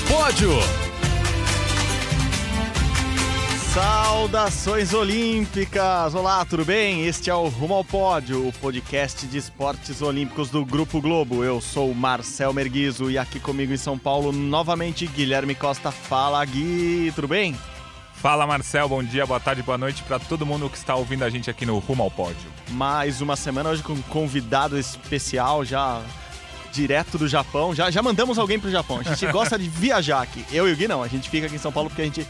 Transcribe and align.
pódio. 0.00 0.50
Saudações 3.72 4.92
olímpicas! 4.92 6.14
Olá, 6.14 6.44
tudo 6.44 6.64
bem? 6.64 7.06
Este 7.06 7.30
é 7.30 7.34
o 7.34 7.48
Rumo 7.48 7.74
ao 7.74 7.84
Pódio, 7.84 8.46
o 8.46 8.52
podcast 8.52 9.26
de 9.26 9.38
esportes 9.38 10.02
olímpicos 10.02 10.50
do 10.50 10.64
Grupo 10.64 11.00
Globo. 11.00 11.42
Eu 11.42 11.60
sou 11.60 11.90
o 11.90 11.94
Marcel 11.94 12.52
Merguizo 12.52 13.10
e 13.10 13.16
aqui 13.16 13.40
comigo 13.40 13.72
em 13.72 13.76
São 13.76 13.98
Paulo, 13.98 14.30
novamente, 14.32 15.06
Guilherme 15.06 15.54
Costa. 15.54 15.90
Fala, 15.90 16.44
Gui, 16.44 17.10
tudo 17.14 17.28
bem? 17.28 17.56
Fala 18.14 18.46
Marcel, 18.46 18.88
bom 18.88 19.02
dia, 19.02 19.26
boa 19.26 19.40
tarde, 19.40 19.62
boa 19.62 19.76
noite 19.76 20.02
para 20.04 20.18
todo 20.18 20.46
mundo 20.46 20.70
que 20.70 20.76
está 20.76 20.94
ouvindo 20.94 21.24
a 21.24 21.30
gente 21.30 21.50
aqui 21.50 21.66
no 21.66 21.78
Rumo 21.78 22.02
ao 22.02 22.10
Pódio. 22.10 22.50
Mais 22.70 23.20
uma 23.20 23.36
semana 23.36 23.70
hoje 23.70 23.82
com 23.82 23.94
um 23.94 24.02
convidado 24.02 24.78
especial, 24.78 25.64
já 25.64 26.00
direto 26.72 27.18
do 27.18 27.28
Japão. 27.28 27.74
Já, 27.74 27.90
já 27.90 28.02
mandamos 28.02 28.38
alguém 28.38 28.58
pro 28.58 28.70
Japão. 28.70 28.98
A 28.98 29.02
gente 29.02 29.30
gosta 29.30 29.58
de 29.58 29.68
viajar 29.68 30.22
aqui. 30.22 30.44
Eu 30.50 30.68
e 30.68 30.72
o 30.72 30.76
Gui 30.76 30.88
não, 30.88 31.02
a 31.02 31.08
gente 31.08 31.28
fica 31.28 31.46
aqui 31.46 31.56
em 31.56 31.58
São 31.58 31.70
Paulo 31.70 31.90
porque 31.90 32.02
a 32.02 32.04
gente 32.04 32.26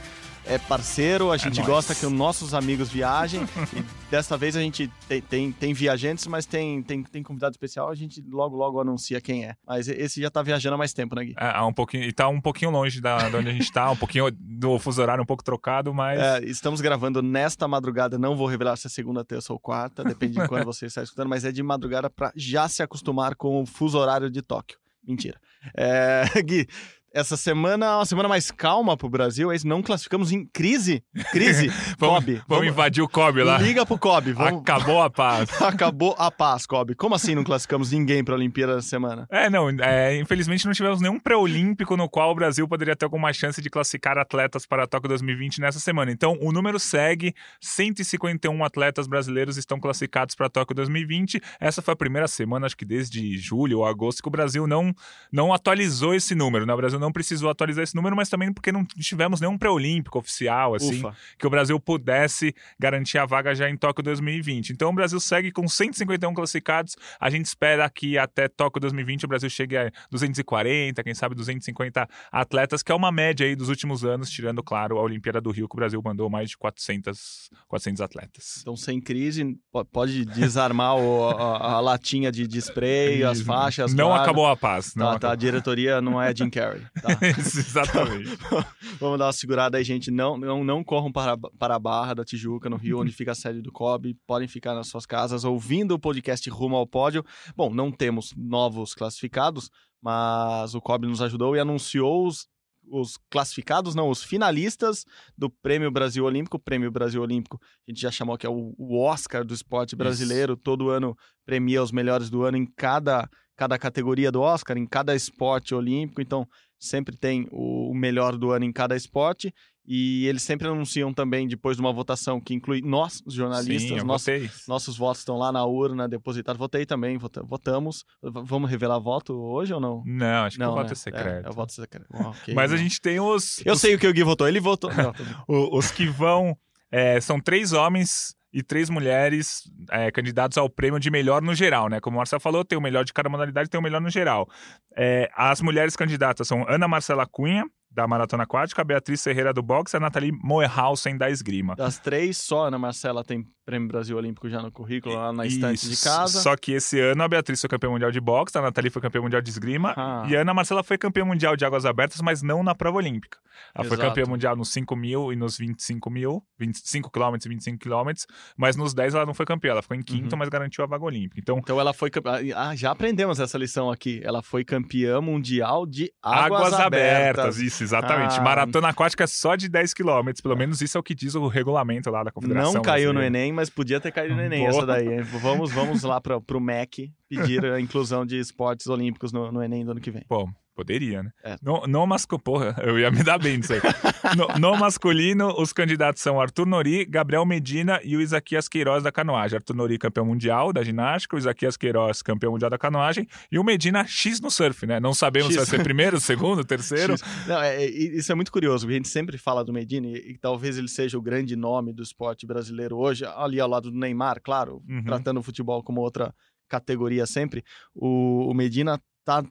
é 0.46 0.58
parceiro, 0.58 1.30
a 1.30 1.36
gente 1.36 1.60
É 1.60 1.64
gosta 1.64 1.94
que 1.94 2.04
os 2.04 2.12
nossos 2.12 2.54
amigos 2.54 2.90
viajem. 2.90 3.42
e 3.76 4.10
dessa 4.10 4.36
vez 4.36 4.56
a 4.56 4.60
gente 4.60 4.90
tem, 5.08 5.20
tem, 5.20 5.52
tem 5.52 5.74
viajantes, 5.74 6.26
mas 6.26 6.46
tem, 6.46 6.82
tem, 6.82 7.02
tem 7.02 7.22
convidado 7.22 7.52
especial, 7.52 7.88
a 7.88 7.94
gente 7.94 8.22
logo, 8.28 8.56
logo 8.56 8.80
anuncia 8.80 9.20
quem 9.20 9.44
é. 9.44 9.54
Mas 9.66 9.88
esse 9.88 10.20
já 10.20 10.30
tá 10.30 10.42
viajando 10.42 10.74
há 10.74 10.78
mais 10.78 10.92
tempo, 10.92 11.14
né, 11.14 11.24
Gui? 11.24 11.34
É, 11.38 11.58
é 11.58 11.62
um 11.62 11.72
pouquinho, 11.72 12.04
e 12.04 12.12
tá 12.12 12.28
um 12.28 12.40
pouquinho 12.40 12.70
longe 12.70 13.00
da, 13.00 13.28
de 13.28 13.36
onde 13.36 13.48
a 13.48 13.52
gente 13.52 13.72
tá, 13.72 13.90
um 13.90 13.96
pouquinho 13.96 14.30
do 14.30 14.78
fuso 14.78 15.00
horário 15.00 15.22
um 15.22 15.26
pouco 15.26 15.44
trocado, 15.44 15.94
mas 15.94 16.20
É, 16.20 16.44
estamos 16.44 16.80
gravando 16.80 17.22
nesta 17.22 17.66
madrugada, 17.68 18.18
não 18.18 18.36
vou 18.36 18.46
revelar 18.46 18.76
se 18.76 18.86
é 18.86 18.90
segunda, 18.90 19.24
terça 19.24 19.52
ou 19.52 19.58
quarta, 19.58 20.04
depende 20.04 20.40
de 20.40 20.48
quando 20.48 20.64
você 20.64 20.86
está 20.86 21.02
escutando, 21.02 21.28
mas 21.28 21.44
é 21.44 21.52
de 21.52 21.62
madrugada 21.62 22.10
para 22.10 22.32
já 22.34 22.68
se 22.68 22.82
acostumar 22.82 23.34
com 23.34 23.62
o 23.62 23.66
fuso 23.66 23.98
horário 23.98 24.30
de 24.30 24.42
Tóquio. 24.42 24.78
Mentira. 25.06 25.40
É, 25.76 26.24
Gui, 26.42 26.66
essa 27.14 27.36
semana 27.36 27.86
é 27.86 27.96
uma 27.96 28.06
semana 28.06 28.28
mais 28.28 28.50
calma 28.50 28.96
pro 28.96 29.08
Brasil, 29.08 29.52
é 29.52 29.56
isso? 29.56 29.66
Não 29.66 29.82
classificamos 29.82 30.32
em 30.32 30.44
crise? 30.46 31.02
Crise? 31.30 31.68
vamos, 31.98 32.16
Kobe. 32.16 32.42
vamos 32.48 32.66
invadir 32.66 33.02
o 33.02 33.08
Kobe 33.08 33.42
lá. 33.42 33.58
Liga 33.58 33.84
pro 33.84 33.98
Kobe. 33.98 34.32
Vamos... 34.32 34.60
Acabou 34.60 35.02
a 35.02 35.10
paz. 35.10 35.50
Acabou 35.62 36.14
a 36.18 36.30
paz, 36.30 36.66
Kobe. 36.66 36.94
Como 36.94 37.14
assim 37.14 37.34
não 37.34 37.44
classificamos 37.44 37.92
ninguém 37.92 38.24
pra 38.24 38.34
Olimpíada 38.34 38.78
essa 38.78 38.88
semana? 38.88 39.26
É, 39.30 39.50
não, 39.50 39.68
é, 39.80 40.16
infelizmente 40.16 40.64
não 40.64 40.72
tivemos 40.72 41.00
nenhum 41.00 41.18
pré-olímpico 41.18 41.96
no 41.96 42.08
qual 42.08 42.30
o 42.30 42.34
Brasil 42.34 42.66
poderia 42.66 42.96
ter 42.96 43.04
alguma 43.04 43.32
chance 43.32 43.60
de 43.60 43.68
classificar 43.68 44.16
atletas 44.16 44.64
para 44.64 44.84
a 44.84 44.86
Tóquio 44.86 45.08
2020 45.08 45.60
nessa 45.60 45.78
semana. 45.78 46.10
Então, 46.10 46.38
o 46.40 46.50
número 46.50 46.78
segue, 46.78 47.34
151 47.60 48.64
atletas 48.64 49.06
brasileiros 49.06 49.56
estão 49.56 49.78
classificados 49.78 50.34
para 50.34 50.46
a 50.46 50.50
Tóquio 50.50 50.74
2020. 50.74 51.40
Essa 51.60 51.82
foi 51.82 51.92
a 51.92 51.96
primeira 51.96 52.26
semana, 52.26 52.66
acho 52.66 52.76
que 52.76 52.84
desde 52.84 53.36
julho 53.36 53.78
ou 53.78 53.86
agosto, 53.86 54.22
que 54.22 54.28
o 54.28 54.32
Brasil 54.32 54.66
não, 54.66 54.94
não 55.30 55.52
atualizou 55.52 56.14
esse 56.14 56.34
número. 56.34 56.64
Né? 56.64 56.72
O 56.72 56.76
Brasil 56.76 57.01
não 57.02 57.12
precisou 57.12 57.50
atualizar 57.50 57.82
esse 57.82 57.94
número, 57.94 58.14
mas 58.16 58.28
também 58.28 58.52
porque 58.52 58.72
não 58.72 58.84
tivemos 58.84 59.40
nenhum 59.40 59.58
pré-olímpico 59.58 60.18
oficial, 60.18 60.74
assim, 60.74 61.00
Ufa. 61.00 61.14
que 61.38 61.46
o 61.46 61.50
Brasil 61.50 61.78
pudesse 61.78 62.54
garantir 62.78 63.18
a 63.18 63.26
vaga 63.26 63.54
já 63.54 63.68
em 63.68 63.76
Tóquio 63.76 64.02
2020. 64.04 64.70
Então 64.70 64.88
o 64.90 64.92
Brasil 64.94 65.18
segue 65.20 65.50
com 65.52 65.66
151 65.68 66.32
classificados. 66.32 66.96
A 67.20 67.28
gente 67.28 67.46
espera 67.46 67.88
que 67.90 68.16
até 68.16 68.48
Tóquio 68.48 68.80
2020 68.80 69.24
o 69.24 69.28
Brasil 69.28 69.50
chegue 69.50 69.76
a 69.76 69.90
240, 70.10 71.02
quem 71.02 71.14
sabe 71.14 71.34
250 71.34 72.08
atletas, 72.30 72.82
que 72.82 72.92
é 72.92 72.94
uma 72.94 73.10
média 73.12 73.46
aí 73.46 73.54
dos 73.56 73.68
últimos 73.68 74.04
anos, 74.04 74.30
tirando, 74.30 74.62
claro, 74.62 74.98
a 74.98 75.02
Olimpíada 75.02 75.40
do 75.40 75.50
Rio, 75.50 75.68
que 75.68 75.74
o 75.74 75.76
Brasil 75.76 76.00
mandou 76.04 76.30
mais 76.30 76.50
de 76.50 76.56
400, 76.58 77.50
400 77.68 78.00
atletas. 78.00 78.58
Então, 78.60 78.76
sem 78.76 79.00
crise, 79.00 79.58
po- 79.72 79.84
pode 79.84 80.24
desarmar 80.24 80.96
o- 80.96 81.28
a, 81.30 81.72
a 81.74 81.80
latinha 81.80 82.30
de, 82.30 82.46
de 82.46 82.58
spray, 82.58 83.24
as 83.24 83.40
faixas. 83.40 83.92
Não 83.94 84.14
acabou 84.14 84.46
a 84.46 84.56
paz. 84.56 84.94
Não 84.94 85.12
Tá, 85.12 85.18
tá, 85.18 85.32
a 85.32 85.36
diretoria 85.36 86.00
não 86.00 86.20
é 86.20 86.34
Jim 86.34 86.48
Carrey. 86.48 86.82
Tá. 87.00 87.08
Isso, 87.38 87.58
Exatamente. 87.58 88.36
Vamos 89.00 89.18
dar 89.18 89.26
uma 89.26 89.32
segurada 89.32 89.78
aí, 89.78 89.84
gente. 89.84 90.10
Não, 90.10 90.36
não, 90.36 90.62
não 90.62 90.84
corram 90.84 91.10
para, 91.10 91.36
para 91.36 91.76
a 91.76 91.78
Barra 91.78 92.14
da 92.14 92.24
Tijuca, 92.24 92.68
no 92.68 92.76
Rio, 92.76 93.00
onde 93.00 93.12
fica 93.16 93.32
a 93.32 93.34
sede 93.34 93.62
do 93.62 93.72
COB. 93.72 94.16
Podem 94.26 94.48
ficar 94.48 94.74
nas 94.74 94.88
suas 94.88 95.06
casas 95.06 95.44
ouvindo 95.44 95.94
o 95.94 95.98
podcast 95.98 96.48
Rumo 96.50 96.76
ao 96.76 96.86
Pódio. 96.86 97.24
Bom, 97.56 97.72
não 97.72 97.90
temos 97.90 98.34
novos 98.36 98.94
classificados, 98.94 99.70
mas 100.00 100.74
o 100.74 100.80
COB 100.80 101.06
nos 101.06 101.22
ajudou 101.22 101.56
e 101.56 101.60
anunciou 101.60 102.26
os, 102.26 102.46
os 102.90 103.16
classificados, 103.30 103.94
não, 103.94 104.10
os 104.10 104.22
finalistas 104.22 105.06
do 105.36 105.48
Prêmio 105.48 105.90
Brasil 105.90 106.24
Olímpico. 106.24 106.56
O 106.56 106.60
Prêmio 106.60 106.90
Brasil 106.90 107.22
Olímpico, 107.22 107.58
a 107.88 107.90
gente 107.90 108.00
já 108.00 108.10
chamou 108.10 108.36
que 108.36 108.46
é 108.46 108.50
o, 108.50 108.74
o 108.76 109.00
Oscar 109.00 109.44
do 109.44 109.54
esporte 109.54 109.96
brasileiro. 109.96 110.56
Todo 110.56 110.90
ano 110.90 111.16
premia 111.46 111.82
os 111.82 111.92
melhores 111.92 112.28
do 112.28 112.42
ano 112.42 112.56
em 112.56 112.66
cada, 112.66 113.28
cada 113.62 113.78
categoria 113.78 114.32
do 114.32 114.40
Oscar, 114.40 114.76
em 114.76 114.84
cada 114.86 115.14
esporte 115.14 115.72
olímpico. 115.72 116.20
Então, 116.20 116.44
sempre 116.78 117.16
tem 117.16 117.46
o 117.52 117.94
melhor 117.94 118.36
do 118.36 118.50
ano 118.50 118.64
em 118.64 118.72
cada 118.72 118.96
esporte. 118.96 119.54
E 119.86 120.26
eles 120.26 120.42
sempre 120.42 120.66
anunciam 120.68 121.12
também, 121.12 121.46
depois 121.48 121.76
de 121.76 121.80
uma 121.80 121.92
votação 121.92 122.40
que 122.40 122.54
inclui 122.54 122.80
nós, 122.82 123.20
os 123.26 123.34
jornalistas, 123.34 124.00
Sim, 124.00 124.06
votei. 124.06 124.50
nossos 124.68 124.96
votos 124.96 125.20
estão 125.20 125.36
lá 125.38 125.50
na 125.52 125.64
urna, 125.64 126.08
depositados. 126.08 126.58
Votei 126.58 126.84
também, 126.86 127.16
vota- 127.18 127.42
votamos. 127.42 128.04
Vamos 128.22 128.68
revelar 128.70 128.98
voto 129.00 129.32
hoje 129.34 129.72
ou 129.74 129.80
não? 129.80 130.02
Não, 130.04 130.44
acho 130.44 130.56
que 130.56 130.62
o 130.64 130.70
voto 130.70 130.86
né? 130.86 130.92
é 130.92 130.94
secreto. 130.94 131.46
É, 131.46 131.50
o 131.50 131.52
voto 131.52 131.72
secreto. 131.72 132.06
Ah, 132.12 132.28
ok, 132.30 132.54
Mas 132.54 132.72
a 132.72 132.76
não. 132.76 132.82
gente 132.82 133.00
tem 133.00 133.18
os, 133.20 133.64
Eu 133.66 133.74
os 133.74 133.80
sei 133.80 133.94
o 133.94 133.98
que 133.98 134.06
o 134.06 134.12
Gui 134.12 134.22
votou, 134.24 134.46
ele 134.48 134.60
votou. 134.60 134.90
Não, 134.94 135.12
os 135.48 135.90
que 135.92 136.06
vão. 136.06 136.56
é, 136.90 137.20
são 137.20 137.40
três 137.40 137.72
homens 137.72 138.34
e 138.52 138.62
três 138.62 138.90
mulheres 138.90 139.62
é, 139.90 140.10
candidatos 140.10 140.58
ao 140.58 140.68
prêmio 140.68 141.00
de 141.00 141.10
melhor 141.10 141.40
no 141.40 141.54
geral, 141.54 141.88
né? 141.88 142.00
Como 142.00 142.16
o 142.16 142.18
Marcelo 142.18 142.40
falou, 142.40 142.64
tem 142.64 142.76
o 142.76 142.82
melhor 142.82 143.04
de 143.04 143.12
cada 143.12 143.28
modalidade 143.28 143.70
tem 143.70 143.80
o 143.80 143.82
melhor 143.82 144.00
no 144.00 144.10
geral. 144.10 144.48
É, 144.96 145.30
as 145.34 145.60
mulheres 145.60 145.96
candidatas 145.96 146.46
são 146.46 146.68
Ana 146.68 146.86
Marcela 146.86 147.26
Cunha, 147.26 147.64
da 147.94 148.06
Maratona 148.06 148.44
Aquática, 148.44 148.80
a 148.82 148.84
Beatriz 148.84 149.22
Ferreira 149.22 149.52
do 149.52 149.62
boxe 149.62 149.94
e 149.94 149.98
a 149.98 150.00
Nathalie 150.00 150.32
Moerhausen 150.42 151.16
da 151.16 151.30
esgrima. 151.30 151.74
Das 151.76 151.98
três, 151.98 152.38
só 152.38 152.64
a 152.64 152.68
Ana 152.68 152.78
Marcela 152.78 153.22
tem 153.24 153.44
Prêmio 153.64 153.86
Brasil 153.86 154.16
Olímpico 154.16 154.48
já 154.48 154.60
no 154.60 154.72
currículo, 154.72 155.14
lá 155.14 155.32
na 155.32 155.46
estante 155.46 155.88
de 155.88 155.96
casa. 156.02 156.40
Só 156.40 156.56
que 156.56 156.72
esse 156.72 156.98
ano 156.98 157.22
a 157.22 157.28
Beatriz 157.28 157.60
foi 157.60 157.70
campeã 157.70 157.90
mundial 157.90 158.10
de 158.10 158.20
boxe, 158.20 158.58
a 158.58 158.62
Nathalie 158.62 158.90
foi 158.90 159.00
campeã 159.00 159.20
mundial 159.22 159.40
de 159.40 159.50
esgrima 159.50 159.94
Ah. 159.96 160.24
e 160.28 160.36
a 160.36 160.40
Ana 160.40 160.52
Marcela 160.52 160.82
foi 160.82 160.98
campeã 160.98 161.24
mundial 161.24 161.54
de 161.56 161.64
águas 161.64 161.86
abertas, 161.86 162.20
mas 162.20 162.42
não 162.42 162.62
na 162.64 162.74
prova 162.74 162.96
olímpica. 162.96 163.38
Ela 163.74 163.84
foi 163.86 163.96
Exato. 163.96 164.08
campeã 164.08 164.24
mundial 164.28 164.56
nos 164.56 164.70
5 164.72 164.96
mil 164.96 165.32
e 165.32 165.36
nos 165.36 165.56
25 165.58 166.10
mil, 166.10 166.42
25 166.58 167.08
km 167.10 167.36
e 167.44 167.48
25 167.48 167.78
km, 167.78 168.10
mas 168.56 168.74
nos 168.74 168.94
10 168.94 169.14
ela 169.14 169.24
não 169.26 169.34
foi 169.34 169.46
campeã, 169.46 169.70
ela 169.72 169.82
ficou 169.82 169.96
em 169.96 170.02
quinto, 170.02 170.32
Uhum. 170.34 170.38
mas 170.38 170.48
garantiu 170.48 170.82
a 170.82 170.86
vaga 170.88 171.04
olímpica. 171.04 171.38
Então, 171.38 171.58
Então 171.58 171.78
ela 171.78 171.92
foi 171.92 172.10
campeã. 172.10 172.40
Ah, 172.56 172.74
já 172.74 172.90
aprendemos 172.90 173.38
essa 173.38 173.56
lição 173.56 173.90
aqui. 173.92 174.20
Ela 174.24 174.42
foi 174.42 174.64
campeã 174.64 175.20
mundial 175.20 175.86
de 175.86 176.10
águas, 176.20 176.62
águas, 176.62 176.72
abertas. 176.74 177.58
isso, 177.58 177.81
exatamente. 177.82 178.38
Ah. 178.38 178.42
Maratona 178.42 178.88
aquática 178.88 179.24
é 179.24 179.26
só 179.26 179.56
de 179.56 179.68
10 179.68 179.94
km, 179.94 180.30
pelo 180.42 180.56
menos 180.56 180.80
isso 180.80 180.96
é 180.96 181.00
o 181.00 181.02
que 181.02 181.14
diz 181.14 181.34
o 181.34 181.46
regulamento 181.48 182.10
lá 182.10 182.22
da 182.22 182.30
Confederação. 182.30 182.74
Não 182.74 182.82
caiu 182.82 183.12
no. 183.12 183.22
Enem, 183.22 183.52
mas 183.52 183.68
podia 183.70 184.00
ter 184.00 184.12
caído 184.12 184.34
no 184.34 184.42
Enem 184.42 184.60
Boa. 184.60 184.70
essa 184.70 184.86
daí. 184.86 185.08
hein? 185.08 185.22
Vamos, 185.22 185.70
vamos 185.72 186.02
lá 186.02 186.20
para 186.20 186.38
o 186.38 186.60
MEC 186.60 187.12
pedir 187.28 187.64
a 187.64 187.80
inclusão 187.80 188.26
de 188.26 188.38
esportes 188.38 188.86
olímpicos 188.86 189.32
no, 189.32 189.50
no 189.52 189.62
Enem 189.62 189.84
do 189.84 189.92
ano 189.92 190.00
que 190.00 190.10
vem. 190.10 190.24
Pô, 190.28 190.48
poderia, 190.74 191.22
né? 191.22 191.30
É. 191.44 191.56
No, 191.62 191.86
no 191.86 192.06
masculino, 192.06 192.42
porra, 192.42 192.74
eu 192.82 192.98
ia 192.98 193.10
me 193.10 193.22
dar 193.22 193.38
bem 193.38 193.56
nisso 193.58 193.72
aí. 193.72 193.80
no, 194.36 194.48
no 194.58 194.76
masculino, 194.78 195.54
os 195.60 195.72
candidatos 195.72 196.22
são 196.22 196.40
Arthur 196.40 196.66
Nori, 196.66 197.04
Gabriel 197.04 197.44
Medina 197.44 198.00
e 198.02 198.16
o 198.16 198.20
Isaquias 198.20 198.68
Queiroz 198.68 199.02
da 199.02 199.12
canoagem. 199.12 199.56
Arthur 199.56 199.74
Nori, 199.74 199.98
campeão 199.98 200.24
mundial 200.26 200.72
da 200.72 200.82
ginástica, 200.82 201.36
o 201.36 201.38
Isaquias 201.38 201.76
Queiroz, 201.76 202.22
campeão 202.22 202.52
mundial 202.52 202.70
da 202.70 202.78
canoagem, 202.78 203.26
e 203.50 203.58
o 203.58 203.64
Medina, 203.64 204.04
X 204.06 204.40
no 204.40 204.50
surf, 204.50 204.86
né? 204.86 204.98
Não 204.98 205.12
sabemos 205.14 205.48
X. 205.48 205.54
se 205.54 205.58
vai 205.70 205.78
ser 205.78 205.82
primeiro, 205.84 206.20
segundo, 206.20 206.64
terceiro. 206.64 207.14
Não, 207.46 207.60
é- 207.62 207.82
é- 207.84 207.90
isso 207.90 208.32
é 208.32 208.34
muito 208.34 208.50
curioso, 208.52 208.86
porque 208.86 208.94
a 208.94 208.96
gente 208.98 209.08
sempre 209.08 209.36
fala 209.38 209.64
do 209.64 209.72
Medina 209.72 210.06
e, 210.06 210.32
e 210.32 210.38
talvez 210.38 210.78
ele 210.78 210.88
seja 210.88 211.18
o 211.18 211.22
grande 211.22 211.54
nome 211.56 211.92
do 211.92 212.02
esporte 212.02 212.46
brasileiro 212.46 212.96
hoje, 212.96 213.24
ali 213.36 213.60
ao 213.60 213.68
lado 213.68 213.90
do 213.90 213.98
Neymar, 213.98 214.40
claro, 214.42 214.82
Uhum. 214.88 215.04
tratando 215.04 215.38
o 215.40 215.42
futebol 215.42 215.82
como 215.82 216.00
outra 216.00 216.34
categoria 216.68 217.26
sempre. 217.26 217.62
O, 217.94 218.48
o 218.50 218.54
Medina 218.54 219.00
tá, 219.24 219.44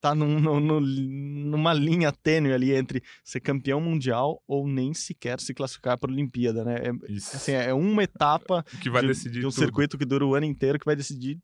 tá 0.00 0.14
num- 0.14 0.38
num- 0.40 0.60
num- 0.60 0.80
numa 0.80 1.72
linha 1.72 2.12
tênue 2.12 2.52
ali 2.52 2.72
entre 2.72 3.02
ser 3.24 3.40
campeão 3.40 3.80
mundial 3.80 4.42
ou 4.46 4.68
nem 4.68 4.94
sequer 4.94 5.40
se 5.40 5.52
classificar 5.52 5.98
para 5.98 6.10
a 6.10 6.14
Olimpíada, 6.14 6.64
né? 6.64 6.76
É, 6.84 6.90
assim, 7.16 7.52
é 7.52 7.74
uma 7.74 8.02
etapa 8.02 8.64
que 8.82 8.90
vai 8.90 9.02
de, 9.02 9.08
decidir 9.08 9.40
de 9.40 9.46
um 9.46 9.50
tudo. 9.50 9.58
circuito 9.58 9.98
que 9.98 10.04
dura 10.04 10.24
o 10.26 10.34
ano 10.34 10.46
inteiro 10.46 10.78
que 10.78 10.84
vai 10.86 10.94
decidir 10.96 11.38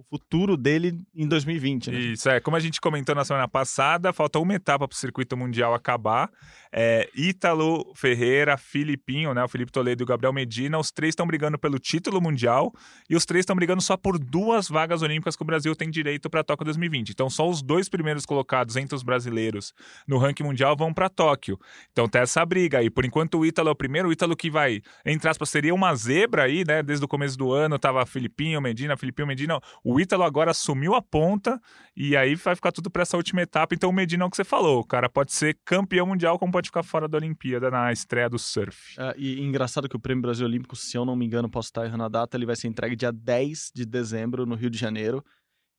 o 0.00 0.04
futuro 0.16 0.56
dele 0.56 0.98
em 1.14 1.28
2020, 1.28 1.90
né? 1.90 1.98
Isso, 1.98 2.28
é. 2.28 2.40
Como 2.40 2.56
a 2.56 2.60
gente 2.60 2.80
comentou 2.80 3.14
na 3.14 3.24
semana 3.24 3.46
passada, 3.46 4.12
falta 4.12 4.38
uma 4.38 4.54
etapa 4.54 4.88
para 4.88 4.94
o 4.94 4.98
circuito 4.98 5.36
mundial 5.36 5.74
acabar. 5.74 6.30
É, 6.72 7.08
Ítalo 7.14 7.92
Ferreira, 7.94 8.56
Filipinho, 8.56 9.34
né? 9.34 9.42
O 9.42 9.48
Felipe 9.48 9.72
Toledo 9.72 10.02
e 10.02 10.04
o 10.04 10.06
Gabriel 10.06 10.32
Medina, 10.32 10.78
os 10.78 10.90
três 10.90 11.12
estão 11.12 11.26
brigando 11.26 11.58
pelo 11.58 11.78
título 11.78 12.20
mundial 12.20 12.72
e 13.08 13.16
os 13.16 13.26
três 13.26 13.42
estão 13.42 13.56
brigando 13.56 13.82
só 13.82 13.96
por 13.96 14.18
duas 14.18 14.68
vagas 14.68 15.02
olímpicas 15.02 15.36
que 15.36 15.42
o 15.42 15.46
Brasil 15.46 15.74
tem 15.74 15.90
direito 15.90 16.30
para 16.30 16.44
Tóquio 16.44 16.64
2020. 16.64 17.10
Então, 17.10 17.28
só 17.28 17.48
os 17.48 17.60
dois 17.60 17.88
primeiros 17.88 18.24
colocados 18.24 18.76
entre 18.76 18.94
os 18.94 19.02
brasileiros 19.02 19.74
no 20.06 20.16
ranking 20.16 20.44
mundial 20.44 20.76
vão 20.76 20.94
para 20.94 21.08
Tóquio. 21.08 21.58
Então, 21.92 22.08
tem 22.08 22.22
essa 22.22 22.44
briga 22.46 22.78
aí. 22.78 22.88
Por 22.88 23.04
enquanto, 23.04 23.38
o 23.38 23.44
Ítalo 23.44 23.68
é 23.68 23.72
o 23.72 23.76
primeiro. 23.76 24.08
O 24.08 24.12
Ítalo 24.12 24.36
que 24.36 24.50
vai, 24.50 24.80
entre 25.04 25.28
aspas, 25.28 25.50
seria 25.50 25.74
uma 25.74 25.94
zebra 25.94 26.44
aí, 26.44 26.64
né? 26.64 26.82
Desde 26.82 27.04
o 27.04 27.08
começo 27.08 27.36
do 27.36 27.52
ano, 27.52 27.78
tava 27.78 28.06
Filipinho, 28.06 28.60
Medina, 28.60 28.96
Filipinho, 28.96 29.26
Medina. 29.26 29.60
O 29.82 29.89
O 29.90 29.98
Ítalo 29.98 30.22
agora 30.22 30.52
assumiu 30.52 30.94
a 30.94 31.02
ponta 31.02 31.60
e 31.96 32.16
aí 32.16 32.36
vai 32.36 32.54
ficar 32.54 32.70
tudo 32.70 32.88
para 32.88 33.02
essa 33.02 33.16
última 33.16 33.42
etapa. 33.42 33.74
Então 33.74 33.90
o 33.90 33.92
Medina 33.92 34.22
é 34.22 34.26
o 34.26 34.30
que 34.30 34.36
você 34.36 34.44
falou. 34.44 34.78
O 34.78 34.84
cara 34.84 35.08
pode 35.08 35.32
ser 35.32 35.58
campeão 35.64 36.06
mundial, 36.06 36.38
como 36.38 36.52
pode 36.52 36.68
ficar 36.68 36.84
fora 36.84 37.08
da 37.08 37.18
Olimpíada 37.18 37.72
na 37.72 37.90
estreia 37.90 38.30
do 38.30 38.38
surf. 38.38 38.94
É, 38.96 39.14
e 39.18 39.40
engraçado 39.40 39.88
que 39.88 39.96
o 39.96 40.00
Prêmio 40.00 40.22
Brasil 40.22 40.46
Olímpico, 40.46 40.76
se 40.76 40.96
eu 40.96 41.04
não 41.04 41.16
me 41.16 41.26
engano, 41.26 41.50
posso 41.50 41.70
estar 41.70 41.84
errando 41.84 42.04
a 42.04 42.08
data, 42.08 42.36
ele 42.36 42.46
vai 42.46 42.54
ser 42.54 42.68
entregue 42.68 42.94
dia 42.94 43.10
10 43.10 43.72
de 43.74 43.84
dezembro 43.84 44.46
no 44.46 44.54
Rio 44.54 44.70
de 44.70 44.78
Janeiro. 44.78 45.24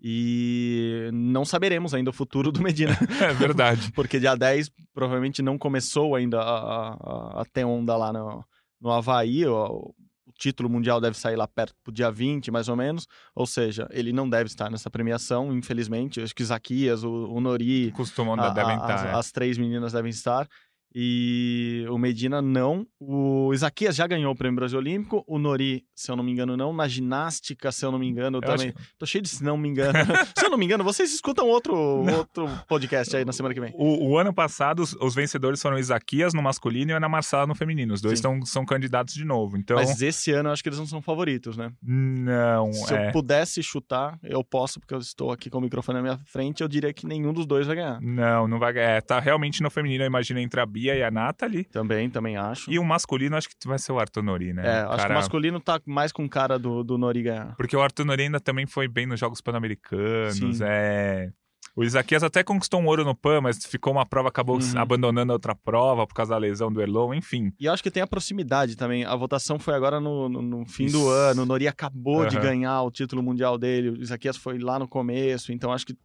E 0.03 1.09
não 1.13 1.45
saberemos 1.45 1.93
ainda 1.93 2.09
o 2.09 2.13
futuro 2.13 2.51
do 2.51 2.61
Medina. 2.61 2.91
é 3.23 3.33
verdade. 3.33 3.91
Porque 3.95 4.19
dia 4.19 4.35
10 4.35 4.69
provavelmente 4.93 5.41
não 5.41 5.57
começou 5.57 6.15
ainda 6.15 6.41
a, 6.41 6.89
a, 6.89 7.41
a 7.41 7.45
ter 7.45 7.63
onda 7.63 7.95
lá 7.95 8.11
no, 8.11 8.43
no 8.81 8.91
Havaí. 8.91 9.45
O, 9.45 9.95
o 10.31 10.39
título 10.39 10.69
mundial 10.69 11.01
deve 11.01 11.17
sair 11.17 11.35
lá 11.35 11.47
perto 11.47 11.75
do 11.83 11.91
dia 11.91 12.09
20, 12.09 12.49
mais 12.51 12.69
ou 12.69 12.75
menos. 12.75 13.07
Ou 13.35 13.45
seja, 13.45 13.87
ele 13.91 14.13
não 14.13 14.29
deve 14.29 14.47
estar 14.47 14.71
nessa 14.71 14.89
premiação, 14.89 15.53
infelizmente. 15.53 16.21
Acho 16.21 16.33
que 16.33 16.41
Isaquias, 16.41 17.03
o, 17.03 17.11
o 17.11 17.41
Nori. 17.41 17.91
Costumam, 17.91 18.39
a, 18.39 18.49
devem 18.49 18.75
estar. 18.75 18.93
As, 18.93 19.03
é. 19.03 19.11
as 19.13 19.31
três 19.31 19.57
meninas 19.57 19.93
devem 19.93 20.09
estar. 20.09 20.47
E 20.93 21.85
o 21.89 21.97
Medina 21.97 22.41
não. 22.41 22.85
O 22.99 23.53
Isaquias 23.53 23.95
já 23.95 24.05
ganhou 24.05 24.33
o 24.33 24.35
Prêmio 24.35 24.57
Brasil 24.57 24.77
Olímpico. 24.77 25.23
O 25.25 25.39
Nori, 25.39 25.85
se 25.95 26.11
eu 26.11 26.15
não 26.15 26.23
me 26.23 26.31
engano, 26.31 26.57
não. 26.57 26.73
Na 26.73 26.87
ginástica, 26.87 27.71
se 27.71 27.85
eu 27.85 27.91
não 27.91 27.99
me 27.99 28.07
engano, 28.07 28.37
eu, 28.37 28.41
também. 28.41 28.73
Que... 28.73 28.79
Tô 28.99 29.05
cheio 29.05 29.21
de 29.21 29.29
se 29.29 29.43
não 29.43 29.57
me 29.57 29.69
engano. 29.69 29.93
se 30.37 30.45
eu 30.45 30.49
não 30.49 30.57
me 30.57 30.65
engano, 30.65 30.83
vocês 30.83 31.13
escutam 31.13 31.47
outro, 31.47 31.73
outro 31.75 32.49
podcast 32.67 33.15
aí 33.15 33.23
na 33.23 33.31
semana 33.31 33.53
que 33.53 33.61
vem. 33.61 33.73
O, 33.75 34.09
o 34.09 34.17
ano 34.17 34.33
passado, 34.33 34.81
os, 34.81 34.93
os, 34.93 35.15
vencedores 35.15 35.61
foram 35.61 35.77
Isaquias 35.79 36.33
no 36.33 36.41
masculino 36.41 36.91
e 36.91 36.93
Ana 36.93 37.07
Marçala 37.07 37.47
no 37.47 37.55
feminino. 37.55 37.93
Os 37.93 38.01
dois 38.01 38.19
tão, 38.19 38.45
são 38.45 38.65
candidatos 38.65 39.13
de 39.13 39.23
novo. 39.23 39.57
Então... 39.57 39.77
Mas 39.77 40.01
esse 40.01 40.31
ano 40.31 40.49
eu 40.49 40.53
acho 40.53 40.61
que 40.61 40.69
eles 40.69 40.79
não 40.79 40.85
são 40.85 41.01
favoritos, 41.01 41.55
né? 41.55 41.71
Não. 41.81 42.73
Se 42.73 42.93
é... 42.93 43.07
eu 43.07 43.11
pudesse 43.11 43.63
chutar, 43.63 44.19
eu 44.23 44.43
posso, 44.43 44.79
porque 44.79 44.93
eu 44.93 44.99
estou 44.99 45.31
aqui 45.31 45.49
com 45.49 45.59
o 45.59 45.61
microfone 45.61 45.97
na 45.97 46.03
minha 46.03 46.17
frente, 46.25 46.61
eu 46.61 46.67
diria 46.67 46.91
que 46.91 47.05
nenhum 47.05 47.31
dos 47.31 47.45
dois 47.45 47.65
vai 47.65 47.77
ganhar. 47.77 48.01
Não, 48.01 48.47
não 48.47 48.59
vai 48.59 48.73
ganhar. 48.73 48.91
É, 48.91 49.01
tá 49.01 49.19
realmente 49.19 49.61
no 49.61 49.69
feminino, 49.69 50.03
eu 50.03 50.07
imagino 50.07 50.39
entre 50.39 50.59
a 50.59 50.65
Bia 50.65 50.80
e 50.85 51.03
a 51.03 51.11
Nathalie. 51.11 51.63
Também, 51.65 52.09
também 52.09 52.37
acho. 52.37 52.71
E 52.71 52.79
o 52.79 52.83
masculino, 52.83 53.35
acho 53.35 53.49
que 53.49 53.55
vai 53.67 53.79
ser 53.79 53.91
o 53.91 53.99
Arthur 53.99 54.23
Nori, 54.23 54.53
né? 54.53 54.65
É, 54.65 54.79
acho 54.81 54.89
cara... 54.89 55.05
que 55.05 55.11
o 55.11 55.15
masculino 55.15 55.59
tá 55.59 55.81
mais 55.85 56.11
com 56.11 56.27
cara 56.27 56.57
do, 56.57 56.83
do 56.83 56.97
Nori 56.97 57.23
ganhar. 57.23 57.55
Porque 57.55 57.75
o 57.75 57.81
Arthur 57.81 58.05
Nori 58.05 58.23
ainda 58.23 58.39
também 58.39 58.65
foi 58.65 58.87
bem 58.87 59.05
nos 59.05 59.19
Jogos 59.19 59.41
Pan-Americanos, 59.41 60.61
é... 60.61 61.31
O 61.75 61.83
Isaquias 61.83 62.23
até 62.23 62.43
conquistou 62.43 62.81
um 62.81 62.85
ouro 62.85 63.05
no 63.05 63.15
PAN, 63.15 63.41
mas 63.41 63.65
ficou 63.65 63.93
uma 63.93 64.05
prova, 64.05 64.27
acabou 64.27 64.57
uhum. 64.57 64.77
abandonando 64.77 65.31
a 65.31 65.35
outra 65.35 65.55
prova 65.55 66.05
por 66.05 66.13
causa 66.13 66.31
da 66.31 66.37
lesão 66.37 66.71
do 66.71 66.81
Erlon, 66.81 67.13
enfim. 67.13 67.53
E 67.59 67.65
eu 67.65 67.73
acho 67.73 67.81
que 67.81 67.89
tem 67.89 68.03
a 68.03 68.07
proximidade 68.07 68.75
também. 68.75 69.05
A 69.05 69.15
votação 69.15 69.57
foi 69.57 69.73
agora 69.73 69.99
no, 69.99 70.27
no, 70.27 70.41
no 70.41 70.65
fim 70.65 70.85
Isso. 70.85 70.97
do 70.97 71.07
ano. 71.07 71.43
O 71.43 71.45
Nori 71.45 71.67
acabou 71.67 72.23
uhum. 72.23 72.27
de 72.27 72.37
ganhar 72.39 72.81
o 72.81 72.91
título 72.91 73.23
mundial 73.23 73.57
dele. 73.57 73.89
O 73.89 74.01
Isaquias 74.01 74.35
foi 74.35 74.59
lá 74.59 74.77
no 74.77 74.87
começo. 74.87 75.53
Então 75.53 75.71
acho 75.71 75.85
que 75.85 75.95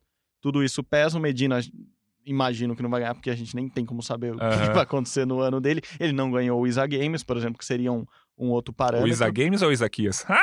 tudo 0.41 0.63
isso 0.63 0.85
pesa. 0.85 1.19
O 1.19 1.21
Medina 1.21 1.59
imagino 2.27 2.75
que 2.75 2.83
não 2.83 2.91
vai 2.91 3.01
ganhar, 3.01 3.15
porque 3.15 3.31
a 3.31 3.37
gente 3.37 3.55
nem 3.55 3.69
tem 3.69 3.87
como 3.87 4.03
saber 4.03 4.35
o 4.35 4.39
que 4.39 4.45
vai 4.75 4.83
acontecer 4.83 5.25
no 5.25 5.41
ano 5.41 5.61
dele. 5.61 5.81
Ele 5.99 6.13
não 6.13 6.31
ganhou 6.31 6.61
o 6.61 6.67
Isa 6.67 6.87
Games, 6.87 7.23
por 7.23 7.37
exemplo, 7.37 7.57
que 7.59 7.65
seria 7.65 7.93
um, 7.93 8.05
um 8.39 8.49
outro 8.49 8.73
parâmetro. 8.73 9.09
O 9.09 9.13
Isa 9.13 9.31
Games 9.31 9.63
ou 9.63 9.69
o 9.69 9.73
Isaquias? 9.73 10.25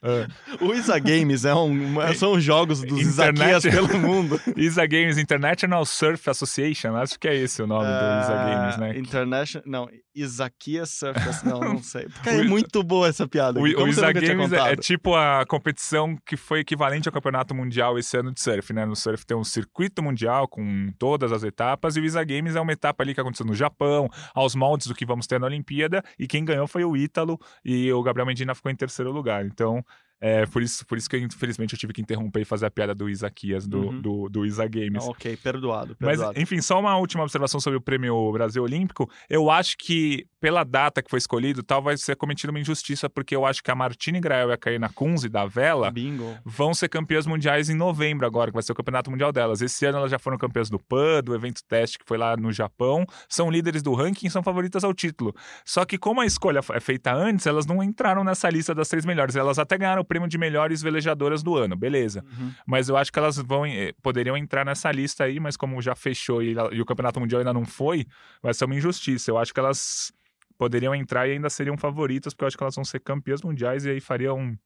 o 0.60 0.74
Isa 0.74 0.98
Games 0.98 1.44
é 1.44 1.54
um, 1.54 1.96
são 2.14 2.40
jogos 2.40 2.80
dos 2.80 3.00
Internet... 3.00 3.66
Isaquias 3.66 3.74
pelo 3.74 3.98
mundo. 3.98 4.40
Isa 4.56 4.86
Games 4.86 5.18
International 5.18 5.84
Surf 5.84 6.28
Association, 6.28 6.96
acho 6.96 7.18
que 7.18 7.28
é 7.28 7.36
esse 7.36 7.62
o 7.62 7.66
nome 7.66 7.86
uh, 7.86 7.90
do 7.90 8.22
Isa 8.22 8.44
Games, 8.44 8.76
né? 8.78 8.98
International, 8.98 9.64
não, 9.66 9.88
Isaquias 10.14 10.90
Surf, 10.90 11.20
não, 11.44 11.60
não 11.60 11.82
sei. 11.82 12.08
Porque 12.08 12.28
é 12.28 12.42
muito 12.42 12.82
boa 12.82 13.08
essa 13.08 13.26
piada. 13.28 13.60
O, 13.60 13.62
o 13.62 13.88
Isa 13.88 14.12
Games 14.12 14.52
é, 14.52 14.72
é, 14.72 14.76
tipo 14.76 15.14
a 15.14 15.44
competição 15.46 16.16
que 16.26 16.36
foi 16.36 16.60
equivalente 16.60 17.08
ao 17.08 17.12
Campeonato 17.12 17.54
Mundial 17.54 17.98
esse 17.98 18.16
ano 18.16 18.32
de 18.32 18.40
surf, 18.40 18.72
né? 18.72 18.84
No 18.84 18.96
surf 18.96 19.24
tem 19.24 19.36
um 19.36 19.44
circuito 19.44 20.02
mundial 20.02 20.48
com 20.48 20.92
todas 20.98 21.32
as 21.32 21.42
etapas 21.42 21.96
e 21.96 22.00
o 22.00 22.04
Isa 22.04 22.22
Games 22.24 22.56
é 22.56 22.60
uma 22.60 22.72
etapa 22.72 23.02
ali 23.02 23.14
que 23.14 23.20
aconteceu 23.20 23.46
no 23.46 23.54
Japão, 23.54 24.08
aos 24.34 24.54
moldes 24.54 24.86
do 24.86 24.94
que 24.94 25.06
vamos 25.06 25.26
ter 25.26 25.38
na 25.38 25.46
Olimpíada 25.46 26.02
e 26.18 26.26
quem 26.26 26.44
ganhou 26.44 26.66
foi 26.66 26.79
foi 26.80 26.84
o 26.84 26.96
Ítalo 26.96 27.38
e 27.64 27.92
o 27.92 28.02
Gabriel 28.02 28.26
Medina 28.26 28.54
ficou 28.54 28.70
em 28.70 28.76
terceiro 28.76 29.10
lugar. 29.12 29.44
Então, 29.44 29.84
é, 30.20 30.44
por, 30.46 30.62
isso, 30.62 30.86
por 30.86 30.98
isso 30.98 31.08
que, 31.08 31.16
infelizmente, 31.16 31.72
eu 31.72 31.78
tive 31.78 31.92
que 31.92 32.02
interromper 32.02 32.42
e 32.42 32.44
fazer 32.44 32.66
a 32.66 32.70
piada 32.70 32.94
do 32.94 33.08
Isaquias, 33.08 33.66
do, 33.66 33.78
uhum. 33.78 34.00
do, 34.00 34.28
do 34.28 34.44
Isa 34.44 34.68
Games. 34.68 35.02
ok, 35.04 35.36
perdoado, 35.36 35.96
perdoado. 35.96 36.32
Mas, 36.34 36.42
enfim, 36.42 36.60
só 36.60 36.78
uma 36.78 36.96
última 36.96 37.22
observação 37.22 37.58
sobre 37.58 37.78
o 37.78 37.80
Prêmio 37.80 38.30
Brasil 38.32 38.62
Olímpico. 38.62 39.10
Eu 39.28 39.50
acho 39.50 39.76
que, 39.78 40.26
pela 40.38 40.62
data 40.62 41.02
que 41.02 41.08
foi 41.08 41.18
escolhido, 41.18 41.62
tal, 41.62 41.82
vai 41.82 41.96
ser 41.96 42.16
cometida 42.16 42.50
uma 42.50 42.60
injustiça, 42.60 43.08
porque 43.08 43.34
eu 43.34 43.46
acho 43.46 43.62
que 43.62 43.70
a 43.70 43.74
Martine 43.74 44.20
Grael 44.20 44.50
e 44.50 44.52
a 44.52 44.58
Karina 44.58 44.90
Kunze, 44.90 45.28
da 45.28 45.46
Vela, 45.46 45.90
Bingo. 45.90 46.36
vão 46.44 46.74
ser 46.74 46.88
campeãs 46.88 47.26
mundiais 47.26 47.70
em 47.70 47.74
novembro 47.74 48.26
agora, 48.26 48.50
que 48.50 48.54
vai 48.54 48.62
ser 48.62 48.72
o 48.72 48.74
campeonato 48.74 49.10
mundial 49.10 49.32
delas. 49.32 49.62
Esse 49.62 49.86
ano 49.86 49.98
elas 49.98 50.10
já 50.10 50.18
foram 50.18 50.36
campeãs 50.36 50.68
do 50.68 50.78
PAN, 50.78 51.22
do 51.24 51.34
evento 51.34 51.62
teste 51.66 51.98
que 51.98 52.04
foi 52.04 52.18
lá 52.18 52.36
no 52.36 52.52
Japão, 52.52 53.06
são 53.28 53.50
líderes 53.50 53.82
do 53.82 53.94
ranking 53.94 54.26
e 54.26 54.30
são 54.30 54.42
favoritas 54.42 54.84
ao 54.84 54.92
título. 54.92 55.34
Só 55.64 55.84
que 55.84 55.96
como 55.96 56.20
a 56.20 56.26
escolha 56.26 56.60
é 56.72 56.80
feita 56.80 57.12
antes, 57.14 57.46
elas 57.46 57.64
não 57.64 57.82
entraram 57.82 58.22
nessa 58.22 58.50
lista 58.50 58.74
das 58.74 58.88
três 58.88 59.06
melhores. 59.06 59.34
Elas 59.34 59.58
até 59.58 59.78
ganharam 59.78 60.04
prêmio 60.10 60.28
de 60.28 60.36
melhores 60.36 60.82
velejadoras 60.82 61.40
do 61.40 61.56
ano, 61.56 61.76
beleza. 61.76 62.24
Uhum. 62.36 62.52
Mas 62.66 62.88
eu 62.88 62.96
acho 62.96 63.12
que 63.12 63.18
elas 63.18 63.36
vão 63.36 63.64
eh, 63.64 63.92
poderiam 64.02 64.36
entrar 64.36 64.66
nessa 64.66 64.90
lista 64.90 65.22
aí, 65.22 65.38
mas 65.38 65.56
como 65.56 65.80
já 65.80 65.94
fechou 65.94 66.42
e, 66.42 66.56
e 66.72 66.82
o 66.82 66.84
Campeonato 66.84 67.20
Mundial 67.20 67.38
ainda 67.38 67.52
não 67.52 67.64
foi, 67.64 68.04
vai 68.42 68.52
ser 68.52 68.64
uma 68.64 68.74
injustiça. 68.74 69.30
Eu 69.30 69.38
acho 69.38 69.54
que 69.54 69.60
elas 69.60 70.12
poderiam 70.58 70.92
entrar 70.92 71.28
e 71.28 71.32
ainda 71.32 71.48
seriam 71.48 71.76
favoritas, 71.78 72.34
porque 72.34 72.42
eu 72.42 72.48
acho 72.48 72.56
que 72.58 72.64
elas 72.64 72.74
vão 72.74 72.84
ser 72.84 72.98
campeãs 72.98 73.40
mundiais 73.40 73.84
e 73.84 73.90
aí 73.90 74.00
fariam 74.00 74.58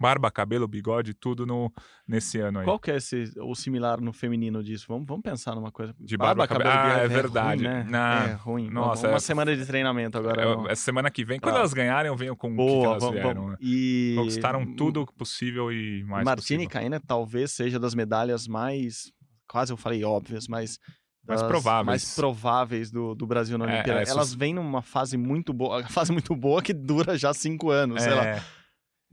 barba, 0.00 0.30
cabelo, 0.30 0.68
bigode, 0.68 1.14
tudo 1.14 1.44
no, 1.44 1.72
nesse 2.06 2.38
ano 2.38 2.60
aí. 2.60 2.64
Qual 2.64 2.78
que 2.78 2.90
é 2.90 2.96
esse, 2.96 3.32
o 3.40 3.54
similar 3.54 4.00
no 4.00 4.12
feminino 4.12 4.62
disso? 4.62 4.86
Vamos, 4.88 5.06
vamos 5.06 5.22
pensar 5.22 5.54
numa 5.54 5.72
coisa. 5.72 5.94
De 5.98 6.16
barba, 6.16 6.46
barba 6.46 6.64
cabelo, 6.64 6.70
cabelo 6.70 6.94
Ah, 6.94 7.00
é, 7.00 7.04
é 7.04 7.08
verdade. 7.08 7.64
Ruim, 7.64 7.74
né? 7.74 7.86
Na... 7.88 8.24
É 8.28 8.32
ruim. 8.34 8.70
Nossa, 8.70 9.08
uma 9.08 9.16
é... 9.16 9.20
semana 9.20 9.56
de 9.56 9.66
treinamento 9.66 10.16
agora. 10.16 10.42
É, 10.42 10.72
essa 10.72 10.82
semana 10.82 11.10
que 11.10 11.24
vem, 11.24 11.40
quando 11.40 11.54
tá. 11.54 11.60
elas 11.60 11.74
ganharem, 11.74 12.08
eu 12.08 12.16
venho 12.16 12.36
com 12.36 12.54
Boa, 12.54 12.70
o 12.70 12.74
que, 12.74 12.98
que 12.98 13.04
elas 13.04 13.14
vieram. 13.14 13.34
Vamos. 13.34 13.50
Né? 13.52 13.58
E... 13.60 14.14
Conquistaram 14.16 14.74
tudo 14.74 15.06
possível 15.16 15.72
e 15.72 16.04
mais 16.04 16.24
Martini 16.24 16.64
possível. 16.64 16.70
Caína 16.70 17.00
talvez 17.00 17.52
seja 17.52 17.78
das 17.78 17.94
medalhas 17.94 18.46
mais, 18.46 19.12
quase 19.48 19.72
eu 19.72 19.76
falei 19.76 20.04
óbvias, 20.04 20.46
mas 20.46 20.78
mais 21.28 21.42
prováveis, 21.42 21.86
mais 21.86 22.14
prováveis 22.14 22.90
do, 22.90 23.14
do 23.14 23.26
Brasil 23.26 23.58
na 23.58 23.66
Olimpíada. 23.66 24.00
É, 24.00 24.08
Elas 24.08 24.32
vêm 24.32 24.54
numa 24.54 24.80
fase 24.80 25.18
muito 25.18 25.52
boa, 25.52 25.84
fase 25.90 26.10
muito 26.10 26.34
boa 26.34 26.62
que 26.62 26.72
dura 26.72 27.18
já 27.18 27.34
cinco 27.34 27.70
anos, 27.70 28.02
sei 28.02 28.14
lá. 28.14 28.42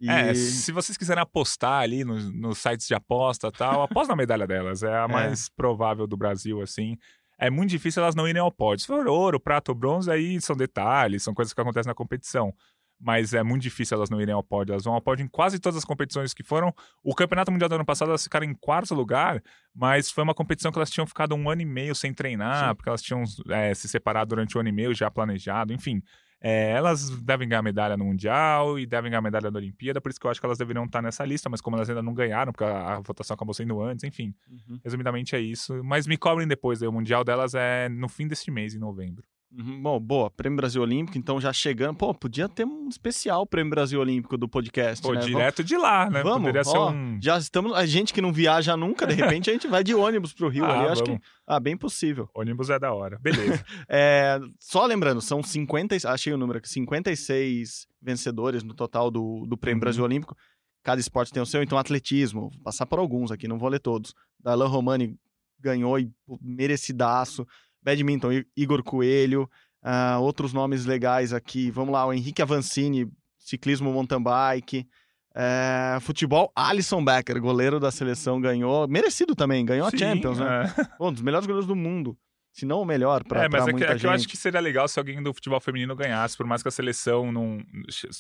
É. 0.01 0.27
E... 0.27 0.29
É, 0.29 0.33
se 0.33 0.71
vocês 0.71 0.97
quiserem 0.97 1.21
apostar 1.21 1.81
ali 1.81 2.03
nos, 2.03 2.31
nos 2.31 2.57
sites 2.57 2.87
de 2.87 2.93
aposta 2.93 3.51
tal, 3.51 3.83
aposta 3.83 4.11
na 4.11 4.17
medalha 4.17 4.47
delas. 4.47 4.83
É 4.83 4.97
a 4.97 5.07
mais 5.09 5.49
provável 5.49 6.07
do 6.07 6.17
Brasil, 6.17 6.61
assim. 6.61 6.97
É 7.37 7.49
muito 7.49 7.69
difícil 7.69 8.01
elas 8.01 8.15
não 8.15 8.27
irem 8.27 8.41
ao 8.41 8.51
pódio. 8.51 8.81
Se 8.81 8.87
for 8.87 9.07
ouro, 9.07 9.39
prata 9.39 9.71
ou 9.71 9.75
bronze, 9.75 10.09
aí 10.09 10.39
são 10.39 10.55
detalhes, 10.55 11.23
são 11.23 11.33
coisas 11.33 11.53
que 11.53 11.59
acontecem 11.59 11.89
na 11.89 11.95
competição. 11.95 12.53
Mas 12.97 13.33
é 13.33 13.43
muito 13.43 13.61
difícil 13.61 13.97
elas 13.97 14.09
não 14.09 14.21
irem 14.21 14.33
ao 14.33 14.41
pódio. 14.41 14.71
Elas 14.71 14.85
vão 14.85 14.93
ao 14.93 15.01
pódio 15.01 15.25
em 15.25 15.27
quase 15.27 15.59
todas 15.59 15.77
as 15.77 15.83
competições 15.83 16.33
que 16.33 16.43
foram. 16.43 16.73
O 17.03 17.13
Campeonato 17.13 17.51
Mundial 17.51 17.67
do 17.67 17.75
ano 17.75 17.85
passado 17.85 18.07
elas 18.07 18.23
ficaram 18.23 18.45
em 18.45 18.53
quarto 18.53 18.95
lugar, 18.95 19.43
mas 19.73 20.09
foi 20.09 20.23
uma 20.23 20.33
competição 20.33 20.71
que 20.71 20.77
elas 20.77 20.89
tinham 20.89 21.05
ficado 21.05 21.35
um 21.35 21.49
ano 21.49 21.61
e 21.61 21.65
meio 21.65 21.93
sem 21.93 22.13
treinar, 22.13 22.69
Sim. 22.69 22.75
porque 22.75 22.87
elas 22.87 23.01
tinham 23.01 23.23
é, 23.49 23.73
se 23.73 23.89
separado 23.89 24.29
durante 24.29 24.57
um 24.57 24.61
ano 24.61 24.69
e 24.69 24.71
meio 24.71 24.93
já 24.93 25.11
planejado, 25.11 25.73
enfim. 25.73 26.01
É, 26.47 26.73
elas 26.73 27.09
devem 27.21 27.49
ganhar 27.49 27.63
medalha 27.63 27.97
no 27.97 28.05
Mundial 28.05 28.77
e 28.77 28.85
devem 28.85 29.09
ganhar 29.09 29.19
medalha 29.19 29.49
na 29.49 29.57
Olimpíada, 29.57 29.99
por 29.99 30.11
isso 30.11 30.19
que 30.19 30.27
eu 30.27 30.29
acho 30.29 30.39
que 30.39 30.45
elas 30.45 30.59
deveriam 30.59 30.85
estar 30.85 31.01
nessa 31.01 31.25
lista, 31.25 31.49
mas 31.49 31.59
como 31.59 31.75
elas 31.75 31.89
ainda 31.89 32.03
não 32.03 32.13
ganharam, 32.13 32.51
porque 32.51 32.63
a, 32.63 32.97
a 32.97 32.99
votação 32.99 33.33
acabou 33.33 33.51
sendo 33.51 33.81
antes, 33.81 34.03
enfim. 34.03 34.31
Uhum. 34.47 34.79
Resumidamente 34.83 35.35
é 35.35 35.39
isso. 35.39 35.83
Mas 35.83 36.05
me 36.05 36.15
cobrem 36.17 36.47
depois, 36.47 36.83
o 36.83 36.91
Mundial 36.91 37.23
delas 37.23 37.55
é 37.55 37.89
no 37.89 38.07
fim 38.07 38.27
deste 38.27 38.51
mês, 38.51 38.75
em 38.75 38.77
novembro. 38.77 39.27
Uhum, 39.57 39.81
bom, 39.81 39.99
boa. 39.99 40.29
Prêmio 40.29 40.57
Brasil 40.57 40.81
Olímpico, 40.81 41.17
então 41.17 41.39
já 41.39 41.53
chegando. 41.53 41.95
Pô, 41.95 42.13
podia 42.13 42.49
ter 42.49 42.65
um 42.65 42.89
especial 42.89 43.45
Prêmio 43.47 43.69
Brasil 43.69 43.99
Olímpico 44.01 44.37
do 44.37 44.49
podcast. 44.49 45.01
Pô, 45.01 45.13
né? 45.13 45.21
direto 45.21 45.57
Vamos... 45.57 45.69
de 45.69 45.77
lá, 45.77 46.09
né? 46.09 46.21
Vamos, 46.21 46.47
Poderia 46.47 46.69
ó, 46.77 46.91
um. 46.91 47.17
Já 47.21 47.37
estamos. 47.37 47.71
A 47.73 47.85
gente 47.85 48.13
que 48.13 48.21
não 48.21 48.33
viaja 48.33 48.75
nunca, 48.75 49.07
de 49.07 49.13
repente 49.13 49.49
a 49.49 49.53
gente 49.53 49.67
vai 49.67 49.81
de 49.81 49.95
ônibus 49.95 50.33
pro 50.33 50.49
Rio 50.49 50.65
ah, 50.65 50.81
ali. 50.81 50.89
Acho 50.89 51.03
que. 51.03 51.17
Ah, 51.47 51.59
bem 51.59 51.77
possível. 51.77 52.29
Ônibus 52.35 52.69
é 52.69 52.77
da 52.77 52.93
hora. 52.93 53.17
Beleza. 53.21 53.63
é, 53.87 54.39
só 54.59 54.85
lembrando, 54.85 55.21
são 55.21 55.41
50. 55.41 55.95
Achei 56.09 56.33
o 56.33 56.37
número 56.37 56.59
aqui: 56.59 56.67
56 56.67 57.87
vencedores 58.01 58.61
no 58.61 58.73
total 58.73 59.09
do, 59.09 59.45
do 59.47 59.57
Prêmio 59.57 59.77
uhum. 59.77 59.79
Brasil 59.79 60.03
Olímpico. 60.03 60.35
Cada 60.83 60.99
esporte 60.99 61.31
tem 61.31 61.41
o 61.41 61.45
seu, 61.47 61.63
então 61.63 61.79
atletismo, 61.79 62.41
vou 62.41 62.61
passar 62.63 62.85
por 62.85 62.99
alguns 62.99 63.31
aqui, 63.31 63.47
não 63.47 63.57
vou 63.57 63.69
ler 63.69 63.79
todos. 63.79 64.13
Darlan 64.39 64.67
Romani 64.67 65.17
ganhou 65.59 65.97
e 65.97 66.11
merecidaço. 66.41 67.47
Badminton, 67.85 68.43
Igor 68.57 68.83
Coelho. 68.83 69.49
Uh, 69.83 70.19
outros 70.19 70.51
nomes 70.51 70.83
legais 70.83 71.31
aqui, 71.31 71.69
vamos 71.69 71.93
lá, 71.93 72.07
o 72.07 72.11
Henrique 72.11 72.41
Avancini, 72.41 73.07
ciclismo 73.37 73.93
mountain 73.93 74.21
bike. 74.21 74.87
Uh, 75.29 75.99
futebol, 76.01 76.51
Alisson 76.55 77.05
Becker, 77.05 77.39
goleiro 77.39 77.79
da 77.79 77.91
seleção, 77.91 78.41
ganhou. 78.41 78.87
Merecido 78.87 79.35
também, 79.35 79.63
ganhou 79.63 79.87
Sim, 79.91 79.95
a 79.95 79.99
Champions, 79.99 80.39
né? 80.39 80.73
É. 80.75 80.87
Um 80.99 81.13
dos 81.13 81.21
melhores 81.21 81.45
goleiros 81.45 81.67
do 81.67 81.75
mundo. 81.75 82.17
se 82.51 82.65
não 82.65 82.81
o 82.81 82.85
melhor 82.85 83.23
para 83.25 83.43
É, 83.43 83.49
mas 83.49 83.63
é 83.63 83.65
que, 83.65 83.71
muita 83.73 83.85
é 83.85 83.87
que 83.89 83.93
gente. 83.95 84.05
eu 84.05 84.11
acho 84.11 84.27
que 84.27 84.37
seria 84.37 84.61
legal 84.61 84.87
se 84.87 84.97
alguém 84.97 85.21
do 85.21 85.33
futebol 85.33 85.59
feminino 85.59 85.93
ganhasse, 85.95 86.35
por 86.37 86.47
mais 86.47 86.63
que 86.63 86.69
a 86.69 86.71
seleção 86.71 87.31
não 87.31 87.59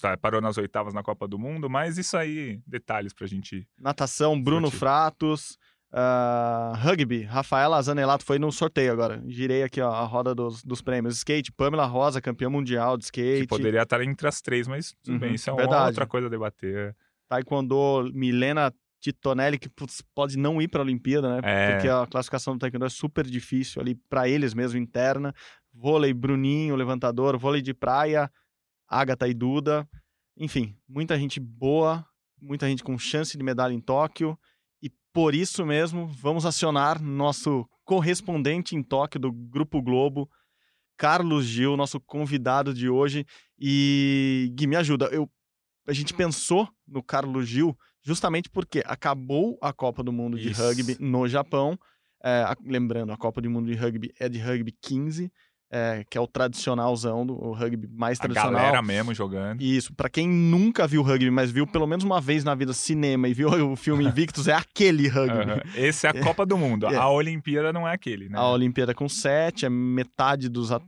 tá, 0.01 0.15
parou 0.17 0.41
nas 0.41 0.57
oitavas 0.57 0.93
na 0.93 1.01
Copa 1.01 1.25
do 1.27 1.39
Mundo, 1.39 1.69
mas 1.69 1.97
isso 1.97 2.15
aí, 2.17 2.59
detalhes 2.67 3.13
pra 3.13 3.25
gente. 3.25 3.65
Natação, 3.79 4.39
Bruno. 4.39 4.69
Fratos. 4.69 5.57
Ah, 5.97 6.73
rugby, 6.75 7.21
Rafaela 7.23 7.81
Zanelato 7.81 8.25
foi 8.25 8.37
no 8.37 8.51
sorteio 8.51 8.91
agora. 8.91 9.23
Girei 9.27 9.63
aqui 9.63 9.79
ó, 9.79 9.89
a 9.89 10.03
roda 10.03 10.35
dos, 10.35 10.61
dos 10.61 10.81
prêmios. 10.81 11.15
Skate, 11.15 11.53
Pamela 11.53 11.85
Rosa, 11.85 12.19
campeã 12.19 12.49
mundial 12.49 12.97
de 12.97 13.05
skate. 13.05 13.43
Que 13.43 13.47
poderia 13.47 13.81
estar 13.81 14.01
entre 14.01 14.27
as 14.27 14.41
três, 14.41 14.67
mas 14.67 14.93
tudo 15.01 15.13
Uhum, 15.13 15.19
bem, 15.19 15.35
isso 15.35 15.49
é 15.49 15.53
uma 15.53 15.85
outra 15.85 16.05
coisa 16.05 16.27
a 16.27 16.29
debater. 16.29 16.93
Taekwondo, 17.29 18.11
Milena 18.13 18.73
Titonelli, 18.99 19.57
que 19.57 19.69
putz, 19.69 20.01
pode 20.13 20.37
não 20.37 20.61
ir 20.61 20.67
para 20.67 20.81
a 20.81 20.83
Olimpíada, 20.83 21.29
né? 21.29 21.41
É. 21.43 21.71
Porque 21.71 21.87
a 21.87 22.05
classificação 22.05 22.57
do 22.57 22.59
Taekwondo 22.59 22.85
é 22.85 22.89
super 22.89 23.25
difícil 23.25 23.81
ali 23.81 23.95
para 23.95 24.27
eles 24.27 24.53
mesmo, 24.53 24.77
interna. 24.77 25.33
Vôlei, 25.73 26.13
Bruninho, 26.13 26.75
levantador, 26.75 27.37
vôlei 27.37 27.61
de 27.61 27.73
praia, 27.73 28.29
Agatha 28.85 29.29
e 29.29 29.33
Duda. 29.33 29.87
Enfim, 30.35 30.75
muita 30.89 31.17
gente 31.17 31.39
boa, 31.39 32.05
muita 32.41 32.67
gente 32.67 32.83
com 32.83 32.97
chance 32.97 33.37
de 33.37 33.43
medalha 33.45 33.73
em 33.73 33.79
Tóquio. 33.79 34.37
Por 35.15 35.33
isso 35.33 35.65
mesmo, 35.65 36.07
vamos 36.07 36.45
acionar 36.45 37.01
nosso 37.01 37.65
correspondente 37.85 38.75
em 38.75 38.83
Tóquio 38.83 39.17
do 39.17 39.31
Grupo 39.31 39.81
Globo, 39.81 40.29
Carlos 40.97 41.45
Gil, 41.45 41.77
nosso 41.77 42.01
convidado 42.01 42.73
de 42.73 42.89
hoje. 42.89 43.25
E 43.57 44.51
Gui, 44.53 44.67
me 44.67 44.75
ajuda. 44.75 45.05
Eu, 45.05 45.31
a 45.87 45.93
gente 45.93 46.13
pensou 46.13 46.67
no 46.85 47.01
Carlos 47.01 47.47
Gil 47.47 47.77
justamente 48.03 48.49
porque 48.49 48.83
acabou 48.85 49.57
a 49.61 49.71
Copa 49.71 50.03
do 50.03 50.11
Mundo 50.11 50.37
de 50.37 50.49
Isso. 50.49 50.61
Rugby 50.61 50.97
no 50.99 51.25
Japão. 51.29 51.79
É, 52.21 52.53
lembrando, 52.65 53.13
a 53.13 53.17
Copa 53.17 53.39
do 53.39 53.49
Mundo 53.49 53.71
de 53.71 53.77
Rugby 53.77 54.11
é 54.19 54.27
de 54.27 54.37
Rugby 54.37 54.73
15, 54.81 55.31
é, 55.77 56.05
que 56.09 56.17
é 56.17 56.21
o 56.21 56.27
tradicionalzão, 56.27 57.25
do, 57.25 57.33
o 57.33 57.51
rugby 57.53 57.87
mais 57.91 58.17
A 58.19 58.23
tradicional. 58.23 58.53
galera 58.53 58.81
mesmo 58.81 59.13
jogando. 59.13 59.61
Isso, 59.61 59.93
pra 59.93 60.09
quem 60.09 60.27
nunca 60.27 60.87
viu 60.87 61.01
rugby, 61.01 61.29
mas 61.29 61.51
viu 61.51 61.67
pelo 61.67 61.85
menos 61.85 62.05
uma 62.05 62.21
vez 62.21 62.43
na 62.43 62.55
vida 62.55 62.71
cinema 62.71 63.27
e 63.27 63.33
viu 63.33 63.49
o 63.49 63.75
filme 63.75 64.05
Invictus, 64.07 64.47
é 64.47 64.53
aquele 64.53 65.07
rugby. 65.07 65.51
Aham. 65.51 65.61
Esse 65.75 66.07
é 66.07 66.11
a 66.11 66.23
Copa 66.23 66.45
do 66.45 66.57
Mundo. 66.57 66.85
É. 66.87 66.95
A 66.95 67.09
Olimpíada 67.09 67.73
não 67.73 67.87
é 67.87 67.93
aquele, 67.93 68.29
né? 68.29 68.37
A 68.37 68.47
Olimpíada 68.47 68.93
com 68.93 69.09
sete, 69.09 69.65
é 69.65 69.69
metade 69.69 70.47
dos 70.47 70.71
at- 70.71 70.83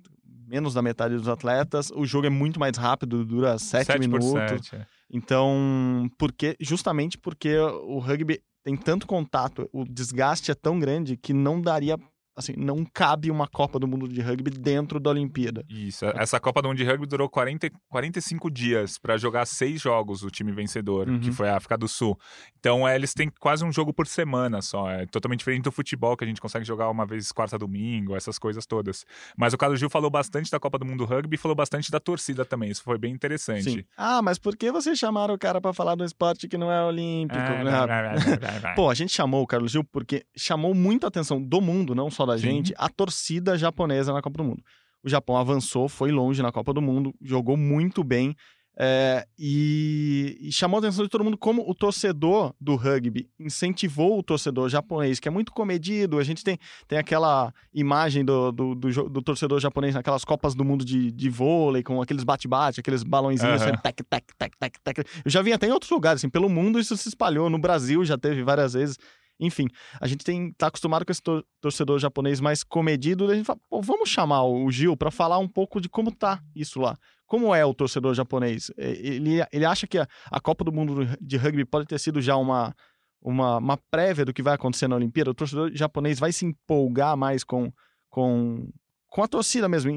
menos 0.47 0.73
da 0.73 0.81
metade 0.81 1.15
dos 1.15 1.27
atletas. 1.27 1.91
O 1.93 2.05
jogo 2.05 2.25
é 2.27 2.29
muito 2.29 2.57
mais 2.59 2.77
rápido, 2.77 3.25
dura 3.25 3.57
sete, 3.59 3.87
Sete 3.87 4.07
por 4.09 4.19
minutos. 4.21 4.67
sete, 4.67 4.75
é. 4.77 4.85
Então, 5.11 6.09
porque 6.17 6.55
justamente 6.59 7.17
porque 7.17 7.57
o 7.57 7.99
rugby 7.99 8.39
tem 8.63 8.75
tanto 8.75 9.07
contato, 9.07 9.69
o 9.73 9.83
desgaste 9.85 10.51
é 10.51 10.55
tão 10.55 10.77
grande 10.79 11.15
que 11.17 11.33
não 11.33 11.61
daria, 11.61 11.97
assim, 12.37 12.53
não 12.55 12.85
cabe 12.85 13.31
uma 13.31 13.47
Copa 13.47 13.79
do 13.79 13.87
Mundo 13.87 14.07
de 14.07 14.21
rugby 14.21 14.51
dentro 14.51 14.99
da 14.99 15.09
Olimpíada. 15.09 15.65
Isso. 15.67 16.05
Essa 16.05 16.39
Copa 16.39 16.61
do 16.61 16.67
Mundo 16.67 16.77
de 16.77 16.83
Rugby 16.83 17.07
durou 17.07 17.27
40, 17.27 17.69
45 17.89 18.49
dias 18.51 18.97
para 18.99 19.17
jogar 19.17 19.45
seis 19.45 19.81
jogos, 19.81 20.23
o 20.23 20.29
time 20.29 20.51
vencedor, 20.51 21.09
Uhum. 21.09 21.19
que 21.19 21.31
foi 21.31 21.49
a 21.49 21.57
África 21.57 21.77
do 21.77 21.87
Sul. 21.87 22.17
Então, 22.59 22.87
é, 22.87 22.95
eles 22.95 23.13
têm 23.13 23.29
quase 23.39 23.65
um 23.65 23.71
jogo 23.71 23.91
por 23.91 24.05
semana 24.07 24.61
só. 24.61 24.89
É 24.89 25.05
totalmente 25.07 25.39
diferente 25.39 25.63
do 25.63 25.71
futebol, 25.71 26.15
que 26.15 26.23
a 26.23 26.27
gente 26.27 26.39
consegue 26.39 26.63
jogar 26.63 26.89
uma 26.89 27.05
vez 27.05 27.31
quarta 27.31 27.57
domingo, 27.57 28.15
essas 28.15 28.37
coisas 28.37 28.65
todas. 28.65 29.03
Mas 29.35 29.53
o 29.53 29.57
Carlos 29.57 29.79
Gil 29.79 29.89
falou 29.89 30.09
bastante 30.11 30.51
da 30.51 30.59
Copa 30.59 30.77
do 30.77 30.85
Mundo 30.85 31.05
Rugby 31.05 31.35
e 31.35 31.37
falou 31.37 31.55
bastante 31.55 31.89
da 31.91 31.99
torcida 31.99 32.45
também. 32.45 32.69
Isso 32.69 32.83
foi 32.83 32.97
bem 32.99 33.11
interessante. 33.13 33.63
Sim. 33.63 33.83
Ah, 33.97 34.21
mas 34.21 34.37
por 34.37 34.55
que 34.55 34.71
vocês 34.71 34.97
chamaram 34.99 35.33
o 35.33 35.37
cara 35.39 35.59
pra 35.59 35.73
falar 35.73 35.95
do 35.95 36.03
esporte 36.05 36.47
que 36.47 36.57
não 36.57 36.71
é 36.71 36.83
olímpico? 36.83 37.39
Ah, 37.39 37.63
né? 37.63 37.71
vai, 37.71 37.87
vai, 37.87 38.17
vai, 38.19 38.37
vai, 38.37 38.59
vai. 38.59 38.75
Pô, 38.75 38.89
a 38.89 38.93
gente 38.93 39.11
chamou 39.13 39.41
o 39.41 39.47
Carlos 39.47 39.71
Gil 39.71 39.83
porque 39.83 40.23
chamou 40.35 40.73
muita 40.75 41.07
atenção 41.07 41.41
do 41.41 41.59
mundo, 41.61 41.95
não 41.95 42.11
só 42.11 42.26
da 42.27 42.37
Sim. 42.37 42.43
gente, 42.43 42.73
a 42.77 42.89
torcida 42.89 43.57
japonesa 43.57 44.13
na 44.13 44.21
Copa 44.21 44.37
do 44.37 44.43
Mundo. 44.43 44.63
O 45.03 45.09
Japão 45.09 45.37
avançou, 45.37 45.87
foi 45.87 46.11
longe 46.11 46.41
na 46.41 46.51
Copa 46.51 46.73
do 46.73 46.81
Mundo, 46.81 47.13
jogou 47.21 47.57
muito 47.57 48.03
bem 48.03 48.35
é, 48.79 49.25
e, 49.39 50.37
e 50.39 50.51
chamou 50.51 50.77
a 50.77 50.79
atenção 50.79 51.03
de 51.03 51.09
todo 51.09 51.23
mundo 51.23 51.35
como 51.35 51.67
o 51.67 51.73
torcedor 51.73 52.53
do 52.61 52.75
rugby 52.75 53.27
incentivou 53.39 54.19
o 54.19 54.23
torcedor 54.23 54.69
japonês, 54.69 55.19
que 55.19 55.27
é 55.27 55.31
muito 55.31 55.51
comedido. 55.51 56.19
A 56.19 56.23
gente 56.23 56.43
tem, 56.43 56.59
tem 56.87 56.99
aquela 56.99 57.51
imagem 57.73 58.23
do, 58.23 58.51
do, 58.51 58.75
do, 58.75 59.09
do 59.09 59.21
torcedor 59.23 59.59
japonês 59.59 59.95
naquelas 59.95 60.23
Copas 60.23 60.53
do 60.53 60.63
Mundo 60.63 60.85
de, 60.85 61.11
de 61.11 61.27
vôlei, 61.27 61.81
com 61.81 61.99
aqueles 61.99 62.23
bate-bate, 62.23 62.79
aqueles 62.79 63.01
balãozinhos, 63.01 63.63
Aham. 63.63 63.71
assim, 63.71 63.81
tec, 63.81 64.03
tec, 64.07 64.25
tec, 64.37 64.53
tec, 64.59 64.77
tec. 64.83 65.07
Eu 65.25 65.31
já 65.31 65.41
vi 65.41 65.51
até 65.51 65.67
em 65.67 65.71
outros 65.71 65.89
lugares, 65.89 66.19
assim, 66.19 66.29
pelo 66.29 66.47
mundo 66.47 66.79
isso 66.79 66.95
se 66.95 67.09
espalhou. 67.09 67.49
No 67.49 67.57
Brasil 67.57 68.05
já 68.05 68.17
teve 68.17 68.43
várias 68.43 68.73
vezes. 68.73 68.99
Enfim, 69.39 69.67
a 70.01 70.07
gente 70.07 70.23
tem 70.23 70.51
tá 70.53 70.67
acostumado 70.67 71.05
com 71.05 71.11
esse 71.11 71.21
tor- 71.21 71.45
torcedor 71.61 71.99
japonês 71.99 72.39
mais 72.39 72.63
comedido, 72.63 73.29
a 73.29 73.35
gente 73.35 73.45
fala, 73.45 73.59
pô, 73.69 73.81
vamos 73.81 74.09
chamar 74.09 74.43
o 74.43 74.69
Gil 74.71 74.97
para 74.97 75.11
falar 75.11 75.37
um 75.37 75.47
pouco 75.47 75.79
de 75.79 75.87
como 75.87 76.11
tá 76.11 76.41
isso 76.55 76.79
lá. 76.79 76.97
Como 77.25 77.53
é 77.53 77.63
o 77.65 77.73
torcedor 77.73 78.13
japonês? 78.15 78.71
Ele, 78.77 79.45
ele 79.51 79.65
acha 79.65 79.85
que 79.85 79.97
a, 79.97 80.07
a 80.31 80.39
Copa 80.39 80.63
do 80.63 80.71
Mundo 80.71 81.05
de 81.21 81.37
rugby 81.37 81.65
pode 81.65 81.85
ter 81.85 81.99
sido 81.99 82.21
já 82.21 82.35
uma, 82.37 82.73
uma, 83.21 83.57
uma 83.57 83.77
prévia 83.91 84.23
do 84.25 84.33
que 84.33 84.41
vai 84.41 84.55
acontecer 84.55 84.87
na 84.87 84.95
Olimpíada? 84.95 85.31
O 85.31 85.35
torcedor 85.35 85.69
japonês 85.73 86.19
vai 86.19 86.31
se 86.31 86.45
empolgar 86.45 87.17
mais 87.17 87.43
com, 87.43 87.71
com, 88.09 88.69
com 89.09 89.23
a 89.23 89.27
torcida 89.27 89.69
mesmo? 89.69 89.91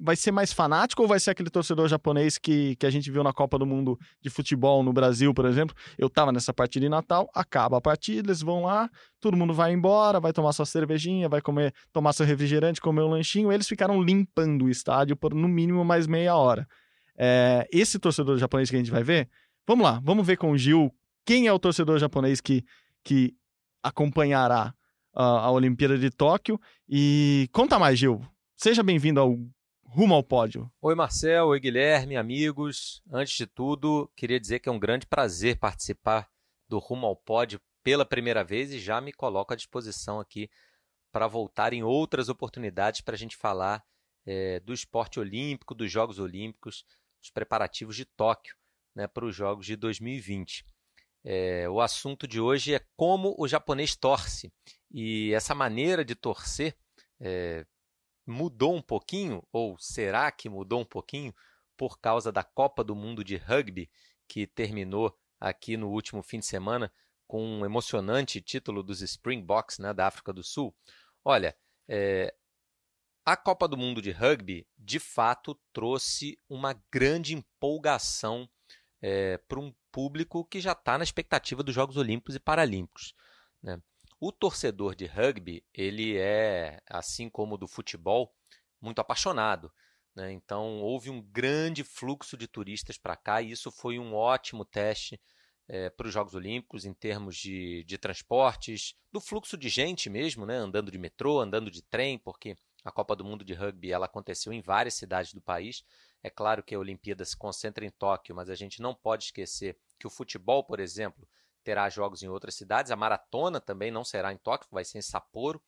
Vai 0.00 0.16
ser 0.16 0.32
mais 0.32 0.52
fanático 0.52 1.02
ou 1.02 1.08
vai 1.08 1.20
ser 1.20 1.30
aquele 1.30 1.50
torcedor 1.50 1.88
japonês 1.88 2.38
que, 2.38 2.76
que 2.76 2.86
a 2.86 2.90
gente 2.90 3.10
viu 3.10 3.22
na 3.22 3.32
Copa 3.32 3.58
do 3.58 3.66
Mundo 3.66 3.98
de 4.20 4.30
futebol 4.30 4.82
no 4.82 4.92
Brasil, 4.92 5.32
por 5.34 5.44
exemplo? 5.44 5.76
Eu 5.98 6.08
tava 6.08 6.32
nessa 6.32 6.52
partida 6.52 6.86
de 6.86 6.88
Natal, 6.88 7.28
acaba 7.34 7.78
a 7.78 7.80
partida, 7.80 8.28
eles 8.28 8.40
vão 8.40 8.64
lá, 8.64 8.88
todo 9.20 9.36
mundo 9.36 9.52
vai 9.52 9.72
embora, 9.72 10.18
vai 10.18 10.32
tomar 10.32 10.52
sua 10.52 10.66
cervejinha, 10.66 11.28
vai 11.28 11.40
comer, 11.40 11.74
tomar 11.92 12.12
seu 12.12 12.24
refrigerante, 12.24 12.80
comer 12.80 13.02
um 13.02 13.08
lanchinho. 13.08 13.52
Eles 13.52 13.68
ficaram 13.68 14.02
limpando 14.02 14.64
o 14.64 14.70
estádio 14.70 15.16
por 15.16 15.34
no 15.34 15.48
mínimo 15.48 15.84
mais 15.84 16.06
meia 16.06 16.34
hora. 16.34 16.66
É, 17.16 17.68
esse 17.72 17.98
torcedor 17.98 18.38
japonês 18.38 18.70
que 18.70 18.76
a 18.76 18.78
gente 18.78 18.90
vai 18.90 19.02
ver, 19.02 19.28
vamos 19.66 19.84
lá, 19.84 20.00
vamos 20.02 20.26
ver 20.26 20.36
com 20.36 20.50
o 20.50 20.58
Gil 20.58 20.92
quem 21.24 21.46
é 21.46 21.52
o 21.52 21.58
torcedor 21.58 21.98
japonês 21.98 22.40
que, 22.40 22.64
que 23.02 23.34
acompanhará 23.82 24.74
a, 25.14 25.24
a 25.24 25.50
Olimpíada 25.50 25.96
de 25.96 26.10
Tóquio. 26.10 26.60
E 26.88 27.48
conta 27.52 27.78
mais, 27.78 27.98
Gil. 27.98 28.20
Seja 28.56 28.82
bem-vindo 28.82 29.20
ao 29.20 29.36
Rumo 29.84 30.14
ao 30.14 30.22
Pódio. 30.22 30.72
Oi, 30.80 30.94
Marcel, 30.94 31.48
oi, 31.48 31.60
Guilherme, 31.60 32.16
amigos. 32.16 33.02
Antes 33.10 33.36
de 33.36 33.46
tudo, 33.46 34.10
queria 34.16 34.40
dizer 34.40 34.60
que 34.60 34.68
é 34.68 34.72
um 34.72 34.78
grande 34.78 35.06
prazer 35.06 35.58
participar 35.58 36.30
do 36.68 36.78
Rumo 36.78 37.06
ao 37.06 37.16
Pódio 37.16 37.60
pela 37.82 38.06
primeira 38.06 38.42
vez 38.42 38.72
e 38.72 38.78
já 38.78 39.00
me 39.00 39.12
coloco 39.12 39.52
à 39.52 39.56
disposição 39.56 40.20
aqui 40.20 40.48
para 41.12 41.26
voltar 41.26 41.72
em 41.72 41.82
outras 41.82 42.28
oportunidades 42.28 43.00
para 43.00 43.14
a 43.14 43.18
gente 43.18 43.36
falar 43.36 43.84
eh, 44.24 44.60
do 44.60 44.72
esporte 44.72 45.20
olímpico, 45.20 45.74
dos 45.74 45.90
Jogos 45.90 46.18
Olímpicos, 46.18 46.84
dos 47.20 47.30
preparativos 47.30 47.96
de 47.96 48.04
Tóquio 48.04 48.56
né, 48.94 49.06
para 49.06 49.26
os 49.26 49.34
Jogos 49.34 49.66
de 49.66 49.76
2020. 49.76 50.64
Eh, 51.24 51.68
o 51.68 51.80
assunto 51.80 52.26
de 52.26 52.40
hoje 52.40 52.72
é 52.72 52.80
como 52.96 53.34
o 53.36 53.46
japonês 53.48 53.96
torce. 53.96 54.52
E 54.90 55.32
essa 55.34 55.54
maneira 55.54 56.04
de 56.04 56.14
torcer 56.14 56.76
eh, 57.20 57.66
mudou 58.26 58.74
um 58.74 58.82
pouquinho, 58.82 59.42
ou 59.52 59.78
será 59.78 60.30
que 60.30 60.48
mudou 60.48 60.80
um 60.80 60.84
pouquinho, 60.84 61.34
por 61.76 61.98
causa 61.98 62.30
da 62.30 62.42
Copa 62.42 62.84
do 62.84 62.94
Mundo 62.94 63.24
de 63.24 63.36
Rugby, 63.36 63.90
que 64.28 64.46
terminou 64.46 65.16
aqui 65.40 65.76
no 65.76 65.90
último 65.90 66.22
fim 66.22 66.38
de 66.38 66.46
semana 66.46 66.92
com 67.26 67.44
um 67.44 67.64
emocionante 67.64 68.40
título 68.40 68.82
dos 68.82 69.02
Springboks 69.02 69.78
né, 69.78 69.92
da 69.92 70.06
África 70.06 70.32
do 70.32 70.42
Sul? 70.42 70.74
Olha, 71.24 71.56
é, 71.88 72.34
a 73.24 73.36
Copa 73.36 73.66
do 73.66 73.76
Mundo 73.76 74.02
de 74.02 74.10
Rugby 74.10 74.66
de 74.76 74.98
fato 74.98 75.58
trouxe 75.72 76.38
uma 76.48 76.74
grande 76.90 77.34
empolgação 77.34 78.48
é, 79.00 79.38
para 79.38 79.58
um 79.58 79.74
público 79.90 80.44
que 80.44 80.60
já 80.60 80.72
está 80.72 80.98
na 80.98 81.04
expectativa 81.04 81.62
dos 81.62 81.74
Jogos 81.74 81.96
Olímpicos 81.96 82.34
e 82.34 82.40
Paralímpicos. 82.40 83.14
Né? 83.62 83.80
O 84.26 84.32
torcedor 84.32 84.94
de 84.94 85.04
rugby, 85.04 85.62
ele 85.70 86.16
é, 86.16 86.80
assim 86.88 87.28
como 87.28 87.58
do 87.58 87.68
futebol, 87.68 88.34
muito 88.80 88.98
apaixonado. 88.98 89.70
Né? 90.16 90.32
Então, 90.32 90.80
houve 90.80 91.10
um 91.10 91.20
grande 91.20 91.84
fluxo 91.84 92.34
de 92.34 92.48
turistas 92.48 92.96
para 92.96 93.16
cá 93.16 93.42
e 93.42 93.50
isso 93.50 93.70
foi 93.70 93.98
um 93.98 94.14
ótimo 94.14 94.64
teste 94.64 95.20
é, 95.68 95.90
para 95.90 96.06
os 96.06 96.14
Jogos 96.14 96.34
Olímpicos 96.34 96.86
em 96.86 96.94
termos 96.94 97.36
de, 97.36 97.84
de 97.84 97.98
transportes, 97.98 98.94
do 99.12 99.20
fluxo 99.20 99.58
de 99.58 99.68
gente 99.68 100.08
mesmo, 100.08 100.46
né? 100.46 100.56
andando 100.56 100.90
de 100.90 100.96
metrô, 100.96 101.38
andando 101.38 101.70
de 101.70 101.82
trem, 101.82 102.18
porque 102.18 102.56
a 102.82 102.90
Copa 102.90 103.14
do 103.14 103.26
Mundo 103.26 103.44
de 103.44 103.52
Rugby 103.52 103.92
ela 103.92 104.06
aconteceu 104.06 104.54
em 104.54 104.62
várias 104.62 104.94
cidades 104.94 105.34
do 105.34 105.42
país. 105.42 105.84
É 106.22 106.30
claro 106.30 106.62
que 106.62 106.74
a 106.74 106.78
Olimpíada 106.78 107.26
se 107.26 107.36
concentra 107.36 107.84
em 107.84 107.90
Tóquio, 107.90 108.34
mas 108.34 108.48
a 108.48 108.54
gente 108.54 108.80
não 108.80 108.94
pode 108.94 109.24
esquecer 109.24 109.76
que 109.98 110.06
o 110.06 110.10
futebol, 110.10 110.64
por 110.64 110.80
exemplo, 110.80 111.28
terá 111.64 111.88
jogos 111.88 112.22
em 112.22 112.28
outras 112.28 112.54
cidades. 112.54 112.92
A 112.92 112.96
maratona 112.96 113.60
também 113.60 113.90
não 113.90 114.04
será 114.04 114.32
em 114.32 114.36
Tóquio, 114.36 114.68
vai 114.70 114.84
ser 114.84 114.98
em 114.98 115.02
Sapporo, 115.02 115.60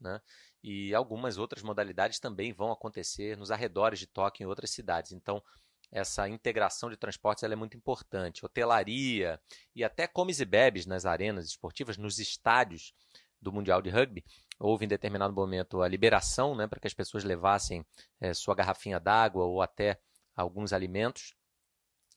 né? 0.00 0.20
E 0.62 0.94
algumas 0.94 1.38
outras 1.38 1.62
modalidades 1.62 2.18
também 2.18 2.52
vão 2.52 2.72
acontecer 2.72 3.36
nos 3.36 3.50
arredores 3.50 3.98
de 3.98 4.06
Tóquio 4.06 4.44
em 4.44 4.46
outras 4.46 4.70
cidades. 4.70 5.12
Então, 5.12 5.42
essa 5.90 6.28
integração 6.28 6.88
de 6.88 6.96
transportes 6.96 7.44
é 7.44 7.54
muito 7.54 7.76
importante. 7.76 8.44
Hotelaria 8.44 9.38
e 9.74 9.84
até 9.84 10.06
comes 10.06 10.40
e 10.40 10.44
bebes 10.44 10.86
nas 10.86 11.04
arenas 11.04 11.46
esportivas, 11.46 11.98
nos 11.98 12.18
estádios 12.18 12.94
do 13.40 13.52
Mundial 13.52 13.82
de 13.82 13.90
Rugby, 13.90 14.24
houve 14.58 14.84
em 14.84 14.88
determinado 14.88 15.34
momento 15.34 15.82
a 15.82 15.88
liberação 15.88 16.54
né, 16.54 16.68
para 16.68 16.78
que 16.78 16.86
as 16.86 16.94
pessoas 16.94 17.24
levassem 17.24 17.84
é, 18.20 18.32
sua 18.32 18.54
garrafinha 18.54 19.00
d'água 19.00 19.44
ou 19.44 19.60
até 19.60 20.00
alguns 20.34 20.72
alimentos. 20.72 21.34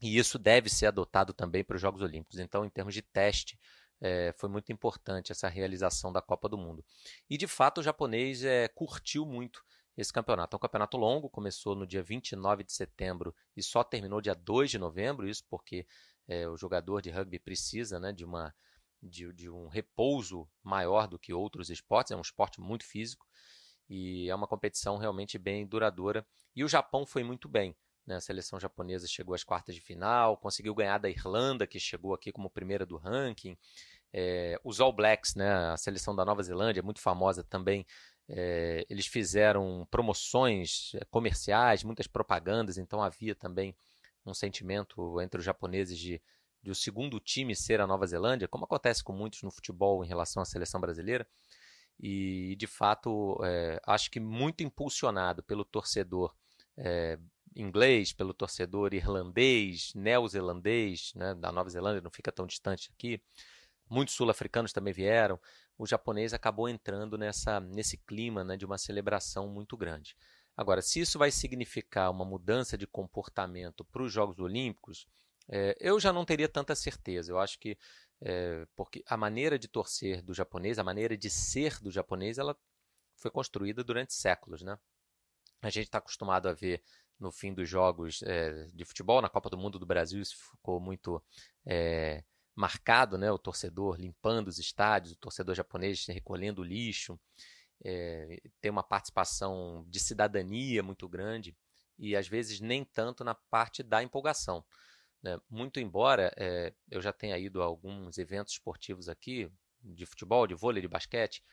E 0.02 0.18
isso 0.18 0.38
deve 0.38 0.70
ser 0.70 0.88
adotado 0.88 1.34
também 1.34 1.64
para 1.64 1.76
os 1.76 1.82
Jogos 1.82 2.02
Olímpicos. 2.02 2.40
Então, 2.40 2.66
em 2.66 2.70
termos 2.70 2.94
de 2.94 3.02
teste, 3.02 3.60
é, 4.02 4.34
foi 4.38 4.50
muito 4.50 4.72
importante 4.72 5.32
essa 5.32 5.48
realização 5.48 6.12
da 6.12 6.22
Copa 6.22 6.50
do 6.50 6.58
Mundo. 6.58 6.84
E 7.30 7.38
de 7.38 7.48
fato 7.48 7.80
o 7.80 7.84
japonês 7.84 8.44
é, 8.44 8.68
curtiu 8.68 9.26
muito 9.26 9.64
esse 9.98 10.12
campeonato. 10.12 10.56
É 10.56 10.58
um 10.58 10.60
campeonato 10.60 10.98
longo, 10.98 11.30
começou 11.30 11.76
no 11.76 11.88
dia 11.88 12.04
29 12.04 12.64
de 12.64 12.74
setembro 12.74 13.34
e 13.56 13.64
só 13.64 13.84
terminou 13.84 14.22
dia 14.22 14.36
2 14.36 14.70
de 14.70 14.78
novembro, 14.78 15.28
isso 15.28 15.44
porque 15.50 15.88
é, 16.28 16.48
o 16.48 16.58
jogador 16.58 17.02
de 17.02 17.10
rugby 17.10 17.40
precisa 17.40 18.00
né, 18.00 18.12
de, 18.12 18.26
uma, 18.26 18.54
de, 19.02 19.32
de 19.34 19.50
um 19.50 19.68
repouso 19.68 20.48
maior 20.62 21.08
do 21.08 21.18
que 21.18 21.34
outros 21.34 21.70
esportes, 21.70 22.12
é 22.12 22.16
um 22.16 22.22
esporte 22.22 22.60
muito 22.60 22.86
físico 22.86 23.26
e 23.90 24.30
é 24.30 24.36
uma 24.36 24.48
competição 24.48 24.98
realmente 24.98 25.38
bem 25.38 25.66
duradoura. 25.66 26.26
E 26.56 26.64
o 26.64 26.68
Japão 26.68 27.06
foi 27.06 27.24
muito 27.24 27.48
bem. 27.48 27.76
Né? 28.06 28.16
A 28.16 28.22
seleção 28.22 28.60
japonesa 28.60 29.08
chegou 29.08 29.34
às 29.34 29.44
quartas 29.44 29.76
de 29.76 29.82
final, 29.82 30.38
conseguiu 30.38 30.74
ganhar 30.76 30.98
da 30.98 31.10
Irlanda, 31.10 31.66
que 31.66 31.80
chegou 31.80 32.14
aqui 32.14 32.32
como 32.32 32.50
primeira 32.50 32.86
do 32.86 32.98
ranking. 32.98 33.58
É, 34.14 34.60
os 34.64 34.80
All 34.80 34.94
Blacks, 34.94 35.36
né? 35.36 35.52
a 35.72 35.78
seleção 35.78 36.16
da 36.16 36.24
Nova 36.24 36.42
Zelândia, 36.44 36.84
muito 36.84 37.02
famosa 37.02 37.44
também, 37.44 37.86
é, 38.28 38.86
eles 38.90 39.06
fizeram 39.06 39.88
promoções 39.92 40.94
é, 40.96 41.06
comerciais, 41.06 41.84
muitas 41.84 42.08
propagandas, 42.08 42.78
então 42.78 43.02
havia 43.02 43.36
também 43.36 43.76
um 44.26 44.34
sentimento 44.34 45.22
entre 45.22 45.40
os 45.40 45.46
japoneses 45.46 46.00
de, 46.00 46.22
de 46.62 46.72
o 46.72 46.76
segundo 46.76 47.20
time 47.20 47.56
ser 47.56 47.80
a 47.80 47.86
Nova 47.86 48.08
Zelândia, 48.08 48.48
como 48.48 48.66
acontece 48.66 49.04
com 49.04 49.14
muitos 49.14 49.44
no 49.44 49.52
futebol 49.52 50.04
em 50.04 50.08
relação 50.08 50.42
à 50.42 50.46
seleção 50.46 50.82
brasileira. 50.82 51.28
E, 52.00 52.56
de 52.58 52.68
fato, 52.68 53.40
é, 53.44 53.80
acho 53.86 54.10
que 54.10 54.20
muito 54.20 54.64
impulsionado 54.64 55.44
pelo 55.44 55.64
torcedor 55.64 56.34
é, 56.78 57.18
inglês, 57.56 58.12
pelo 58.12 58.34
torcedor 58.34 58.94
irlandês, 58.94 59.94
neozelandês, 59.96 61.14
né, 61.16 61.34
da 61.36 61.52
Nova 61.52 61.70
Zelândia, 61.70 62.02
não 62.02 62.12
fica 62.12 62.32
tão 62.32 62.46
distante 62.46 62.92
aqui. 62.94 63.22
Muitos 63.90 64.16
sul-africanos 64.16 64.74
também 64.74 64.94
vieram. 64.94 65.40
O 65.78 65.86
japonês 65.86 66.34
acabou 66.34 66.68
entrando 66.68 67.18
nessa, 67.18 67.60
nesse 67.60 67.98
clima 67.98 68.44
né, 68.44 68.58
de 68.58 68.66
uma 68.66 68.78
celebração 68.78 69.48
muito 69.48 69.78
grande. 69.78 70.16
Agora, 70.58 70.82
se 70.82 71.00
isso 71.00 71.20
vai 71.20 71.32
significar 71.32 72.10
uma 72.12 72.26
mudança 72.26 72.78
de 72.78 72.88
comportamento 72.88 73.84
para 73.86 74.02
os 74.04 74.12
Jogos 74.12 74.40
Olímpicos, 74.40 75.08
é, 75.50 75.76
eu 75.80 76.00
já 76.00 76.12
não 76.12 76.26
teria 76.26 76.48
tanta 76.48 76.74
certeza. 76.76 77.32
Eu 77.32 77.40
acho 77.40 77.60
que 77.60 77.78
é, 78.22 78.66
porque 78.76 79.04
a 79.08 79.18
maneira 79.18 79.60
de 79.60 79.68
torcer 79.68 80.22
do 80.22 80.34
japonês, 80.34 80.80
a 80.80 80.84
maneira 80.84 81.18
de 81.18 81.30
ser 81.30 81.80
do 81.80 81.92
japonês, 81.92 82.38
ela 82.38 82.58
foi 83.18 83.30
construída 83.30 83.84
durante 83.84 84.14
séculos, 84.14 84.62
né? 84.62 84.78
A 85.62 85.70
gente 85.70 85.86
está 85.86 85.98
acostumado 85.98 86.48
a 86.48 86.54
ver 86.54 86.84
no 87.20 87.32
fim 87.32 87.54
dos 87.54 87.68
jogos 87.70 88.22
é, 88.24 88.68
de 88.74 88.86
futebol. 88.86 89.22
Na 89.22 89.30
Copa 89.30 89.50
do 89.50 89.58
Mundo 89.58 89.80
do 89.80 89.86
Brasil 89.86 90.22
isso 90.22 90.36
ficou 90.52 90.80
muito 90.80 91.24
é, 91.66 92.24
marcado, 92.56 93.18
né? 93.18 93.32
O 93.32 93.38
torcedor 93.38 93.98
limpando 94.00 94.48
os 94.48 94.60
estádios, 94.60 95.14
o 95.14 95.18
torcedor 95.18 95.56
japonês 95.56 96.06
recolhendo 96.08 96.64
lixo, 96.64 97.20
é, 97.84 98.42
tem 98.62 98.72
uma 98.72 98.84
participação 98.84 99.86
de 99.88 100.00
cidadania 100.00 100.82
muito 100.82 101.08
grande 101.08 101.56
e 101.98 102.16
às 102.16 102.28
vezes 102.28 102.60
nem 102.60 102.84
tanto 102.84 103.24
na 103.24 103.36
parte 103.36 103.84
da 103.84 104.04
empolgação. 104.04 104.64
Né? 105.22 105.40
Muito 105.50 105.80
embora 105.80 106.34
eu 106.92 107.02
já 107.02 107.12
tenha 107.12 107.38
ido 107.38 107.62
a 107.62 107.66
alguns 107.66 108.18
eventos 108.18 108.54
esportivos 108.54 109.10
aqui 109.10 109.52
de 109.82 110.06
futebol, 110.06 110.48
de 110.48 110.56
vôlei, 110.56 110.82
de 110.82 110.88
basquete, 110.88 111.44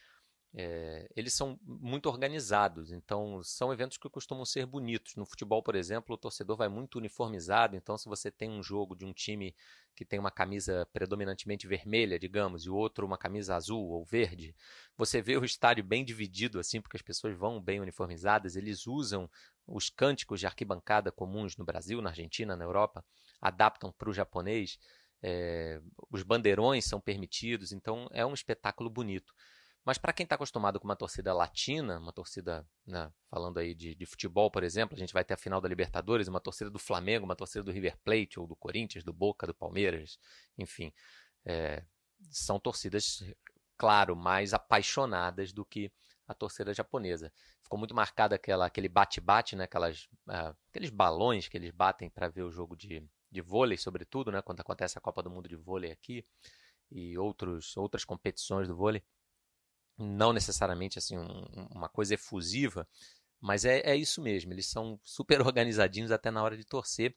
é, 0.54 1.09
eles 1.16 1.32
são 1.32 1.59
muito 1.64 2.11
organizados, 2.11 2.92
então 2.92 3.42
são 3.42 3.72
eventos 3.72 3.96
que 3.96 4.09
costumam 4.11 4.44
ser 4.44 4.66
bonitos. 4.66 5.16
No 5.16 5.24
futebol, 5.24 5.62
por 5.62 5.74
exemplo, 5.74 6.14
o 6.14 6.18
torcedor 6.18 6.59
vai 6.59 6.68
muito 6.68 6.98
uniformizado, 6.98 7.74
então 7.74 7.96
se 7.96 8.07
você 8.07 8.31
tem 8.31 8.50
um 8.50 8.62
jogo 8.62 8.94
de 8.94 9.05
um 9.05 9.14
time 9.14 9.55
que 9.96 10.05
tem 10.05 10.18
uma 10.18 10.31
camisa 10.31 10.87
predominantemente 10.92 11.66
vermelha, 11.66 12.18
digamos, 12.18 12.64
e 12.66 12.70
o 12.70 12.74
outro 12.74 13.07
uma 13.07 13.16
camisa 13.16 13.57
azul 13.57 13.83
ou 13.90 14.05
verde, 14.05 14.55
você 14.96 15.22
vê 15.22 15.38
o 15.38 15.44
estádio 15.44 15.85
bem 15.85 16.05
dividido 16.05 16.59
assim, 16.59 16.83
porque 16.83 16.96
as 16.98 17.03
pessoas 17.03 17.35
vão 17.35 17.61
bem 17.61 17.81
uniformizadas, 17.81 18.55
eles 18.55 18.87
usam 18.87 19.31
os 19.66 19.88
cânticos 19.88 20.38
de 20.40 20.46
arquibancada 20.46 21.11
comuns 21.11 21.57
no 21.57 21.64
Brasil, 21.64 22.03
na 22.03 22.11
Argentina, 22.11 22.57
na 22.57 22.64
Europa, 22.64 23.03
adaptam 23.40 23.90
para 23.90 24.11
o 24.11 24.12
japonês, 24.12 24.79
é, 25.22 25.81
os 26.11 26.22
bandeirões 26.22 26.85
são 26.85 27.00
permitidos, 27.00 27.72
então 27.72 28.09
é 28.12 28.26
um 28.26 28.35
espetáculo 28.35 28.90
bonito. 28.90 29.33
Mas 29.85 29.99
para 29.99 30.12
quem 30.12 30.23
está 30.25 30.37
acostumado 30.37 30.79
com 30.79 30.85
uma 30.85 30.95
torcida 30.95 31.35
latina, 31.35 31.99
uma 31.99 32.12
torcida, 32.12 32.64
né, 32.87 33.12
falando 33.29 33.59
aí 33.59 33.75
de, 33.75 33.95
de, 33.95 34.07
futebol, 34.07 34.49
por 34.51 34.62
exemplo, 34.62 34.95
a 34.95 34.99
gente 34.99 35.12
vai 35.12 35.25
ter 35.25 35.35
a 35.35 35.37
final 35.37 35.61
da 35.61 35.68
Libertadores, 35.68 36.29
uma 36.29 36.40
torcida 36.40 36.71
do 36.71 36.79
Flamengo, 36.79 37.25
uma 37.25 37.35
torcida 37.35 37.64
do 37.64 37.73
River 37.73 37.97
Plate, 38.05 38.38
ou 38.38 38.47
do 38.47 38.55
Corinthians, 38.55 39.03
do 39.03 39.12
Boca, 39.12 39.47
do 39.47 39.55
Palmeiras, 39.55 40.18
enfim. 40.57 40.92
É, 41.45 41.83
são 42.31 42.61
torcidas, 42.61 43.25
claro, 43.77 44.14
mais 44.14 44.55
apaixonadas 44.55 45.53
do 45.53 45.64
que 45.64 45.90
a 46.29 46.35
torcida 46.35 46.73
japonesa. 46.73 47.33
Ficou 47.61 47.77
muito 47.77 47.95
marcado 47.95 48.37
aquela, 48.37 48.66
aquele 48.66 48.88
bate-bate, 48.88 49.57
né, 49.57 49.64
aquelas, 49.64 50.05
uh, 50.29 50.57
aqueles 50.71 50.90
balões 50.90 51.49
que 51.49 51.57
eles 51.57 51.73
batem 51.73 52.09
para 52.09 52.29
ver 52.29 52.42
o 52.42 52.53
jogo 52.53 52.77
de, 52.77 53.05
de 53.31 53.40
vôlei, 53.40 53.77
sobretudo, 53.77 54.31
né, 54.31 54.40
quando 54.42 54.61
acontece 54.61 54.97
a 54.97 55.01
Copa 55.01 55.25
do 55.25 55.31
Mundo 55.31 55.49
de 55.49 55.57
Vôlei 55.57 55.90
aqui 55.90 56.25
e 56.88 57.18
outros, 57.18 57.77
outras 57.77 58.05
competições 58.05 58.68
do 58.68 58.77
vôlei 58.77 59.03
não 59.98 60.33
necessariamente 60.33 60.98
assim 60.98 61.18
um, 61.18 61.44
uma 61.70 61.88
coisa 61.88 62.14
efusiva, 62.14 62.88
mas 63.40 63.64
é, 63.64 63.81
é 63.81 63.96
isso 63.96 64.22
mesmo. 64.22 64.52
Eles 64.52 64.66
são 64.66 64.98
super 65.05 65.40
organizadinhos 65.40 66.11
até 66.11 66.31
na 66.31 66.42
hora 66.42 66.57
de 66.57 66.64
torcer. 66.64 67.14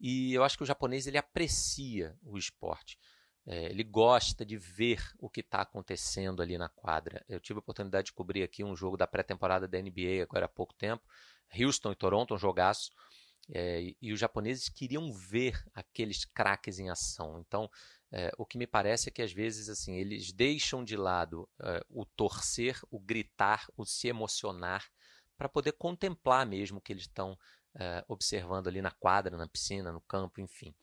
E 0.00 0.34
eu 0.34 0.42
acho 0.42 0.56
que 0.56 0.64
o 0.64 0.66
japonês 0.66 1.06
ele 1.06 1.18
aprecia 1.18 2.16
o 2.22 2.36
esporte. 2.36 2.98
É, 3.46 3.66
ele 3.66 3.82
gosta 3.82 4.44
de 4.44 4.56
ver 4.56 5.02
o 5.18 5.28
que 5.28 5.40
está 5.40 5.62
acontecendo 5.62 6.42
ali 6.42 6.56
na 6.56 6.68
quadra. 6.68 7.24
Eu 7.28 7.40
tive 7.40 7.58
a 7.58 7.60
oportunidade 7.60 8.06
de 8.06 8.12
cobrir 8.12 8.42
aqui 8.42 8.62
um 8.62 8.76
jogo 8.76 8.96
da 8.96 9.06
pré-temporada 9.06 9.66
da 9.66 9.80
NBA 9.80 10.22
agora 10.22 10.46
há 10.46 10.48
pouco 10.48 10.74
tempo. 10.74 11.02
Houston 11.58 11.92
e 11.92 11.96
Toronto, 11.96 12.34
um 12.34 12.38
jogaço. 12.38 12.90
É, 13.50 13.94
e, 14.00 14.12
os 14.12 14.20
japoneses 14.20 14.68
queriam 14.68 15.12
ver 15.12 15.60
aqueles 15.74 16.24
craques 16.24 16.78
em 16.78 16.90
ação. 16.90 17.40
Então, 17.40 17.68
é, 18.12 18.30
o 18.36 18.44
que 18.44 18.58
me 18.58 18.66
parece 18.66 19.08
é 19.08 19.12
que 19.12 19.22
às 19.22 19.32
vezes 19.32 19.70
assim 19.70 19.96
eles 19.96 20.32
deixam 20.32 20.84
de 20.84 20.96
lado 20.96 21.48
é, 21.62 21.82
o 21.88 22.04
torcer, 22.04 22.78
o 22.90 23.00
gritar, 23.00 23.66
o 23.74 23.86
se 23.86 24.06
emocionar, 24.06 24.86
para 25.38 25.48
poder 25.48 25.72
contemplar 25.72 26.46
mesmo 26.46 26.78
o 26.78 26.80
que 26.80 26.92
eles 26.92 27.04
estão 27.04 27.38
é, 27.74 28.04
observando 28.06 28.68
ali 28.68 28.82
na 28.82 28.90
quadra, 28.90 29.36
na 29.38 29.48
piscina, 29.48 29.90
no 29.90 30.00
campo, 30.02 30.40
enfim. 30.40 30.74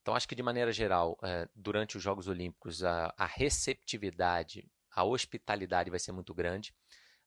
então 0.00 0.14
acho 0.14 0.28
que 0.28 0.36
de 0.36 0.42
maneira 0.42 0.72
geral, 0.72 1.18
durante 1.54 1.96
os 1.96 2.02
Jogos 2.02 2.28
Olímpicos, 2.28 2.84
a, 2.84 3.12
a 3.18 3.26
receptividade, 3.26 4.70
a 4.94 5.04
hospitalidade 5.04 5.90
vai 5.90 5.98
ser 5.98 6.12
muito 6.12 6.32
grande. 6.32 6.72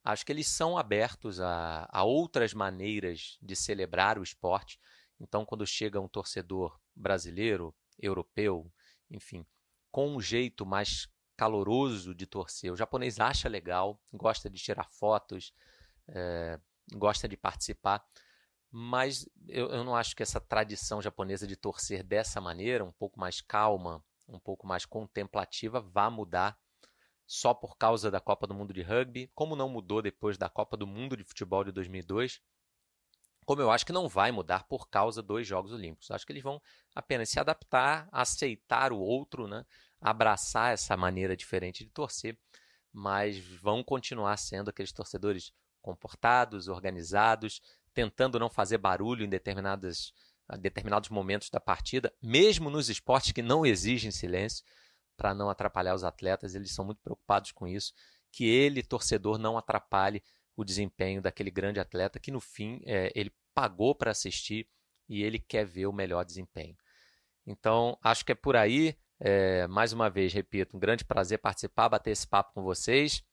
Acho 0.04 0.26
que 0.26 0.32
eles 0.32 0.48
são 0.48 0.78
abertos 0.78 1.41
a, 1.41 1.89
a 1.91 2.04
outras 2.04 2.54
maneiras 2.54 3.38
de 3.41 3.56
celebrar 3.56 4.18
o 4.18 4.24
esporte. 4.24 4.80
Então, 5.20 5.46
quando 5.46 5.65
chega 5.65 6.00
um 6.00 6.08
torcedor 6.08 6.80
brasileiro, 6.96 7.76
europeu, 7.99 8.71
enfim, 9.10 9.45
com 9.91 10.15
um 10.15 10.21
jeito 10.21 10.65
mais 10.65 11.08
caloroso 11.36 12.13
de 12.13 12.25
torcer. 12.25 12.71
O 12.71 12.75
japonês 12.75 13.19
acha 13.19 13.49
legal, 13.49 13.99
gosta 14.13 14.49
de 14.49 14.58
tirar 14.58 14.89
fotos, 14.89 15.53
é, 16.08 16.60
gosta 16.93 17.27
de 17.27 17.36
participar, 17.36 18.05
mas 18.71 19.27
eu, 19.47 19.69
eu 19.69 19.84
não 19.84 19.95
acho 19.95 20.15
que 20.15 20.23
essa 20.23 20.39
tradição 20.39 21.01
japonesa 21.01 21.47
de 21.47 21.55
torcer 21.55 22.03
dessa 22.03 22.41
maneira, 22.41 22.84
um 22.84 22.91
pouco 22.91 23.19
mais 23.19 23.41
calma, 23.41 24.03
um 24.27 24.39
pouco 24.39 24.65
mais 24.65 24.86
contemplativa, 24.86 25.79
vá 25.79 26.10
mudar 26.10 26.58
só 27.27 27.53
por 27.53 27.77
causa 27.77 28.12
da 28.12 28.19
Copa 28.19 28.45
do 28.45 28.53
Mundo 28.53 28.73
de 28.73 28.81
Rugby, 28.81 29.31
como 29.34 29.55
não 29.55 29.67
mudou 29.67 30.01
depois 30.01 30.38
da 30.38 30.49
Copa 30.49 30.77
do 30.77 30.86
Mundo 30.86 31.17
de 31.17 31.23
Futebol 31.23 31.63
de 31.63 31.71
2002 31.71 32.41
como 33.45 33.62
eu 33.62 33.71
acho 33.71 33.86
que 33.86 33.93
não 33.93 34.10
vai 34.10 34.31
mudar 34.31 34.63
por 34.63 34.89
causa 34.89 35.21
dos 35.21 35.47
Jogos 35.47 35.71
Olímpicos. 35.71 36.12
Acho 36.12 36.25
que 36.25 36.34
eles 36.34 36.43
vão 36.43 36.62
apenas 36.93 37.29
se 37.29 37.39
adaptar, 37.39 38.10
aceitar 38.12 38.91
o 38.91 38.99
outro, 38.99 39.47
né? 39.47 39.65
abraçar 40.01 40.73
essa 40.73 40.95
maneira 40.95 41.36
diferente 41.36 41.84
de 41.84 41.89
torcer, 41.89 42.38
mas 42.91 43.39
vão 43.39 43.84
continuar 43.84 44.38
sendo 44.38 44.69
aqueles 44.69 44.91
torcedores 44.91 45.51
comportados, 45.81 46.67
organizados, 46.67 47.62
tentando 47.93 48.39
não 48.39 48.49
fazer 48.49 48.77
barulho 48.77 49.25
em 49.25 49.29
determinadas, 49.29 50.13
determinados 50.60 51.10
momentos 51.10 51.49
da 51.49 51.60
partida, 51.60 52.13
mesmo 52.21 52.69
nos 52.69 52.89
esportes 52.89 53.31
que 53.31 53.41
não 53.41 53.65
exigem 53.65 54.12
silêncio, 54.12 54.63
para 55.17 55.34
não 55.34 55.49
atrapalhar 55.49 55.95
os 55.95 56.03
atletas. 56.03 56.55
Eles 56.55 56.71
são 56.71 56.86
muito 56.86 57.01
preocupados 57.01 57.51
com 57.51 57.67
isso, 57.67 57.93
que 58.31 58.45
ele, 58.45 58.84
torcedor, 58.84 59.38
não 59.38 59.58
atrapalhe 59.58 60.23
o 60.56 60.63
desempenho 60.63 61.22
daquele 61.22 61.52
grande 61.52 61.80
atleta 61.80 62.20
que 62.20 62.32
no 62.32 62.39
fim 62.39 62.82
é, 62.86 63.12
ele 63.15 63.34
pagou 63.54 63.94
para 63.94 64.12
assistir 64.12 64.68
e 65.08 65.24
ele 65.24 65.39
quer 65.39 65.65
ver 65.65 65.86
o 65.86 65.94
melhor 65.94 66.24
desempenho. 66.24 66.76
Então 67.46 67.98
acho 68.02 68.26
que 68.26 68.32
é 68.32 68.36
por 68.36 68.56
aí. 68.56 68.98
É, 69.20 69.65
mais 69.68 69.94
uma 69.94 70.10
vez, 70.10 70.34
repito, 70.34 70.76
um 70.76 70.80
grande 70.80 71.06
prazer 71.06 71.39
participar, 71.39 71.89
bater 71.89 72.12
esse 72.12 72.28
papo 72.28 72.54
com 72.54 72.63
vocês 72.63 73.24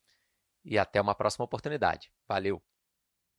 e 0.64 0.78
até 0.78 1.00
uma 1.00 1.14
próxima 1.14 1.44
oportunidade. 1.44 2.12
Valeu! 2.28 2.62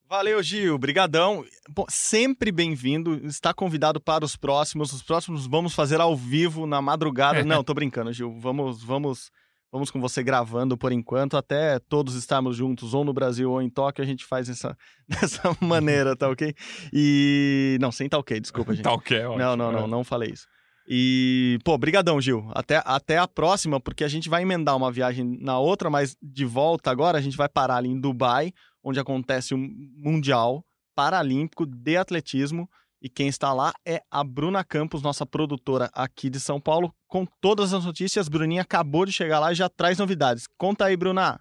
Valeu, 0.06 0.44
Gil. 0.44 0.78
Brigadão. 0.78 1.46
Bom, 1.70 1.86
sempre 1.90 2.52
bem-vindo. 2.52 3.16
Está 3.26 3.54
convidado 3.54 4.02
para 4.02 4.26
os 4.26 4.36
próximos. 4.36 4.92
Os 4.92 5.02
próximos 5.02 5.48
vamos 5.48 5.74
fazer 5.74 6.02
ao 6.02 6.16
vivo 6.16 6.68
na 6.68 6.82
madrugada. 6.82 7.44
Não, 7.46 7.64
tô 7.64 7.74
brincando, 7.74 8.12
Gil. 8.12 8.38
Vamos, 8.40 8.84
vamos, 8.84 9.32
vamos 9.74 9.90
com 9.90 10.00
você 10.00 10.22
gravando 10.22 10.78
por 10.78 10.92
enquanto 10.92 11.36
até 11.36 11.80
todos 11.80 12.14
estarmos 12.14 12.56
juntos 12.56 12.94
ou 12.94 13.04
no 13.04 13.12
Brasil 13.12 13.50
ou 13.50 13.60
em 13.60 13.72
Tóquio. 13.72 14.04
A 14.04 14.08
gente 14.08 14.24
faz 14.24 14.48
essa 14.48 14.78
dessa 15.10 15.42
maneira, 15.60 16.16
tá 16.16 16.30
ok? 16.30 16.54
E 16.94 17.76
não, 17.82 17.92
sem 17.92 18.08
tá 18.08 18.20
ok. 18.20 18.40
Desculpa, 18.40 18.76
gente. 18.76 18.84
Tá 18.94 18.94
ok, 18.94 19.26
ótimo. 19.26 19.40
Não, 19.40 19.56
não, 19.56 19.72
não, 19.72 19.88
não 19.88 20.04
falei 20.04 20.30
isso. 20.30 20.46
E, 20.88 21.58
pô, 21.64 21.76
brigadão, 21.78 22.22
Gil. 22.22 22.46
Até, 22.54 22.84
até 22.86 23.18
a 23.18 23.28
próxima, 23.28 23.80
porque 23.80 24.04
a 24.04 24.08
gente 24.08 24.30
vai 24.30 24.44
emendar 24.44 24.76
uma 24.76 24.92
viagem 24.92 25.40
na 25.42 25.58
outra, 25.58 25.90
mas 25.90 26.16
de 26.22 26.46
volta 26.46 26.92
agora 26.92 27.18
a 27.18 27.22
gente 27.22 27.38
vai 27.38 27.50
parar 27.50 27.78
ali 27.78 27.90
em 27.90 28.00
Dubai, 28.00 28.54
onde 28.84 29.00
acontece 29.00 29.56
o 29.56 29.58
Mundial 29.58 30.64
Paralímpico 30.94 31.66
de 31.66 31.98
Atletismo. 31.98 32.70
E 33.04 33.10
quem 33.10 33.28
está 33.28 33.52
lá 33.52 33.74
é 33.86 34.02
a 34.10 34.24
Bruna 34.24 34.64
Campos, 34.64 35.02
nossa 35.02 35.26
produtora 35.26 35.90
aqui 35.94 36.30
de 36.30 36.40
São 36.40 36.58
Paulo, 36.58 36.96
com 37.06 37.26
todas 37.42 37.74
as 37.74 37.84
notícias. 37.84 38.30
Bruninha 38.30 38.62
acabou 38.62 39.06
de 39.06 39.12
chegar 39.12 39.42
lá 39.42 39.52
e 39.52 39.56
já 39.56 39.68
traz 39.68 39.98
novidades. 39.98 40.48
Conta 40.58 40.86
aí, 40.86 40.96
Bruna. 40.96 41.38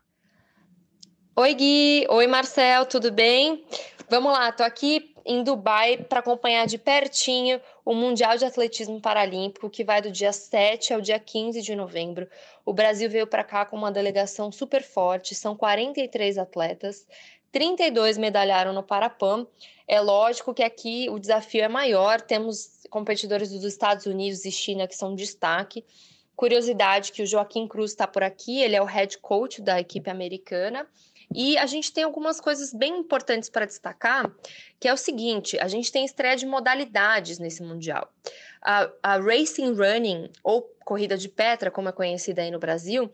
Oi, 1.37 1.55
Gui. 1.55 2.05
Oi, 2.11 2.27
Marcel. 2.27 2.85
Tudo 2.87 3.13
bem? 3.13 3.65
Vamos 4.11 4.33
lá, 4.33 4.51
tô 4.51 4.65
aqui 4.65 5.15
em 5.25 5.45
Dubai 5.45 5.97
para 5.97 6.19
acompanhar 6.19 6.67
de 6.67 6.77
pertinho 6.77 7.61
o 7.85 7.95
Mundial 7.95 8.37
de 8.37 8.45
Atletismo 8.45 9.01
Paralímpico, 9.01 9.71
que 9.71 9.85
vai 9.85 10.03
do 10.03 10.11
dia 10.11 10.33
7 10.33 10.93
ao 10.93 11.01
dia 11.01 11.19
15 11.19 11.63
de 11.63 11.75
novembro. 11.77 12.29
O 12.65 12.73
Brasil 12.73 13.09
veio 13.09 13.27
para 13.27 13.45
cá 13.45 13.65
com 13.65 13.77
uma 13.77 13.93
delegação 13.93 14.51
super 14.51 14.83
forte, 14.83 15.35
são 15.35 15.57
43 15.57 16.39
atletas, 16.39 17.07
32 17.53 18.17
medalharam 18.17 18.73
no 18.73 18.83
Parapan. 18.83 19.47
É 19.87 20.01
lógico 20.01 20.55
que 20.55 20.63
aqui 20.63 21.09
o 21.11 21.19
desafio 21.19 21.63
é 21.63 21.69
maior, 21.69 22.21
temos 22.21 22.81
competidores 22.89 23.51
dos 23.51 23.63
Estados 23.63 24.07
Unidos 24.07 24.45
e 24.45 24.51
China 24.51 24.89
que 24.89 24.97
são 24.97 25.15
destaque. 25.15 25.85
Curiosidade 26.35 27.13
que 27.13 27.23
o 27.23 27.27
Joaquim 27.27 27.69
Cruz 27.69 27.91
está 27.91 28.07
por 28.07 28.23
aqui, 28.23 28.63
ele 28.63 28.75
é 28.75 28.81
o 28.81 28.87
head 28.87 29.19
coach 29.19 29.61
da 29.61 29.79
equipe 29.79 30.11
americana. 30.11 30.87
E 31.35 31.57
a 31.57 31.67
gente 31.67 31.93
tem 31.93 32.05
algumas 32.05 32.41
coisas 32.41 32.73
bem 32.73 32.99
importantes 32.99 33.49
para 33.49 33.65
destacar, 33.65 34.31
que 34.79 34.89
é 34.89 34.93
o 34.93 34.97
seguinte: 34.97 35.59
a 35.59 35.69
gente 35.69 35.91
tem 35.91 36.05
estreia 36.05 36.37
de 36.37 36.47
modalidades 36.47 37.39
nesse 37.39 37.63
Mundial. 37.63 38.11
A, 38.61 38.91
a 39.03 39.17
Racing 39.19 39.75
Running, 39.75 40.31
ou 40.43 40.63
corrida 40.85 41.17
de 41.17 41.29
Petra, 41.29 41.71
como 41.71 41.89
é 41.89 41.93
conhecida 41.93 42.43
aí 42.43 42.51
no 42.51 42.59
Brasil, 42.59 43.11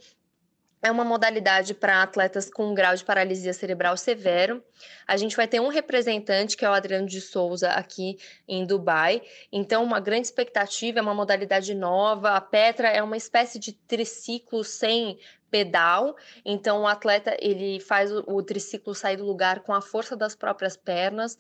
é 0.83 0.91
uma 0.91 1.05
modalidade 1.05 1.75
para 1.75 2.03
atletas 2.03 2.51
com 2.51 2.75
grau 2.75 2.95
de 2.95 3.05
paralisia 3.05 3.53
cerebral 3.53 3.97
severo. 3.97 4.63
A 5.07 5.17
gente 5.17 5.37
vai 5.37 5.49
ter 5.49 5.61
um 5.61 5.69
representante, 5.69 6.57
que 6.57 6.65
é 6.65 6.71
o 6.71 6.73
Adriano 6.73 7.07
de 7.07 7.21
Souza, 7.21 7.71
aqui 7.71 8.19
em 8.47 8.65
Dubai. 8.65 9.23
Então, 9.51 9.83
uma 9.83 10.01
grande 10.01 10.27
expectativa, 10.27 10.99
é 10.99 11.03
uma 11.03 11.15
modalidade 11.15 11.75
nova. 11.75 12.31
A 12.31 12.41
Petra 12.41 12.89
é 12.89 13.03
uma 13.03 13.17
espécie 13.17 13.59
de 13.59 13.73
triciclo 13.73 14.63
sem 14.63 15.19
pedal. 15.51 16.17
Então, 16.45 16.83
o 16.83 16.87
atleta 16.87 17.37
ele 17.41 17.81
faz 17.81 18.13
o, 18.13 18.23
o 18.27 18.43
triciclo 18.43 18.95
sair 18.95 19.17
do 19.17 19.25
lugar 19.25 19.61
com 19.61 19.75
a 19.75 19.81
força 19.81 20.17
das 20.17 20.37
próprias 20.37 20.77
pernas. 20.77 21.37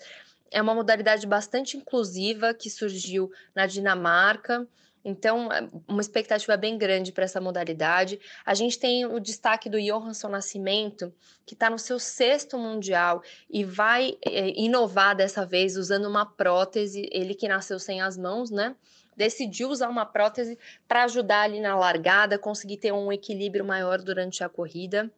É 0.50 0.60
uma 0.60 0.74
modalidade 0.74 1.26
bastante 1.26 1.76
inclusiva 1.76 2.54
que 2.54 2.70
surgiu 2.70 3.30
na 3.54 3.66
Dinamarca. 3.66 4.66
Então, 5.08 5.50
é 5.50 5.66
uma 5.88 6.02
expectativa 6.02 6.54
bem 6.54 6.76
grande 6.76 7.12
para 7.12 7.24
essa 7.24 7.40
modalidade. 7.40 8.20
A 8.44 8.52
gente 8.52 8.78
tem 8.78 9.06
o 9.06 9.18
destaque 9.18 9.70
do 9.70 9.80
Johansson 9.80 10.28
Nascimento, 10.28 11.10
que 11.46 11.54
está 11.54 11.70
no 11.70 11.78
seu 11.78 11.98
sexto 11.98 12.58
mundial 12.58 13.22
e 13.48 13.64
vai 13.64 14.18
é, 14.22 14.50
inovar 14.50 15.16
dessa 15.16 15.46
vez 15.46 15.78
usando 15.78 16.04
uma 16.04 16.26
prótese. 16.26 17.08
Ele 17.10 17.34
que 17.34 17.48
nasceu 17.48 17.78
sem 17.78 18.02
as 18.02 18.18
mãos, 18.18 18.50
né? 18.50 18.76
Decidiu 19.16 19.70
usar 19.70 19.88
uma 19.88 20.04
prótese 20.04 20.58
para 20.86 21.04
ajudar 21.04 21.40
ali 21.40 21.58
na 21.58 21.74
largada, 21.74 22.38
conseguir 22.38 22.76
ter 22.76 22.92
um 22.92 23.10
equilíbrio 23.10 23.64
maior 23.64 24.02
durante 24.02 24.44
a 24.44 24.48
corrida. 24.48 25.10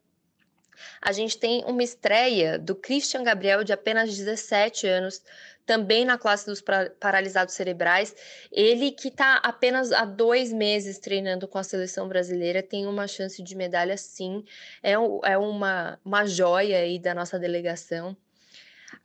A 1.00 1.12
gente 1.12 1.38
tem 1.38 1.64
uma 1.64 1.82
estreia 1.82 2.58
do 2.58 2.74
Christian 2.74 3.22
Gabriel, 3.22 3.64
de 3.64 3.72
apenas 3.72 4.16
17 4.16 4.86
anos, 4.86 5.22
também 5.66 6.04
na 6.04 6.18
classe 6.18 6.46
dos 6.46 6.60
paralisados 6.98 7.54
cerebrais. 7.54 8.14
Ele 8.50 8.90
que 8.90 9.08
está 9.08 9.36
apenas 9.36 9.92
há 9.92 10.04
dois 10.04 10.52
meses 10.52 10.98
treinando 10.98 11.46
com 11.46 11.58
a 11.58 11.62
seleção 11.62 12.08
brasileira, 12.08 12.62
tem 12.62 12.86
uma 12.86 13.06
chance 13.06 13.40
de 13.42 13.54
medalha 13.54 13.96
sim. 13.96 14.44
É, 14.82 14.92
é 14.92 15.38
uma, 15.38 15.98
uma 16.04 16.26
joia 16.26 16.78
aí 16.78 16.98
da 16.98 17.14
nossa 17.14 17.38
delegação. 17.38 18.16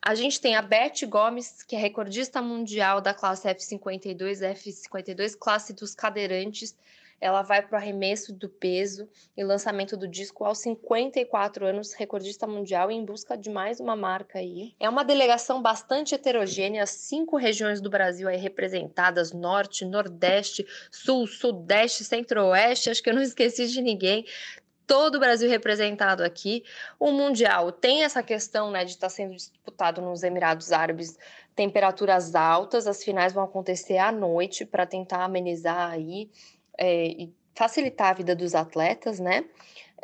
A 0.02 0.16
gente 0.16 0.42
tem 0.42 0.56
a 0.56 0.62
Beth 0.62 1.06
Gomes, 1.08 1.62
que 1.62 1.76
é 1.76 1.80
recordista 1.80 2.42
mundial 2.42 3.00
da 3.00 3.14
classe 3.14 3.48
F52, 3.48 4.40
F52, 4.40 5.36
classe 5.38 5.74
dos 5.74 5.94
cadeirantes, 5.94 6.76
ela 7.26 7.42
vai 7.42 7.62
para 7.62 7.76
o 7.76 7.82
arremesso 7.82 8.32
do 8.32 8.48
peso 8.48 9.10
e 9.36 9.44
lançamento 9.44 9.98
do 9.98 10.08
disco 10.08 10.46
aos 10.46 10.60
54 10.60 11.66
anos, 11.66 11.94
recordista 11.94 12.46
mundial, 12.46 12.92
em 12.92 13.04
busca 13.04 13.36
de 13.36 13.50
mais 13.50 13.80
uma 13.80 13.96
marca 13.96 14.38
aí. 14.38 14.76
É 14.80 14.88
uma 14.88 15.04
delegação 15.04 15.60
bastante 15.60 16.14
heterogênea, 16.14 16.86
cinco 16.86 17.36
regiões 17.36 17.82
do 17.82 17.90
Brasil 17.90 18.28
aí 18.28 18.38
representadas: 18.38 19.32
Norte, 19.32 19.86
Nordeste, 19.86 20.68
Sul, 20.92 21.26
Sudeste, 21.26 22.04
Centro-Oeste, 22.04 22.92
acho 22.92 23.02
que 23.02 23.10
eu 23.10 23.16
não 23.16 23.24
esqueci 23.24 23.68
de 23.68 23.82
ninguém 23.82 24.26
todo 24.86 25.16
o 25.16 25.20
Brasil 25.20 25.50
representado 25.50 26.24
aqui. 26.24 26.64
O 27.00 27.12
Mundial 27.12 27.72
tem 27.72 28.04
essa 28.04 28.22
questão 28.22 28.70
né, 28.70 28.86
de 28.86 28.92
estar 28.92 29.08
tá 29.08 29.10
sendo 29.10 29.36
disputado 29.36 30.00
nos 30.00 30.22
Emirados 30.22 30.72
Árabes, 30.72 31.18
temperaturas 31.56 32.36
altas, 32.36 32.86
as 32.86 33.04
finais 33.04 33.34
vão 33.34 33.44
acontecer 33.44 33.98
à 33.98 34.12
noite 34.12 34.64
para 34.64 34.86
tentar 34.86 35.24
amenizar 35.24 35.90
aí 35.90 36.30
é, 36.80 37.28
facilitar 37.56 38.10
a 38.10 38.14
vida 38.14 38.36
dos 38.36 38.54
atletas, 38.54 39.20
né? 39.20 39.46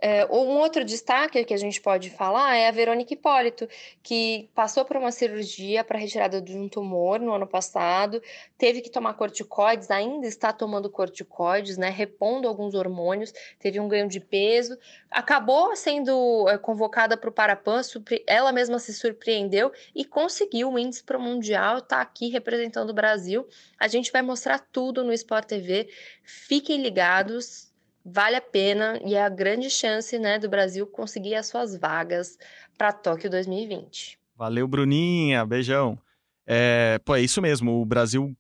É, 0.04 0.26
um 0.26 0.58
outro 0.58 0.84
destaque 0.84 1.46
que 1.46 1.54
a 1.54 1.58
gente 1.58 1.80
pode 1.80 2.10
falar 2.10 2.56
é 2.56 2.68
a 2.68 2.72
Verônica 2.72 3.14
Hipólito, 3.14 3.70
que 4.02 4.50
passou 4.56 4.84
por 4.84 4.98
uma 4.98 5.12
cirurgia 5.12 5.84
para 5.84 6.00
retirada 6.00 6.42
de 6.42 6.58
um 6.58 6.68
tumor 6.68 7.20
no 7.20 7.32
ano 7.32 7.46
passado, 7.46 8.20
teve 8.58 8.82
que 8.82 8.90
tomar 8.90 9.14
corticoides, 9.14 9.92
ainda 9.92 10.26
está 10.26 10.52
tomando 10.52 10.90
corticoides, 10.90 11.78
né, 11.78 11.90
repondo 11.90 12.48
alguns 12.48 12.74
hormônios, 12.74 13.32
teve 13.60 13.80
um 13.80 13.88
ganho 13.88 14.08
de 14.08 14.20
peso, 14.20 14.76
acabou 15.12 15.76
sendo 15.76 16.50
é, 16.50 16.58
convocada 16.58 17.16
para 17.16 17.30
o 17.30 17.34
Parapan, 17.34 17.82
ela 18.26 18.52
mesma 18.52 18.80
se 18.80 18.96
surpreendeu 18.96 19.72
e 19.94 20.04
conseguiu 20.04 20.72
o 20.72 20.80
índice 20.80 21.04
para 21.04 21.18
o 21.18 21.22
Mundial, 21.22 21.78
está 21.78 22.02
aqui 22.02 22.30
representando 22.30 22.90
o 22.90 22.94
Brasil. 22.94 23.48
A 23.80 23.88
gente 23.88 24.12
vai 24.12 24.24
mostrar 24.24 24.58
tudo 24.72 25.04
no 25.04 25.14
Sport 25.14 25.46
TV, 25.46 25.90
fiquem 26.24 26.82
ligados 26.82 27.71
vale 28.04 28.36
a 28.36 28.42
pena 28.42 29.00
e 29.06 29.16
é 29.16 29.24
a 29.24 29.30
grande 29.30 29.70
chance 29.70 30.18
né, 30.18 30.40
do 30.40 30.50
Brasil 30.50 30.86
conseguir 30.88 31.36
as 31.36 31.48
suas 31.48 31.78
vagas 31.78 32.38
para 32.78 32.92
Tóquio 32.92 33.30
2020. 33.30 34.20
Valeu, 34.36 34.68
Bruninha. 34.68 35.46
Beijão. 35.46 35.98
É, 36.46 37.00
pô, 37.06 37.16
é 37.16 37.22
isso 37.22 37.42
mesmo. 37.42 37.82
O 37.82 37.86
Brasil 37.86 38.36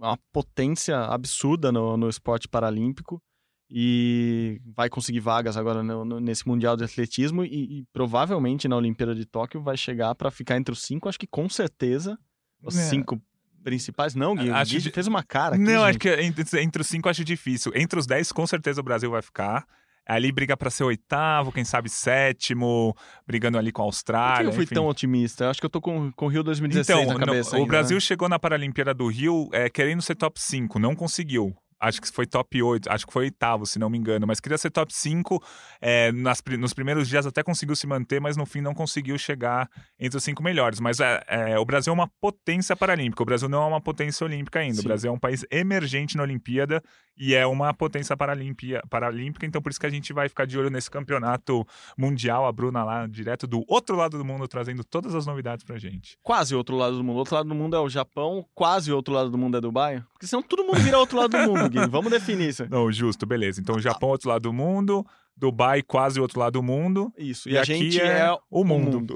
é 0.00 0.06
uma 0.06 0.18
potência 0.32 0.98
absurda 0.98 1.70
no, 1.70 1.96
no 1.96 2.08
esporte 2.08 2.48
paralímpico 2.48 3.22
e 3.68 4.60
vai 4.64 4.88
conseguir 4.88 5.20
vagas 5.20 5.56
agora 5.56 5.82
no, 5.82 6.04
no, 6.04 6.20
nesse 6.20 6.46
Mundial 6.46 6.76
de 6.76 6.84
Atletismo 6.84 7.44
e, 7.44 7.80
e, 7.80 7.84
provavelmente 7.92 8.68
na 8.68 8.76
Olimpíada 8.76 9.14
de 9.14 9.26
Tóquio 9.26 9.60
vai 9.60 9.76
chegar 9.76 10.14
para 10.14 10.30
ficar 10.30 10.56
entre 10.56 10.72
os 10.72 10.82
cinco, 10.82 11.08
acho 11.08 11.18
que 11.18 11.26
com 11.26 11.48
certeza, 11.48 12.16
os 12.62 12.76
é. 12.76 12.82
cinco 12.82 13.20
principais, 13.66 14.14
não, 14.14 14.36
Gui. 14.36 14.48
Acho 14.48 14.76
o 14.76 14.80
Gui 14.80 14.90
fez 14.92 15.08
uma 15.08 15.24
cara. 15.24 15.56
Aqui, 15.56 15.64
não, 15.64 15.72
gente. 15.72 15.88
acho 15.88 15.98
que 15.98 16.08
entre, 16.22 16.62
entre 16.62 16.82
os 16.82 16.86
cinco 16.86 17.08
acho 17.08 17.24
difícil. 17.24 17.72
Entre 17.74 17.98
os 17.98 18.06
dez, 18.06 18.30
com 18.30 18.46
certeza 18.46 18.80
o 18.80 18.84
Brasil 18.84 19.10
vai 19.10 19.20
ficar. 19.20 19.66
Ali 20.06 20.30
briga 20.30 20.56
para 20.56 20.70
ser 20.70 20.84
oitavo, 20.84 21.50
quem 21.50 21.64
sabe 21.64 21.88
sétimo, 21.88 22.94
brigando 23.26 23.58
ali 23.58 23.72
com 23.72 23.82
a 23.82 23.86
Austrália. 23.86 24.36
Por 24.36 24.42
que 24.42 24.48
eu 24.50 24.52
fui 24.52 24.62
enfim. 24.62 24.74
tão 24.76 24.86
otimista? 24.86 25.50
Acho 25.50 25.58
que 25.58 25.66
eu 25.66 25.70
tô 25.70 25.80
com, 25.80 26.12
com 26.12 26.26
o 26.26 26.28
Rio 26.28 26.44
2016 26.44 27.00
então, 27.00 27.12
na 27.12 27.26
cabeça. 27.26 27.50
Então, 27.50 27.62
o 27.62 27.66
Brasil 27.66 27.96
né? 27.96 28.00
chegou 28.00 28.28
na 28.28 28.38
Paralimpíada 28.38 28.94
do 28.94 29.08
Rio 29.08 29.48
é, 29.52 29.68
querendo 29.68 30.00
ser 30.00 30.14
top 30.14 30.40
5, 30.40 30.78
não 30.78 30.94
conseguiu 30.94 31.52
acho 31.80 32.00
que 32.00 32.10
foi 32.10 32.26
top 32.26 32.62
8, 32.62 32.90
acho 32.90 33.06
que 33.06 33.12
foi 33.12 33.24
oitavo, 33.24 33.66
se 33.66 33.78
não 33.78 33.90
me 33.90 33.98
engano, 33.98 34.26
mas 34.26 34.40
queria 34.40 34.58
ser 34.58 34.70
top 34.70 34.92
5. 34.92 35.42
É, 35.80 36.10
nas, 36.12 36.42
nos 36.58 36.72
primeiros 36.72 37.08
dias 37.08 37.26
até 37.26 37.42
conseguiu 37.42 37.76
se 37.76 37.86
manter, 37.86 38.20
mas 38.20 38.36
no 38.36 38.46
fim 38.46 38.60
não 38.60 38.74
conseguiu 38.74 39.18
chegar 39.18 39.68
entre 39.98 40.16
os 40.16 40.24
cinco 40.24 40.42
melhores. 40.42 40.80
Mas 40.80 41.00
é, 41.00 41.22
é, 41.26 41.58
o 41.58 41.64
Brasil 41.64 41.90
é 41.90 41.94
uma 41.94 42.08
potência 42.20 42.74
paralímpica, 42.76 43.22
o 43.22 43.26
Brasil 43.26 43.48
não 43.48 43.62
é 43.62 43.66
uma 43.66 43.80
potência 43.80 44.24
olímpica 44.24 44.60
ainda. 44.60 44.76
Sim. 44.76 44.80
O 44.80 44.84
Brasil 44.84 45.10
é 45.10 45.12
um 45.12 45.18
país 45.18 45.44
emergente 45.50 46.16
na 46.16 46.22
Olimpíada 46.22 46.82
e 47.16 47.34
é 47.34 47.46
uma 47.46 47.72
potência 47.72 48.16
paralímpica, 48.16 49.46
então 49.46 49.62
por 49.62 49.70
isso 49.70 49.80
que 49.80 49.86
a 49.86 49.90
gente 49.90 50.12
vai 50.12 50.28
ficar 50.28 50.46
de 50.46 50.58
olho 50.58 50.70
nesse 50.70 50.90
campeonato 50.90 51.66
mundial. 51.96 52.46
A 52.46 52.52
Bruna 52.52 52.84
lá, 52.84 53.06
direto 53.06 53.46
do 53.46 53.64
outro 53.68 53.96
lado 53.96 54.18
do 54.18 54.24
mundo, 54.24 54.46
trazendo 54.46 54.84
todas 54.84 55.14
as 55.14 55.26
novidades 55.26 55.64
pra 55.64 55.78
gente. 55.78 56.18
Quase 56.22 56.54
outro 56.54 56.76
lado 56.76 56.96
do 56.96 57.02
mundo. 57.02 57.16
O 57.16 57.18
outro 57.18 57.34
lado 57.34 57.48
do 57.48 57.54
mundo 57.54 57.74
é 57.76 57.80
o 57.80 57.88
Japão, 57.88 58.44
quase 58.54 58.92
o 58.92 58.96
outro 58.96 59.14
lado 59.14 59.30
do 59.30 59.38
mundo 59.38 59.56
é 59.56 59.60
Dubai. 59.60 60.04
Porque 60.12 60.26
senão 60.26 60.42
todo 60.42 60.64
mundo 60.64 60.80
vira 60.80 60.98
outro 60.98 61.18
lado 61.18 61.30
do 61.30 61.38
mundo. 61.38 61.65
Mundo, 61.68 61.80
Gui. 61.80 61.90
Vamos 61.90 62.10
definir 62.10 62.48
isso. 62.48 62.66
Não, 62.70 62.90
justo, 62.90 63.26
beleza. 63.26 63.60
Então, 63.60 63.76
o 63.76 63.80
Japão, 63.80 64.08
outro 64.10 64.28
lado 64.28 64.42
do 64.42 64.52
mundo, 64.52 65.06
Dubai, 65.36 65.82
quase 65.82 66.20
outro 66.20 66.40
lado 66.40 66.54
do 66.54 66.62
mundo. 66.62 67.12
Isso. 67.16 67.48
E, 67.48 67.52
E, 67.52 67.58
a 67.58 67.62
aqui 67.62 67.74
gente 67.74 68.00
é 68.00 68.20
é, 68.20 68.32
o 68.32 68.40
o 68.50 68.64
mundo. 68.64 69.00
mundo. 69.00 69.14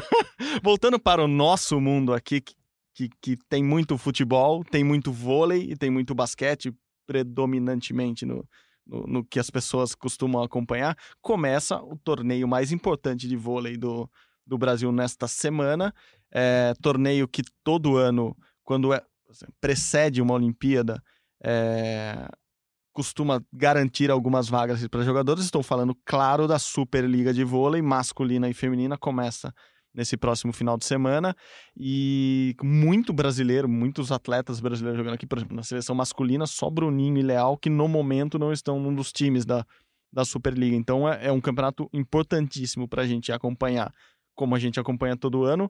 Voltando 0.62 0.98
para 0.98 1.22
o 1.24 1.28
nosso 1.28 1.80
mundo 1.80 2.12
aqui, 2.12 2.40
que, 2.40 2.54
que, 2.94 3.08
que 3.20 3.36
tem 3.48 3.64
muito 3.64 3.96
futebol, 3.96 4.64
tem 4.64 4.84
muito 4.84 5.12
vôlei 5.12 5.70
e 5.70 5.76
tem 5.76 5.90
muito 5.90 6.14
basquete, 6.14 6.74
predominantemente 7.06 8.26
no, 8.26 8.44
no, 8.86 9.06
no 9.06 9.24
que 9.24 9.38
as 9.38 9.50
pessoas 9.50 9.94
costumam 9.94 10.42
acompanhar, 10.42 10.96
começa 11.20 11.76
o 11.82 11.96
torneio 11.96 12.46
mais 12.46 12.72
importante 12.72 13.28
de 13.28 13.36
vôlei 13.36 13.76
do, 13.76 14.10
do 14.46 14.58
Brasil 14.58 14.92
nesta 14.92 15.26
semana. 15.26 15.94
É, 16.32 16.74
torneio 16.82 17.26
que 17.26 17.42
todo 17.64 17.96
ano, 17.96 18.36
quando 18.62 18.92
é, 18.92 19.02
precede 19.60 20.20
uma 20.20 20.34
Olimpíada, 20.34 21.02
é, 21.46 22.28
costuma 22.92 23.40
garantir 23.52 24.10
algumas 24.10 24.48
vagas 24.48 24.86
para 24.88 25.04
jogadores. 25.04 25.44
Estou 25.44 25.62
falando, 25.62 25.96
claro, 26.04 26.48
da 26.48 26.58
Superliga 26.58 27.32
de 27.32 27.44
Vôlei 27.44 27.80
masculina 27.80 28.48
e 28.50 28.54
feminina. 28.54 28.98
Começa 28.98 29.54
nesse 29.94 30.16
próximo 30.16 30.52
final 30.52 30.76
de 30.76 30.84
semana 30.84 31.34
e 31.74 32.54
muito 32.62 33.12
brasileiro, 33.12 33.68
muitos 33.68 34.12
atletas 34.12 34.60
brasileiros 34.60 34.98
jogando 34.98 35.14
aqui, 35.14 35.26
por 35.26 35.38
exemplo, 35.38 35.56
na 35.56 35.62
seleção 35.62 35.94
masculina, 35.94 36.46
só 36.46 36.68
Bruninho 36.68 37.16
e 37.16 37.22
Leal, 37.22 37.56
que 37.56 37.70
no 37.70 37.88
momento 37.88 38.38
não 38.38 38.52
estão 38.52 38.78
num 38.78 38.94
dos 38.94 39.10
times 39.10 39.46
da, 39.46 39.64
da 40.12 40.24
Superliga. 40.24 40.76
Então 40.76 41.08
é, 41.08 41.28
é 41.28 41.32
um 41.32 41.40
campeonato 41.40 41.88
importantíssimo 41.94 42.86
para 42.86 43.02
a 43.02 43.06
gente 43.06 43.32
acompanhar, 43.32 43.90
como 44.36 44.54
a 44.54 44.58
gente 44.60 44.78
acompanha 44.78 45.16
todo 45.16 45.42
ano, 45.42 45.68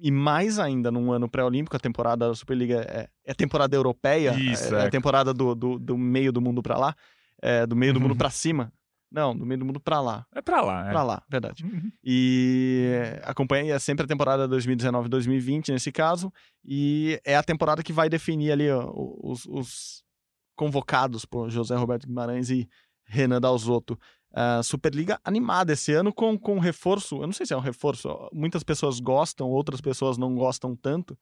e 0.00 0.10
mais 0.10 0.58
ainda 0.58 0.90
num 0.90 1.12
ano 1.12 1.28
pré-olímpico, 1.28 1.76
a 1.76 1.80
temporada 1.80 2.28
da 2.28 2.34
Superliga 2.34 2.80
é, 2.88 3.08
é 3.24 3.34
temporada 3.34 3.76
europeia, 3.76 4.34
Isso, 4.34 4.74
é, 4.74 4.84
é. 4.84 4.86
é 4.86 4.90
temporada 4.90 5.34
do, 5.34 5.54
do, 5.54 5.78
do 5.78 5.98
meio 5.98 6.32
do 6.32 6.40
mundo 6.40 6.62
para 6.62 6.78
lá, 6.78 6.94
é, 7.42 7.66
do 7.66 7.76
meio 7.76 7.92
do 7.92 8.00
mundo 8.00 8.12
Uhum. 8.12 8.16
para 8.18 8.30
cima. 8.30 8.72
Não, 9.12 9.36
do 9.36 9.46
meio 9.46 9.58
do 9.60 9.64
mundo 9.64 9.78
para 9.78 10.00
lá. 10.00 10.26
É 10.34 10.42
pra 10.42 10.60
lá, 10.60 10.88
é. 10.88 10.90
Pra 10.90 11.02
lá, 11.04 11.22
verdade. 11.28 11.64
Uhum. 11.64 11.90
E 12.02 12.90
acompanha 13.22 13.78
sempre 13.78 14.04
a 14.04 14.08
temporada 14.08 14.48
2019-2020 14.48 15.68
nesse 15.72 15.92
caso. 15.92 16.32
E 16.64 17.20
é 17.24 17.36
a 17.36 17.42
temporada 17.42 17.82
que 17.82 17.92
vai 17.92 18.08
definir 18.08 18.50
ali 18.50 18.68
ó, 18.70 18.90
os, 19.22 19.46
os 19.46 20.02
convocados 20.56 21.24
por 21.24 21.48
José 21.50 21.76
Roberto 21.76 22.06
Guimarães 22.06 22.50
e 22.50 22.68
Renan 23.06 23.40
Dalzotto. 23.40 23.98
A 24.34 24.62
Superliga 24.62 25.20
animada 25.24 25.72
esse 25.72 25.92
ano 25.92 26.12
com, 26.12 26.36
com 26.36 26.58
reforço. 26.58 27.16
Eu 27.16 27.26
não 27.26 27.32
sei 27.32 27.46
se 27.46 27.54
é 27.54 27.56
um 27.56 27.60
reforço. 27.60 28.08
Muitas 28.32 28.64
pessoas 28.64 28.98
gostam, 28.98 29.48
outras 29.48 29.80
pessoas 29.80 30.18
não 30.18 30.34
gostam 30.34 30.74
tanto. 30.74 31.16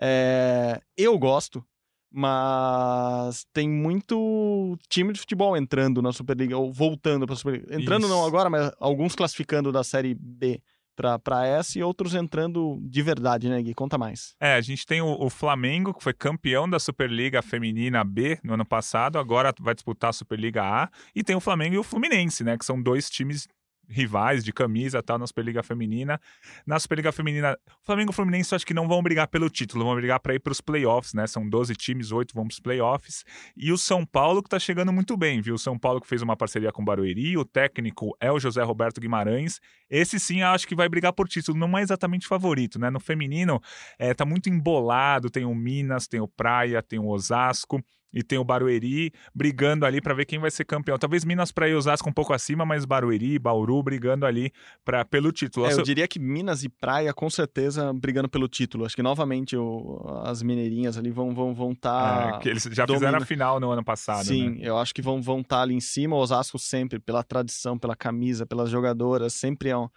É, 0.00 0.80
eu 0.96 1.16
gosto, 1.18 1.64
mas 2.10 3.44
tem 3.52 3.68
muito 3.68 4.76
time 4.88 5.12
de 5.12 5.20
futebol 5.20 5.56
entrando 5.56 6.02
na 6.02 6.12
Superliga, 6.12 6.56
ou 6.56 6.72
voltando 6.72 7.26
para 7.26 7.34
a 7.34 7.38
Superliga. 7.38 7.74
Entrando 7.74 8.08
não 8.08 8.18
Isso. 8.18 8.26
agora, 8.26 8.50
mas 8.50 8.72
alguns 8.80 9.14
classificando 9.14 9.70
da 9.70 9.84
Série 9.84 10.14
B 10.14 10.60
para 10.98 11.46
S 11.46 11.78
e 11.78 11.82
outros 11.82 12.14
entrando 12.14 12.78
de 12.82 13.02
verdade, 13.02 13.48
né, 13.48 13.62
Gui? 13.62 13.74
Conta 13.74 13.96
mais. 13.96 14.34
É, 14.40 14.54
a 14.54 14.60
gente 14.60 14.84
tem 14.84 15.00
o, 15.00 15.16
o 15.18 15.30
Flamengo, 15.30 15.94
que 15.94 16.02
foi 16.02 16.12
campeão 16.12 16.68
da 16.68 16.78
Superliga 16.78 17.40
Feminina 17.40 18.02
B 18.02 18.38
no 18.42 18.54
ano 18.54 18.64
passado, 18.64 19.18
agora 19.18 19.54
vai 19.60 19.74
disputar 19.74 20.10
a 20.10 20.12
Superliga 20.12 20.62
A. 20.62 20.90
E 21.14 21.22
tem 21.22 21.36
o 21.36 21.40
Flamengo 21.40 21.74
e 21.76 21.78
o 21.78 21.84
Fluminense, 21.84 22.42
né? 22.42 22.58
Que 22.58 22.64
são 22.64 22.80
dois 22.80 23.08
times 23.08 23.46
rivais 23.88 24.44
de 24.44 24.52
camisa 24.52 25.02
tal 25.02 25.18
na 25.18 25.26
Superliga 25.26 25.62
Feminina. 25.62 26.20
Na 26.66 26.78
Superliga 26.78 27.10
Feminina, 27.10 27.56
o 27.82 27.86
Flamengo 27.86 28.10
e 28.10 28.12
o 28.12 28.14
Fluminense 28.14 28.54
acho 28.54 28.66
que 28.66 28.74
não 28.74 28.86
vão 28.86 29.02
brigar 29.02 29.28
pelo 29.28 29.48
título, 29.48 29.84
vão 29.84 29.94
brigar 29.94 30.20
para 30.20 30.34
ir 30.34 30.40
para 30.40 30.52
os 30.52 30.60
playoffs, 30.60 31.14
né? 31.14 31.26
São 31.26 31.48
12 31.48 31.74
times, 31.74 32.12
8 32.12 32.34
vão 32.34 32.46
para 32.46 32.52
os 32.52 32.60
playoffs. 32.60 33.24
E 33.56 33.72
o 33.72 33.78
São 33.78 34.04
Paulo 34.04 34.42
que 34.42 34.48
tá 34.48 34.58
chegando 34.58 34.92
muito 34.92 35.16
bem, 35.16 35.40
viu? 35.40 35.54
O 35.54 35.58
São 35.58 35.78
Paulo 35.78 36.00
que 36.00 36.06
fez 36.06 36.22
uma 36.22 36.36
parceria 36.36 36.70
com 36.70 36.82
o 36.82 36.84
Barueri, 36.84 37.36
o 37.36 37.44
técnico 37.44 38.16
é 38.20 38.30
o 38.30 38.38
José 38.38 38.62
Roberto 38.62 39.00
Guimarães. 39.00 39.60
Esse 39.90 40.20
sim 40.20 40.42
acho 40.42 40.66
que 40.66 40.74
vai 40.74 40.88
brigar 40.88 41.12
por 41.12 41.28
título, 41.28 41.58
não 41.58 41.76
é 41.76 41.82
exatamente 41.82 42.26
favorito, 42.26 42.78
né? 42.78 42.90
No 42.90 43.00
feminino, 43.00 43.60
é, 43.98 44.12
tá 44.12 44.24
muito 44.24 44.48
embolado, 44.48 45.30
tem 45.30 45.44
o 45.44 45.54
Minas, 45.54 46.06
tem 46.06 46.20
o 46.20 46.28
Praia, 46.28 46.82
tem 46.82 46.98
o 46.98 47.08
Osasco 47.08 47.82
e 48.12 48.22
tem 48.22 48.38
o 48.38 48.44
Barueri 48.44 49.12
brigando 49.34 49.84
ali 49.84 50.00
para 50.00 50.14
ver 50.14 50.24
quem 50.24 50.38
vai 50.38 50.50
ser 50.50 50.64
campeão. 50.64 50.98
Talvez 50.98 51.24
Minas, 51.24 51.52
Praia 51.52 51.72
e 51.72 51.74
Osasco 51.74 52.08
um 52.08 52.12
pouco 52.12 52.32
acima, 52.32 52.64
mas 52.64 52.84
Barueri, 52.84 53.38
Bauru 53.38 53.82
brigando 53.82 54.24
ali 54.26 54.52
pra, 54.84 55.04
pelo 55.04 55.30
título. 55.32 55.66
É, 55.66 55.72
eu 55.72 55.82
diria 55.82 56.08
que 56.08 56.18
Minas 56.18 56.64
e 56.64 56.68
Praia, 56.68 57.12
com 57.12 57.28
certeza, 57.28 57.92
brigando 57.92 58.28
pelo 58.28 58.48
título. 58.48 58.84
Acho 58.84 58.96
que 58.96 59.02
novamente 59.02 59.56
o- 59.56 60.02
as 60.24 60.42
mineirinhas 60.42 60.96
ali 60.96 61.10
vão 61.10 61.34
vão 61.34 61.54
vão 61.54 61.74
tá 61.74 62.34
é, 62.38 62.42
que 62.42 62.48
eles 62.48 62.62
já 62.64 62.86
fizeram 62.86 63.18
a 63.18 63.24
final 63.24 63.60
no 63.60 63.70
ano 63.70 63.84
passado, 63.84 64.24
Sim, 64.26 64.50
né? 64.50 64.58
eu 64.62 64.78
acho 64.78 64.94
que 64.94 65.02
vão 65.02 65.20
vão 65.20 65.40
estar 65.40 65.62
ali 65.62 65.74
em 65.74 65.80
cima. 65.80 66.16
O 66.16 66.18
Osasco 66.18 66.58
sempre, 66.58 66.98
pela 66.98 67.22
tradição, 67.22 67.78
pela 67.78 67.94
camisa, 67.94 68.46
pelas 68.46 68.70
jogadoras, 68.70 69.34
sempre 69.34 69.68
é 69.68 69.76
um, 69.76 69.88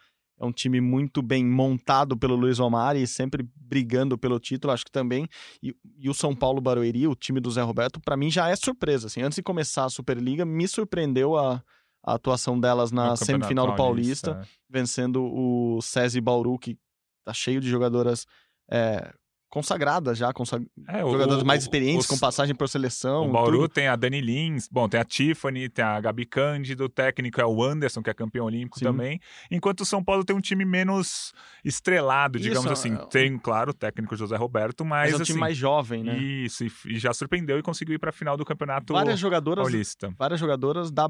é 0.41 0.45
um 0.45 0.51
time 0.51 0.81
muito 0.81 1.21
bem 1.21 1.45
montado 1.45 2.17
pelo 2.17 2.35
Luiz 2.35 2.59
Omar 2.59 2.95
e 2.95 3.05
sempre 3.05 3.47
brigando 3.55 4.17
pelo 4.17 4.39
título, 4.39 4.73
acho 4.73 4.83
que 4.83 4.91
também. 4.91 5.27
E, 5.61 5.75
e 5.99 6.09
o 6.09 6.13
São 6.15 6.35
Paulo 6.35 6.59
Barueri, 6.59 7.07
o 7.07 7.13
time 7.13 7.39
do 7.39 7.51
Zé 7.51 7.61
Roberto, 7.61 8.01
para 8.01 8.17
mim 8.17 8.31
já 8.31 8.49
é 8.49 8.55
surpresa. 8.55 9.05
Assim, 9.05 9.21
antes 9.21 9.35
de 9.35 9.43
começar 9.43 9.85
a 9.85 9.89
Superliga, 9.89 10.43
me 10.43 10.67
surpreendeu 10.67 11.37
a, 11.37 11.63
a 12.03 12.13
atuação 12.15 12.59
delas 12.59 12.91
na 12.91 13.15
semifinal 13.15 13.67
do 13.67 13.75
Paulista, 13.75 14.41
é. 14.41 14.47
vencendo 14.67 15.23
o 15.23 15.79
SESI 15.79 16.19
Bauru, 16.19 16.57
que 16.57 16.75
tá 17.23 17.33
cheio 17.33 17.61
de 17.61 17.69
jogadoras 17.69 18.25
é, 18.69 19.13
consagradas 19.51 20.17
já, 20.17 20.33
consag... 20.33 20.65
É, 20.87 21.03
o- 21.05 21.11
jogadoras 21.11 21.43
o- 21.43 21.45
mais 21.45 21.61
experientes, 21.61 22.07
com 22.07 22.17
passagem 22.17 22.55
por 22.55 22.67
seleção. 22.69 23.27
O 23.27 23.31
Bauru 23.31 23.59
tudo. 23.63 23.69
tem 23.73 23.87
a 23.87 23.95
Dani 23.95 24.21
Lins, 24.21 24.67
bom, 24.71 24.87
tem 24.87 24.99
a 24.99 25.03
Tiffany, 25.03 25.67
tem 25.69 25.83
a 25.85 25.99
Gabi 25.99 26.25
Cândido, 26.25 26.85
o 26.85 26.89
técnico 26.89 27.39
é 27.39 27.45
o 27.45 27.61
Anderson, 27.61 28.01
que 28.01 28.09
é 28.09 28.13
campeão 28.13 28.45
olímpico 28.45 28.79
Sim. 28.79 28.85
também. 28.85 29.19
Enquanto 29.51 29.81
o 29.81 29.85
São 29.85 30.03
Paulo 30.03 30.23
tem 30.23 30.35
um 30.35 30.39
time 30.41 30.63
menos 30.65 31.33
estrelado, 31.63 32.39
digamos 32.39 32.65
Isso, 32.71 32.73
assim. 32.73 32.93
é- 32.95 33.05
Tem, 33.07 33.37
claro, 33.37 33.71
o 33.71 33.73
técnico 33.73 34.15
José 34.15 34.35
Roberto, 34.37 34.85
mas, 34.85 35.11
Mas 35.11 35.11
é 35.11 35.13
um 35.13 35.15
assim, 35.17 35.25
time 35.25 35.39
mais 35.39 35.57
jovem, 35.57 36.03
né? 36.03 36.17
Isso, 36.17 36.63
e, 36.63 36.71
e 36.87 36.97
já 36.97 37.13
surpreendeu 37.13 37.59
e 37.59 37.61
conseguiu 37.61 37.93
ir 37.95 37.99
pra 37.99 38.11
final 38.11 38.37
do 38.37 38.45
campeonato 38.45 38.93
Várias 38.93 39.19
jogadoras, 39.19 39.63
paulista. 39.65 40.13
várias 40.17 40.39
jogadoras 40.39 40.89
da 40.89 41.09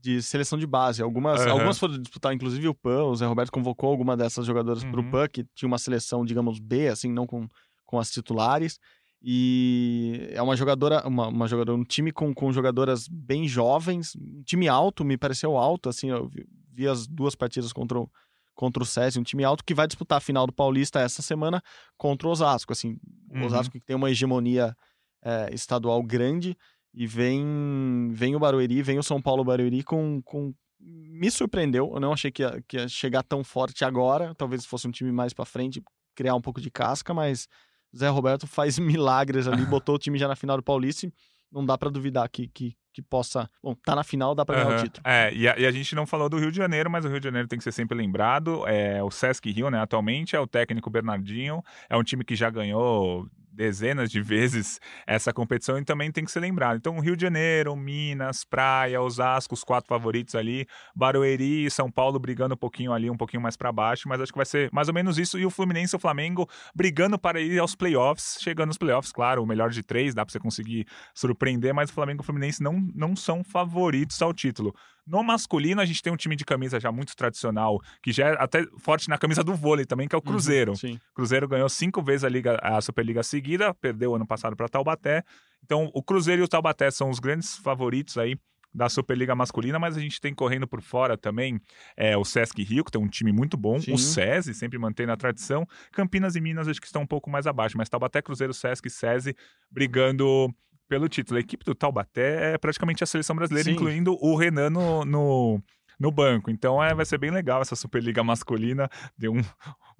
de 0.00 0.22
seleção 0.22 0.56
de 0.56 0.64
base. 0.66 1.02
Algumas, 1.02 1.40
Aham. 1.40 1.50
algumas 1.50 1.76
foram 1.76 1.98
disputar, 1.98 2.32
inclusive 2.32 2.68
o 2.68 2.74
PAN. 2.74 3.02
O 3.06 3.16
Zé 3.16 3.26
Roberto 3.26 3.50
convocou 3.50 3.90
alguma 3.90 4.16
dessas 4.16 4.46
jogadoras 4.46 4.84
para 4.84 5.00
o 5.00 5.02
Uhum. 5.02 5.10
PAN, 5.10 5.26
que 5.28 5.44
tinha 5.56 5.66
uma 5.66 5.76
seleção, 5.76 6.24
digamos, 6.24 6.60
B, 6.60 6.86
assim, 6.86 7.10
não 7.12 7.26
com, 7.26 7.48
com 7.88 7.98
as 7.98 8.10
titulares. 8.10 8.78
E 9.20 10.28
é 10.30 10.40
uma 10.40 10.54
jogadora, 10.54 11.06
uma, 11.08 11.26
uma 11.28 11.48
jogadora, 11.48 11.76
um 11.76 11.82
time 11.82 12.12
com, 12.12 12.32
com 12.32 12.52
jogadoras 12.52 13.08
bem 13.08 13.48
jovens, 13.48 14.14
um 14.14 14.42
time 14.44 14.68
alto, 14.68 15.04
me 15.04 15.16
pareceu 15.16 15.56
alto, 15.56 15.88
assim, 15.88 16.10
eu 16.10 16.28
vi, 16.28 16.46
vi 16.70 16.86
as 16.86 17.06
duas 17.08 17.34
partidas 17.34 17.72
contra 17.72 17.98
o, 17.98 18.08
contra 18.54 18.80
o 18.80 18.86
SESI, 18.86 19.18
um 19.18 19.24
time 19.24 19.42
alto 19.42 19.64
que 19.64 19.74
vai 19.74 19.88
disputar 19.88 20.18
a 20.18 20.20
final 20.20 20.46
do 20.46 20.52
Paulista 20.52 21.00
essa 21.00 21.20
semana 21.20 21.60
contra 21.96 22.28
o 22.28 22.30
Osasco, 22.30 22.72
assim, 22.72 22.96
o 23.30 23.38
Uhum. 23.38 23.46
Osasco 23.46 23.72
que 23.72 23.84
tem 23.84 23.96
uma 23.96 24.10
hegemonia 24.10 24.76
é, 25.22 25.52
estadual 25.52 26.00
grande 26.02 26.56
e 26.94 27.06
vem 27.06 28.10
vem 28.12 28.36
o 28.36 28.38
Barueri, 28.38 28.82
vem 28.82 28.98
o 28.98 29.02
São 29.02 29.20
Paulo 29.20 29.44
Barueri 29.44 29.82
com, 29.82 30.22
com 30.22 30.54
me 30.80 31.28
surpreendeu, 31.28 31.90
eu 31.92 32.00
não 32.00 32.12
achei 32.12 32.30
que 32.30 32.42
ia, 32.42 32.62
que 32.68 32.76
ia 32.76 32.88
chegar 32.88 33.24
tão 33.24 33.42
forte 33.42 33.84
agora, 33.84 34.32
talvez 34.36 34.64
fosse 34.64 34.86
um 34.86 34.92
time 34.92 35.10
mais 35.10 35.32
pra 35.32 35.44
frente, 35.44 35.82
criar 36.14 36.36
um 36.36 36.40
pouco 36.40 36.60
de 36.60 36.70
casca, 36.70 37.12
mas 37.12 37.48
Zé 37.96 38.08
Roberto 38.08 38.46
faz 38.46 38.78
milagres 38.78 39.48
ali, 39.48 39.64
botou 39.64 39.94
o 39.96 39.98
time 39.98 40.18
já 40.18 40.28
na 40.28 40.36
final 40.36 40.56
do 40.56 40.62
Paulista 40.62 41.06
e 41.06 41.12
não 41.50 41.64
dá 41.64 41.78
pra 41.78 41.88
duvidar 41.88 42.28
que, 42.28 42.48
que, 42.48 42.76
que 42.92 43.02
possa, 43.02 43.48
bom, 43.62 43.74
tá 43.74 43.96
na 43.96 44.04
final, 44.04 44.34
dá 44.34 44.44
pra 44.44 44.62
ganhar 44.62 44.78
o 44.78 44.82
título. 44.82 45.02
É, 45.06 45.32
e 45.32 45.48
a, 45.48 45.58
e 45.58 45.66
a 45.66 45.70
gente 45.70 45.94
não 45.94 46.06
falou 46.06 46.28
do 46.28 46.38
Rio 46.38 46.50
de 46.50 46.58
Janeiro, 46.58 46.90
mas 46.90 47.04
o 47.04 47.08
Rio 47.08 47.20
de 47.20 47.24
Janeiro 47.24 47.48
tem 47.48 47.58
que 47.58 47.64
ser 47.64 47.72
sempre 47.72 47.96
lembrado. 47.96 48.66
É 48.66 49.02
o 49.02 49.10
Sesc 49.10 49.50
Rio, 49.50 49.70
né? 49.70 49.80
Atualmente 49.80 50.36
é 50.36 50.40
o 50.40 50.46
técnico 50.46 50.90
Bernardinho, 50.90 51.62
é 51.88 51.96
um 51.96 52.02
time 52.02 52.24
que 52.24 52.36
já 52.36 52.50
ganhou 52.50 53.26
dezenas 53.58 54.08
de 54.08 54.22
vezes 54.22 54.78
essa 55.04 55.32
competição 55.32 55.76
e 55.76 55.84
também 55.84 56.12
tem 56.12 56.24
que 56.24 56.30
ser 56.30 56.38
lembrado. 56.38 56.76
Então, 56.76 56.98
Rio 57.00 57.16
de 57.16 57.22
Janeiro, 57.22 57.74
Minas, 57.74 58.44
Praia, 58.44 59.02
Osasco, 59.02 59.52
os 59.52 59.64
quatro 59.64 59.88
favoritos 59.88 60.36
ali, 60.36 60.64
Barueri 60.94 61.66
e 61.66 61.70
São 61.70 61.90
Paulo 61.90 62.20
brigando 62.20 62.54
um 62.54 62.56
pouquinho 62.56 62.92
ali, 62.92 63.10
um 63.10 63.16
pouquinho 63.16 63.42
mais 63.42 63.56
para 63.56 63.72
baixo, 63.72 64.08
mas 64.08 64.20
acho 64.20 64.32
que 64.32 64.38
vai 64.38 64.46
ser 64.46 64.70
mais 64.72 64.86
ou 64.86 64.94
menos 64.94 65.18
isso. 65.18 65.36
E 65.36 65.44
o 65.44 65.50
Fluminense 65.50 65.94
e 65.94 65.98
o 65.98 66.00
Flamengo 66.00 66.48
brigando 66.72 67.18
para 67.18 67.40
ir 67.40 67.58
aos 67.58 67.74
playoffs, 67.74 68.38
chegando 68.40 68.68
nos 68.68 68.78
playoffs, 68.78 69.10
claro, 69.10 69.42
o 69.42 69.46
melhor 69.46 69.70
de 69.70 69.82
três, 69.82 70.14
dá 70.14 70.24
para 70.24 70.32
você 70.32 70.38
conseguir 70.38 70.86
surpreender, 71.12 71.74
mas 71.74 71.90
o 71.90 71.92
Flamengo 71.92 72.20
e 72.20 72.22
o 72.22 72.24
Fluminense 72.24 72.62
não, 72.62 72.80
não 72.94 73.16
são 73.16 73.42
favoritos 73.42 74.22
ao 74.22 74.32
título. 74.32 74.72
No 75.08 75.22
masculino, 75.22 75.80
a 75.80 75.86
gente 75.86 76.02
tem 76.02 76.12
um 76.12 76.16
time 76.16 76.36
de 76.36 76.44
camisa 76.44 76.78
já 76.78 76.92
muito 76.92 77.16
tradicional, 77.16 77.80
que 78.02 78.12
já 78.12 78.28
é 78.28 78.36
até 78.38 78.62
forte 78.78 79.08
na 79.08 79.16
camisa 79.16 79.42
do 79.42 79.54
vôlei 79.54 79.86
também, 79.86 80.06
que 80.06 80.14
é 80.14 80.18
o 80.18 80.22
Cruzeiro. 80.22 80.74
Uhum. 80.84 80.98
Cruzeiro 81.14 81.48
ganhou 81.48 81.68
cinco 81.70 82.02
vezes 82.02 82.24
a, 82.24 82.28
Liga, 82.28 82.58
a 82.62 82.78
Superliga 82.82 83.22
seguida, 83.22 83.72
perdeu 83.72 84.14
ano 84.14 84.26
passado 84.26 84.54
para 84.54 84.68
Taubaté. 84.68 85.24
Então, 85.64 85.90
o 85.94 86.02
Cruzeiro 86.02 86.42
e 86.42 86.44
o 86.44 86.48
Taubaté 86.48 86.90
são 86.90 87.08
os 87.08 87.18
grandes 87.18 87.56
favoritos 87.56 88.18
aí 88.18 88.36
da 88.72 88.88
Superliga 88.88 89.34
masculina, 89.34 89.78
mas 89.78 89.96
a 89.96 90.00
gente 90.00 90.20
tem 90.20 90.34
correndo 90.34 90.68
por 90.68 90.82
fora 90.82 91.16
também 91.16 91.60
é, 91.96 92.16
o 92.16 92.24
Sesc 92.24 92.62
Rio, 92.62 92.84
que 92.84 92.90
tem 92.90 93.00
um 93.00 93.08
time 93.08 93.32
muito 93.32 93.56
bom, 93.56 93.80
Sim. 93.80 93.92
o 93.92 93.98
SESI, 93.98 94.52
sempre 94.52 94.78
mantendo 94.78 95.10
a 95.10 95.16
tradição. 95.16 95.66
Campinas 95.90 96.36
e 96.36 96.40
Minas 96.40 96.68
acho 96.68 96.80
que 96.80 96.86
estão 96.86 97.02
um 97.02 97.06
pouco 97.06 97.30
mais 97.30 97.46
abaixo, 97.46 97.78
mas 97.78 97.88
Taubaté, 97.88 98.20
Cruzeiro, 98.20 98.52
Sesc 98.52 98.86
e 98.86 98.90
SESI 98.90 99.34
brigando 99.70 100.54
pelo 100.88 101.08
título. 101.08 101.36
A 101.36 101.40
equipe 101.40 101.64
do 101.64 101.74
Taubaté 101.74 102.54
é 102.54 102.58
praticamente 102.58 103.04
a 103.04 103.06
seleção 103.06 103.36
brasileira, 103.36 103.68
Sim. 103.68 103.74
incluindo 103.76 104.16
o 104.20 104.34
Renan 104.36 104.70
no, 104.70 105.04
no, 105.04 105.62
no 106.00 106.10
banco. 106.10 106.50
Então 106.50 106.82
é, 106.82 106.94
vai 106.94 107.04
ser 107.04 107.18
bem 107.18 107.30
legal 107.30 107.60
essa 107.62 107.76
Superliga 107.76 108.24
masculina. 108.24 108.88
Deu 109.16 109.32
um- 109.32 109.44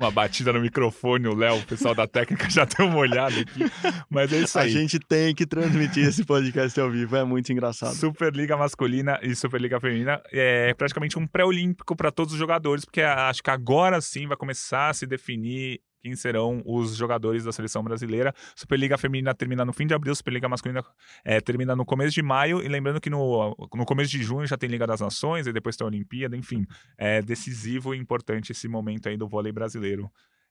uma 0.01 0.12
batida 0.12 0.53
no 0.53 0.61
microfone, 0.61 1.27
o 1.27 1.35
Léo, 1.35 1.59
o 1.59 1.66
pessoal 1.66 1.92
da 1.92 2.07
técnica 2.07 2.48
já 2.48 2.64
deu 2.64 2.87
uma 2.87 2.98
olhada 2.98 3.35
aqui. 3.40 3.64
Mas 4.09 4.33
é 4.33 4.38
isso 4.38 4.57
A 4.57 4.62
aí. 4.62 4.70
gente 4.70 4.96
tem 5.01 5.35
que 5.35 5.44
transmitir 5.44 6.07
esse 6.07 6.24
podcast 6.24 6.79
ao 6.81 6.88
vivo, 6.88 7.16
é 7.16 7.24
muito 7.24 7.53
engraçado. 7.53 7.94
Superliga 7.96 8.57
masculina 8.57 9.18
e 9.22 9.35
Superliga 9.35 9.81
feminina 9.81 10.22
é 10.33 10.72
praticamente 10.74 11.18
um 11.18 11.27
pré-olímpico 11.27 11.96
para 11.96 12.12
todos 12.12 12.33
os 12.33 12.38
jogadores, 12.38 12.85
porque 12.85 13.01
acho 13.03 13.42
que 13.42 13.51
agora 13.51 14.01
sim 14.01 14.29
vai 14.29 14.37
começar 14.37 14.88
a 14.90 14.94
se 14.94 15.05
definir 15.05 15.81
quem 16.01 16.15
serão 16.15 16.63
os 16.65 16.95
jogadores 16.97 17.45
da 17.45 17.53
seleção 17.53 17.83
brasileira. 17.83 18.33
Superliga 18.55 18.97
feminina 18.97 19.35
termina 19.35 19.65
no 19.65 19.73
fim 19.73 19.87
de 19.87 19.95
abril, 19.95 20.15
Superliga 20.15 20.49
masculina 20.49 20.85
é, 21.25 21.41
termina 21.41 21.75
no 21.75 21.85
começo 21.85 22.15
de 22.15 22.23
maio. 22.23 22.63
E 22.63 22.69
lembrando 22.69 23.01
que 23.01 23.11
no, 23.11 23.57
no 23.75 23.85
começo 23.85 24.11
de 24.11 24.23
junho 24.23 24.47
já 24.47 24.57
tem 24.57 24.69
Liga 24.69 24.87
das 24.87 25.01
Nações, 25.01 25.47
e 25.47 25.53
depois 25.53 25.77
tem 25.77 25.85
a 25.85 25.89
Olimpíada, 25.89 26.37
enfim. 26.37 26.65
É 26.97 27.21
decisivo 27.23 27.95
e 27.95 27.99
importante 27.99 28.53
esse 28.53 28.69
momento 28.69 29.09
aí 29.09 29.17
do 29.17 29.29
vôlei 29.29 29.53
brasileiro. 29.53 30.11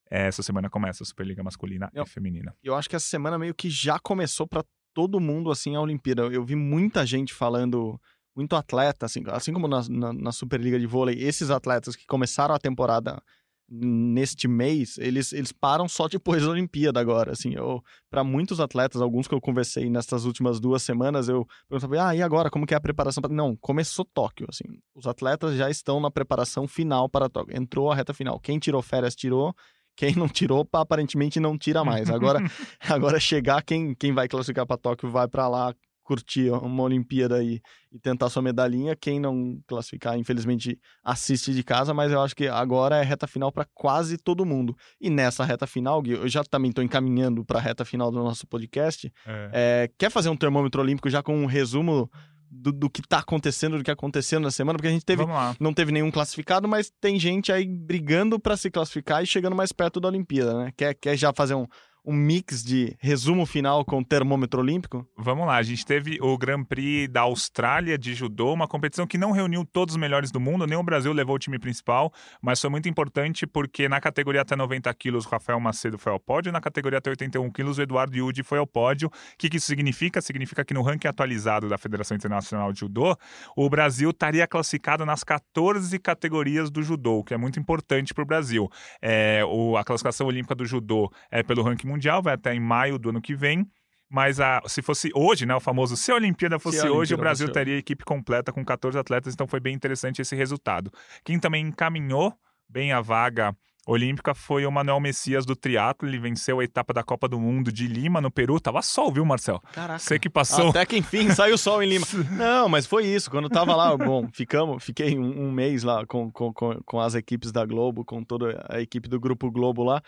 É, 0.10 0.28
essa 0.28 0.42
semana 0.42 0.70
começa 0.70 1.04
a 1.04 1.06
Superliga 1.06 1.44
masculina 1.44 1.90
Eu- 1.94 2.04
e 2.04 2.08
feminina. 2.08 2.56
Eu 2.64 2.76
acho 2.76 2.90
que 2.90 2.96
essa 2.96 3.08
semana 3.08 3.38
meio 3.38 3.54
que 3.54 3.70
já 3.70 4.00
começou 4.00 4.48
pra 4.48 4.64
todo 4.94 5.20
mundo, 5.20 5.52
assim, 5.52 5.76
a 5.76 5.82
Olimpíada. 5.82 6.24
Eu 6.24 6.44
vi 6.44 6.56
muita 6.56 7.06
gente 7.06 7.34
falando, 7.34 8.00
muito 8.36 8.56
atleta, 8.56 9.06
assim, 9.06 9.24
assim 9.28 9.52
como 9.54 9.68
na, 9.68 9.82
na, 9.90 10.14
na 10.14 10.32
Superliga 10.32 10.80
de 10.80 10.88
vôlei, 10.88 11.22
esses 11.22 11.50
atletas 11.50 11.96
que 11.96 12.06
começaram 12.08 12.56
a 12.56 12.60
temporada 12.60 13.22
neste 13.70 14.48
mês, 14.48 14.98
eles, 14.98 15.34
eles 15.34 15.52
param 15.52 15.88
só 15.88 16.08
depois 16.08 16.44
da 16.44 16.50
Olimpíada 16.50 17.00
agora, 17.00 17.32
assim, 17.34 17.54
eu, 17.54 17.84
para 18.10 18.24
muitos 18.24 18.60
atletas, 18.60 19.02
alguns 19.02 19.28
que 19.28 19.34
eu 19.34 19.42
conversei 19.42 19.90
nessas 19.90 20.26
últimas 20.26 20.60
duas 20.60 20.82
semanas, 20.82 21.28
eu 21.28 21.46
perguntava, 21.68 22.08
ah, 22.08 22.16
e 22.16 22.22
agora, 22.22 22.50
como 22.50 22.66
que 22.66 22.74
é 22.74 22.78
a 22.78 22.82
preparação? 22.82 23.22
pra-" 23.22 23.34
Não, 23.34 23.56
começou 23.58 24.06
Tóquio, 24.06 24.48
assim, 24.50 24.64
os 24.96 25.06
atletas 25.06 25.56
já 25.56 25.70
estão 25.70 26.00
na 26.00 26.10
preparação 26.10 26.68
final 26.68 27.10
para 27.10 27.30
Tóquio, 27.30 27.58
entrou 27.58 27.92
a 27.92 27.96
reta 27.96 28.14
final, 28.14 28.40
quem 28.40 28.58
tirou 28.58 28.82
férias 28.82 29.16
tirou, 29.16 29.54
quem 29.96 30.16
não 30.16 30.30
tirou, 30.30 30.68
aparentemente 30.74 31.40
não 31.40 31.58
tira 31.58 31.84
mais, 31.84 32.10
agora 32.10 32.40
Agora 32.88 33.20
chegar 33.20 33.64
quem, 33.64 33.94
quem 33.96 34.14
vai 34.14 34.28
classificar 34.28 34.66
para 34.66 34.78
Tóquio 34.78 35.10
vai 35.10 35.28
para 35.28 35.48
lá 35.48 35.76
curtir 36.08 36.50
uma 36.50 36.84
Olimpíada 36.84 37.44
e, 37.44 37.62
e 37.92 38.00
tentar 38.00 38.30
sua 38.30 38.42
medalhinha. 38.42 38.96
Quem 38.96 39.20
não 39.20 39.60
classificar, 39.68 40.18
infelizmente, 40.18 40.80
assiste 41.04 41.54
de 41.54 41.64
casa, 41.64 41.94
mas 41.94 42.14
eu 42.14 42.22
acho 42.22 42.34
que 42.34 42.48
agora 42.48 42.96
é 42.96 43.04
reta 43.04 43.28
final 43.28 43.52
para 43.52 43.66
quase 43.74 44.18
todo 44.18 44.46
mundo. 44.46 44.74
E 45.02 45.10
nessa 45.10 45.44
reta 45.44 45.68
final, 45.68 46.02
Gui, 46.02 46.14
eu 46.14 46.30
já 46.30 46.46
também 46.46 46.70
estou 46.70 46.82
encaminhando 46.82 47.44
para 47.44 47.60
a 47.60 47.62
reta 47.62 47.84
final 47.84 48.10
do 48.10 48.24
nosso 48.24 48.48
podcast. 48.48 49.12
É. 49.26 49.50
É, 49.52 49.92
quer 49.98 50.10
fazer 50.10 50.30
um 50.30 50.38
termômetro 50.38 50.82
olímpico 50.82 51.10
já 51.10 51.22
com 51.22 51.36
um 51.36 51.46
resumo 51.46 52.10
do, 52.50 52.72
do 52.72 52.90
que 52.90 53.02
está 53.02 53.20
acontecendo, 53.20 53.78
do 53.78 53.84
que 53.84 53.92
aconteceu 53.92 54.40
na 54.40 54.50
semana? 54.50 54.78
Porque 54.78 54.88
a 54.88 54.92
gente 54.92 55.06
teve 55.06 55.24
não 55.60 55.74
teve 55.74 55.92
nenhum 55.92 56.10
classificado, 56.10 56.70
mas 56.70 56.90
tem 57.02 57.20
gente 57.20 57.52
aí 57.52 57.66
brigando 57.66 58.40
para 58.40 58.56
se 58.56 58.72
classificar 58.72 59.22
e 59.22 59.28
chegando 59.28 59.58
mais 59.58 59.74
perto 59.74 60.00
da 60.00 60.08
Olimpíada, 60.08 60.54
né? 60.58 60.72
Quer, 60.78 60.94
quer 60.94 61.18
já 61.18 61.34
fazer 61.34 61.56
um, 61.56 61.68
um 62.06 62.14
mix 62.14 62.64
de 62.64 62.96
resumo 63.00 63.46
final 63.46 63.84
com 63.84 64.04
termômetro 64.04 64.62
olímpico? 64.62 65.06
Vamos 65.18 65.46
lá, 65.46 65.56
a 65.58 65.64
gente 65.64 65.86
teve 65.86 66.18
o 66.22 66.38
Grand 66.38 66.64
Prix 66.64 67.10
da 67.12 67.22
Austrália 67.22 67.98
de 67.98 68.14
judô, 68.14 68.54
uma 68.54 68.68
competição 68.68 69.06
que 69.06 69.18
não 69.18 69.32
reuniu 69.32 69.66
todos 69.66 69.96
os 69.96 70.00
melhores 70.00 70.32
do 70.32 70.40
mundo, 70.40 70.66
nem 70.66 70.78
o 70.78 70.84
Brasil 70.84 71.12
levou 71.14 71.36
o 71.36 71.40
time 71.40 71.60
principal, 71.60 72.12
mas 72.42 72.62
foi 72.62 72.70
muito 72.70 72.88
importante 72.88 73.46
porque 73.46 73.90
na 73.90 74.00
categoria 74.00 74.42
até 74.42 74.56
90 74.56 74.94
quilos 74.94 75.26
o 75.26 75.30
Rafael 75.30 75.60
Macedo 75.60 75.98
foi 75.98 76.12
ao 76.12 76.20
pódio, 76.20 76.52
na 76.52 76.62
categoria 76.62 76.98
até 77.00 77.10
81 77.10 77.50
quilos 77.52 77.78
o 77.78 77.82
Eduardo 77.82 78.16
Yudi 78.16 78.44
foi 78.44 78.58
ao 78.58 78.68
pódio. 78.68 79.08
O 79.10 79.12
que, 79.38 79.50
que 79.50 79.58
isso 79.58 79.68
significa? 79.68 80.22
Significa 80.22 80.64
que 80.64 80.74
no 80.74 80.82
ranking 80.82 81.08
atualizado 81.08 81.68
da 81.68 81.78
Federação 81.78 82.16
Internacional 82.16 82.72
de 82.72 82.80
Judô, 82.80 83.16
o 83.56 83.70
Brasil 83.70 84.10
estaria 84.12 84.48
classificado 84.48 85.06
nas 85.06 85.24
14 85.24 85.98
categorias 86.00 86.70
do 86.72 86.82
judô, 86.82 87.20
o 87.20 87.24
que 87.24 87.34
é 87.34 87.38
muito 87.38 87.60
importante 87.60 88.14
para 88.14 88.22
o 88.24 88.26
Brasil. 88.26 88.70
É, 89.02 89.44
o- 89.46 89.76
a 89.78 89.84
classificação 89.84 90.28
olímpica 90.28 90.56
do 90.56 90.66
judô 90.66 91.12
é 91.30 91.44
pelo 91.44 91.64
ranking 91.64 91.88
mundial, 91.88 91.97
vai 92.22 92.34
até 92.34 92.54
em 92.54 92.60
maio 92.60 92.98
do 92.98 93.10
ano 93.10 93.22
que 93.22 93.36
vem. 93.36 93.66
Mas 94.10 94.40
a, 94.40 94.62
se 94.66 94.82
fosse 94.82 95.12
hoje, 95.14 95.46
né, 95.46 95.54
o 95.54 95.60
famoso 95.60 95.98
se 95.98 96.12
a 96.12 96.16
Olimpíada 96.16 96.58
fosse 96.58 96.80
Se 96.80 96.88
a 96.88 96.92
hoje, 96.92 97.14
o 97.14 97.18
Olimpíada 97.18 97.22
Brasil 97.22 97.52
teria 97.52 97.76
a 97.76 97.78
equipe 97.78 98.06
completa 98.06 98.54
com 98.54 98.64
14 98.64 98.98
atletas, 98.98 99.34
então 99.34 99.46
foi 99.48 99.60
bem 99.60 99.76
interessante 99.76 100.22
esse 100.22 100.34
resultado. 100.34 100.92
Quem 101.26 101.38
também 101.38 101.68
encaminhou 101.68 102.34
bem 102.70 102.94
a 102.94 103.02
vaga 103.02 103.56
olímpica 103.88 104.36
foi 104.36 104.66
o 104.66 104.72
Manuel 104.72 105.00
Messias 105.00 105.46
do 105.46 105.56
triatlo, 105.56 106.08
ele 106.08 106.20
venceu 106.20 106.60
a 106.60 106.64
etapa 106.64 106.94
da 106.94 107.04
Copa 107.04 107.28
do 107.28 107.40
Mundo 107.40 107.72
de 107.72 107.88
Lima, 107.88 108.20
no 108.20 108.30
Peru. 108.30 108.60
Tava 108.60 108.82
sol, 108.82 109.12
viu, 109.12 109.26
Marcel? 109.26 109.62
Caraca. 109.72 109.98
Você 109.98 110.20
que 110.20 110.30
passou. 110.30 110.70
Até 110.70 110.86
que 110.86 110.98
enfim 110.98 111.30
saiu 111.32 111.56
o 111.56 111.58
sol 111.58 111.82
em 111.82 111.90
Lima. 111.90 112.06
Não, 112.38 112.68
mas 112.68 112.86
foi 112.86 113.06
isso. 113.06 113.32
Quando 113.32 113.50
tava 113.50 113.76
lá, 113.76 113.96
bom, 113.96 114.28
ficamos, 114.32 114.84
fiquei 114.84 115.18
um, 115.18 115.48
um 115.48 115.52
mês 115.52 115.84
lá 115.84 116.06
com, 116.06 116.30
com, 116.30 116.54
com, 116.54 116.80
com 116.86 117.00
as 117.00 117.16
equipes 117.16 117.52
da 117.52 117.66
Globo, 117.66 118.04
com 118.04 118.24
toda 118.24 118.66
a 118.70 118.82
equipe 118.82 119.08
do 119.08 119.20
Grupo 119.20 119.50
Globo 119.50 119.84
lá. 119.84 120.02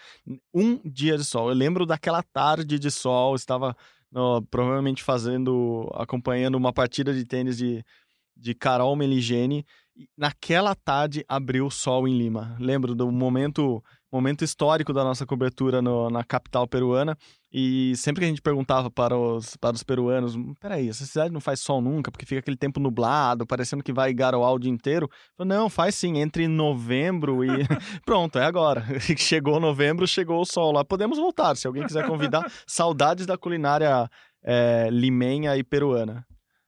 Um 0.54 0.80
dia 0.84 1.18
de 1.18 1.24
sol. 1.24 1.50
Eu 1.50 1.56
lembro 1.56 1.86
daquela 1.86 2.22
tarde 2.22 2.78
de 2.78 2.92
sol, 2.92 3.36
estava 3.36 3.76
no, 4.12 4.42
provavelmente 4.44 5.04
fazendo, 5.04 5.90
acompanhando 5.94 6.56
uma 6.56 6.74
partida 6.74 7.14
de 7.14 7.26
tênis 7.26 7.58
de, 7.58 7.84
de 8.40 8.54
Carol 8.56 8.96
Meligeni. 8.96 9.66
E 9.96 10.08
naquela 10.18 10.74
tarde 10.74 11.26
abriu 11.28 11.66
o 11.66 11.72
sol 11.72 12.08
em 12.08 12.18
Lima. 12.18 12.56
Lembro 12.60 12.96
do 12.96 13.12
momento 13.12 13.84
momento 14.12 14.44
histórico 14.44 14.92
da 14.92 15.04
nossa 15.04 15.24
cobertura 15.24 15.84
no- 15.84 16.10
na 16.10 16.24
capital 16.24 16.68
peruana. 16.68 17.16
E 17.54 17.94
sempre 17.96 18.22
que 18.22 18.26
a 18.26 18.28
gente 18.30 18.42
perguntava 18.42 18.90
para 18.90 19.16
os, 19.16 19.56
para 19.58 19.76
os 19.76 19.84
peruanos, 19.84 20.36
"Hum, 20.36 20.54
peraí, 20.60 20.90
essa 20.90 21.06
cidade 21.06 21.32
não 21.32 21.40
faz 21.40 21.60
sol 21.60 21.80
nunca, 21.80 22.10
porque 22.12 22.26
fica 22.26 22.40
aquele 22.40 22.58
tempo 22.58 22.80
nublado, 22.80 23.46
parecendo 23.46 23.84
que 23.84 23.94
vai 23.94 24.12
garoar 24.12 24.52
o 24.54 24.58
dia 24.58 24.72
inteiro. 24.72 25.08
Falei, 25.38 25.56
não, 25.56 25.70
faz 25.70 25.94
sim, 25.94 26.18
entre 26.18 26.48
novembro 26.48 27.44
e. 27.44 27.48
Pronto, 28.06 28.40
é 28.40 28.46
agora. 28.46 28.84
Chegou 29.18 29.60
novembro, 29.60 30.08
chegou 30.08 30.42
o 30.42 30.46
sol 30.46 30.72
lá. 30.72 30.84
Podemos 30.84 31.20
voltar, 31.20 31.56
se 31.56 31.68
alguém 31.68 31.86
quiser 31.86 32.08
convidar. 32.08 32.52
Saudades 32.66 33.28
da 33.28 33.38
culinária 33.38 34.10
é, 34.44 34.90
limenha 34.92 35.56
e 35.56 35.64
peruana. 35.64 36.26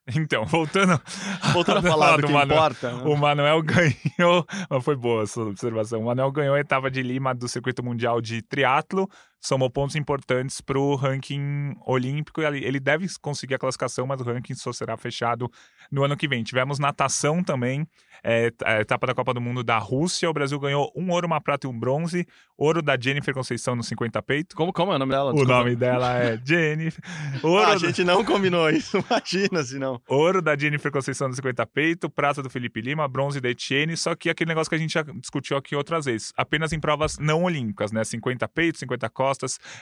Então, 0.15 0.45
voltando, 0.45 0.99
Voltando 1.53 1.77
a 1.77 1.81
falar 1.91 2.17
do 2.17 2.27
que 2.27 2.33
Manuel. 2.33 2.57
importa. 2.57 2.91
né? 2.91 3.03
O 3.05 3.15
Manuel 3.15 3.61
ganhou. 3.61 4.45
Foi 4.81 4.95
boa 4.95 5.23
essa 5.23 5.41
observação. 5.41 6.01
O 6.01 6.05
Manuel 6.05 6.31
ganhou 6.31 6.55
a 6.55 6.59
etapa 6.59 6.89
de 6.89 7.01
Lima 7.03 7.33
do 7.35 7.47
circuito 7.47 7.83
mundial 7.83 8.19
de 8.19 8.41
triatlo. 8.41 9.07
Somou 9.41 9.69
pontos 9.69 9.95
importantes 9.95 10.61
para 10.61 10.77
o 10.77 10.95
ranking 10.95 11.75
olímpico. 11.85 12.41
Ele 12.41 12.63
ele 12.63 12.79
deve 12.79 13.07
conseguir 13.19 13.55
a 13.55 13.57
classificação, 13.57 14.05
mas 14.05 14.21
o 14.21 14.23
ranking 14.23 14.53
só 14.53 14.71
será 14.71 14.95
fechado 14.95 15.51
no 15.91 16.03
ano 16.03 16.15
que 16.15 16.27
vem. 16.27 16.43
Tivemos 16.43 16.77
natação 16.77 17.43
também, 17.43 17.87
é, 18.23 18.51
a 18.63 18.81
etapa 18.81 19.07
da 19.07 19.15
Copa 19.15 19.33
do 19.33 19.41
Mundo 19.41 19.63
da 19.63 19.79
Rússia. 19.79 20.29
O 20.29 20.33
Brasil 20.33 20.59
ganhou 20.59 20.91
um 20.95 21.09
ouro, 21.09 21.25
uma 21.25 21.41
prata 21.41 21.65
e 21.65 21.69
um 21.69 21.77
bronze. 21.77 22.27
Ouro 22.55 22.83
da 22.83 22.95
Jennifer 22.95 23.33
Conceição 23.33 23.75
no 23.75 23.83
50 23.83 24.21
peito. 24.21 24.55
Como, 24.55 24.71
como 24.71 24.91
é 24.91 24.95
o 24.95 24.99
nome 24.99 25.11
dela? 25.11 25.31
O 25.31 25.33
Desculpa. 25.33 25.57
nome 25.57 25.75
dela 25.75 26.13
é 26.13 26.39
Jennifer. 26.45 27.03
Ah, 27.03 27.39
Ouro, 27.41 27.71
a 27.71 27.77
gente 27.77 28.03
não 28.03 28.23
combinou 28.23 28.69
isso, 28.69 28.99
imagina 29.09 29.63
se 29.63 29.79
não. 29.79 29.99
Ouro 30.07 30.43
da 30.43 30.55
Jennifer 30.55 30.91
Conceição 30.91 31.27
no 31.27 31.33
50 31.33 31.65
peito, 31.65 32.07
prata 32.07 32.43
do 32.43 32.49
Felipe 32.51 32.79
Lima, 32.79 33.07
bronze 33.07 33.41
da 33.41 33.49
Etienne, 33.49 33.97
só 33.97 34.13
que 34.13 34.29
aquele 34.29 34.49
negócio 34.49 34.69
que 34.69 34.75
a 34.75 34.77
gente 34.77 34.93
já 34.93 35.01
discutiu 35.01 35.57
aqui 35.57 35.75
outras 35.75 36.05
vezes, 36.05 36.31
apenas 36.37 36.71
em 36.71 36.79
provas 36.79 37.17
não 37.17 37.43
olímpicas, 37.43 37.91
né? 37.91 38.03
50 38.03 38.47
peito, 38.49 38.77
50 38.77 39.09
costas, 39.09 39.30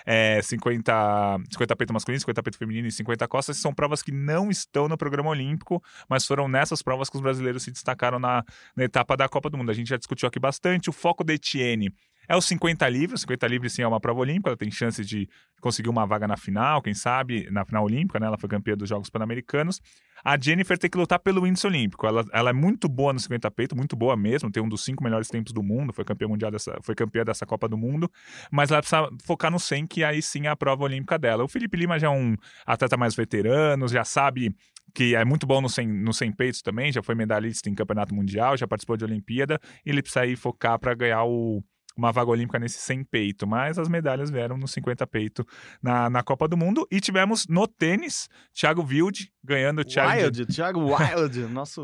é, 0.05 0.41
50, 0.41 1.39
50 1.51 1.75
peito 1.75 1.93
masculino, 1.93 2.19
50 2.19 2.43
peito 2.43 2.57
feminino 2.57 2.87
e 2.87 2.91
50 2.91 3.27
costas, 3.27 3.57
são 3.57 3.73
provas 3.73 4.01
que 4.01 4.11
não 4.11 4.49
estão 4.49 4.87
no 4.87 4.97
programa 4.97 5.29
olímpico, 5.29 5.81
mas 6.07 6.25
foram 6.25 6.47
nessas 6.47 6.81
provas 6.81 7.09
que 7.09 7.15
os 7.15 7.21
brasileiros 7.21 7.63
se 7.63 7.71
destacaram 7.71 8.19
na, 8.19 8.43
na 8.75 8.83
etapa 8.83 9.15
da 9.15 9.27
Copa 9.27 9.49
do 9.49 9.57
Mundo. 9.57 9.71
A 9.71 9.73
gente 9.73 9.89
já 9.89 9.97
discutiu 9.97 10.27
aqui 10.27 10.39
bastante, 10.39 10.89
o 10.89 10.93
foco 10.93 11.23
da 11.23 11.33
Etienne 11.33 11.93
é 12.29 12.37
os 12.37 12.45
50 12.45 12.87
livres, 12.87 13.21
50 13.21 13.47
livres 13.47 13.73
sim 13.73 13.81
é 13.81 13.87
uma 13.87 13.99
prova 13.99 14.19
olímpica, 14.19 14.51
ela 14.51 14.57
tem 14.57 14.69
chances 14.69 15.07
de 15.07 15.27
conseguir 15.59 15.89
uma 15.89 16.05
vaga 16.05 16.27
na 16.27 16.37
final, 16.37 16.79
quem 16.79 16.93
sabe, 16.93 17.49
na 17.49 17.65
final 17.65 17.83
olímpica, 17.83 18.19
né? 18.19 18.27
Ela 18.27 18.37
foi 18.37 18.47
campeã 18.47 18.77
dos 18.77 18.87
Jogos 18.87 19.09
Pan-Americanos. 19.09 19.81
A 20.23 20.37
Jennifer 20.39 20.77
tem 20.77 20.91
que 20.91 20.97
lutar 20.97 21.17
pelo 21.17 21.47
índice 21.47 21.65
olímpico. 21.65 22.05
Ela, 22.05 22.23
ela 22.31 22.51
é 22.51 22.53
muito 22.53 22.87
boa 22.87 23.11
no 23.11 23.19
50 23.19 23.49
peito, 23.49 23.75
muito 23.75 23.95
boa 23.95 24.15
mesmo, 24.15 24.51
tem 24.51 24.61
um 24.61 24.69
dos 24.69 24.83
cinco 24.83 25.03
melhores 25.03 25.27
tempos 25.27 25.51
do 25.51 25.63
mundo, 25.63 25.91
foi 25.91 26.05
campeã 26.05 26.27
mundial 26.27 26.51
dessa, 26.51 26.77
foi 26.83 26.93
campeã 26.93 27.25
dessa 27.25 27.47
Copa 27.47 27.67
do 27.67 27.75
Mundo, 27.75 28.09
mas 28.51 28.69
ela 28.69 28.79
precisa 28.79 29.09
focar 29.25 29.49
no 29.49 29.59
100, 29.59 29.87
que 29.87 30.03
aí 30.03 30.21
sim 30.21 30.45
é 30.45 30.49
a 30.49 30.55
prova 30.55 30.83
olímpica 30.83 31.17
dela. 31.17 31.43
O 31.43 31.47
Felipe 31.47 31.75
Lima 31.75 31.97
já 31.97 32.07
é 32.07 32.11
um 32.11 32.35
atleta 32.63 32.95
mais 32.95 33.15
veterano, 33.15 33.87
já 33.87 34.03
sabe 34.03 34.55
que 34.93 35.15
é 35.15 35.25
muito 35.25 35.47
bom 35.47 35.61
no 35.61 35.69
100, 35.69 35.87
no 35.87 36.13
100 36.13 36.31
peitos 36.33 36.61
também, 36.61 36.91
já 36.91 37.01
foi 37.01 37.15
medalhista 37.15 37.69
em 37.69 37.73
campeonato 37.73 38.13
mundial, 38.13 38.55
já 38.55 38.67
participou 38.67 38.97
de 38.97 39.03
Olimpíada, 39.03 39.59
ele 39.83 40.01
precisa 40.03 40.21
aí 40.21 40.35
focar 40.35 40.77
para 40.77 40.93
ganhar 40.93 41.23
o 41.23 41.63
uma 41.99 42.11
vaga 42.11 42.31
olímpica 42.31 42.57
nesse 42.57 42.79
100 42.79 43.03
peito, 43.03 43.45
mas 43.45 43.77
as 43.77 43.87
medalhas 43.87 44.31
vieram 44.31 44.57
no 44.57 44.67
50 44.67 45.05
peito 45.05 45.45
na, 45.81 46.09
na 46.09 46.23
Copa 46.23 46.47
do 46.47 46.57
Mundo. 46.57 46.87
E 46.89 46.99
tivemos 46.99 47.45
no 47.47 47.67
tênis, 47.67 48.27
Thiago 48.53 48.81
Wilde 48.81 49.31
ganhando 49.43 49.81
o 49.81 49.85
Wild, 50.25 50.45
Thiago 50.47 50.79
Wild, 50.79 51.39
nosso 51.47 51.83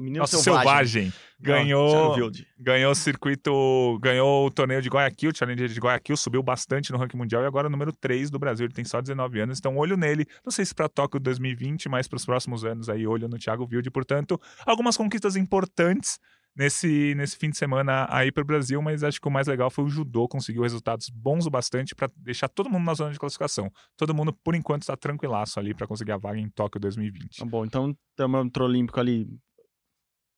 menino 0.00 0.18
nosso 0.18 0.38
selvagem. 0.38 1.10
selvagem. 1.10 1.12
Ganhou, 1.38 2.16
ganhou 2.58 2.92
o 2.92 2.94
circuito, 2.94 3.98
ganhou 4.00 4.46
o 4.46 4.50
torneio 4.50 4.82
de 4.82 4.88
Guayaquil, 4.88 5.30
o 5.30 5.36
Challenger 5.36 5.68
de 5.68 5.80
Guayaquil, 5.80 6.16
subiu 6.16 6.42
bastante 6.42 6.90
no 6.92 6.98
ranking 6.98 7.16
mundial 7.16 7.42
e 7.42 7.46
agora 7.46 7.66
é 7.66 7.68
o 7.68 7.70
número 7.70 7.92
3 7.92 8.30
do 8.30 8.38
Brasil. 8.38 8.66
Ele 8.66 8.74
tem 8.74 8.84
só 8.84 9.00
19 9.00 9.40
anos, 9.40 9.58
então 9.58 9.76
olho 9.76 9.96
nele. 9.96 10.26
Não 10.44 10.50
sei 10.50 10.64
se 10.64 10.74
para 10.74 10.88
Tóquio 10.88 11.20
2020, 11.20 11.88
mas 11.88 12.08
para 12.08 12.16
os 12.16 12.24
próximos 12.24 12.64
anos 12.64 12.88
aí, 12.88 13.06
olho 13.06 13.28
no 13.28 13.38
Thiago 13.38 13.68
Wilde. 13.70 13.90
Portanto, 13.90 14.40
algumas 14.64 14.96
conquistas 14.96 15.36
importantes 15.36 16.18
nesse, 16.56 17.14
nesse 17.14 17.36
fim 17.36 17.50
de 17.50 17.56
semana 17.56 18.06
aí 18.10 18.32
para 18.32 18.42
o 18.42 18.46
Brasil, 18.46 18.80
mas 18.80 19.04
acho 19.04 19.20
que 19.20 19.28
o 19.28 19.30
mais 19.30 19.46
legal 19.46 19.70
foi 19.70 19.84
o 19.84 19.88
judô, 19.88 20.26
conseguiu 20.26 20.62
resultados 20.62 21.10
bons 21.10 21.46
o 21.46 21.50
bastante 21.50 21.94
para 21.94 22.10
deixar 22.16 22.48
todo 22.48 22.70
mundo 22.70 22.84
na 22.84 22.94
zona 22.94 23.12
de 23.12 23.18
classificação. 23.18 23.70
Todo 23.96 24.14
mundo, 24.14 24.32
por 24.32 24.54
enquanto, 24.54 24.82
está 24.82 24.96
tranquilaço 24.96 25.60
ali 25.60 25.74
para 25.74 25.86
conseguir 25.86 26.12
a 26.12 26.16
vaga 26.16 26.38
em 26.38 26.48
Tóquio 26.48 26.80
2020. 26.80 27.38
Tá 27.38 27.44
bom, 27.44 27.64
então 27.64 27.94
termômetro 28.16 28.64
olímpico 28.64 28.98
ali, 28.98 29.28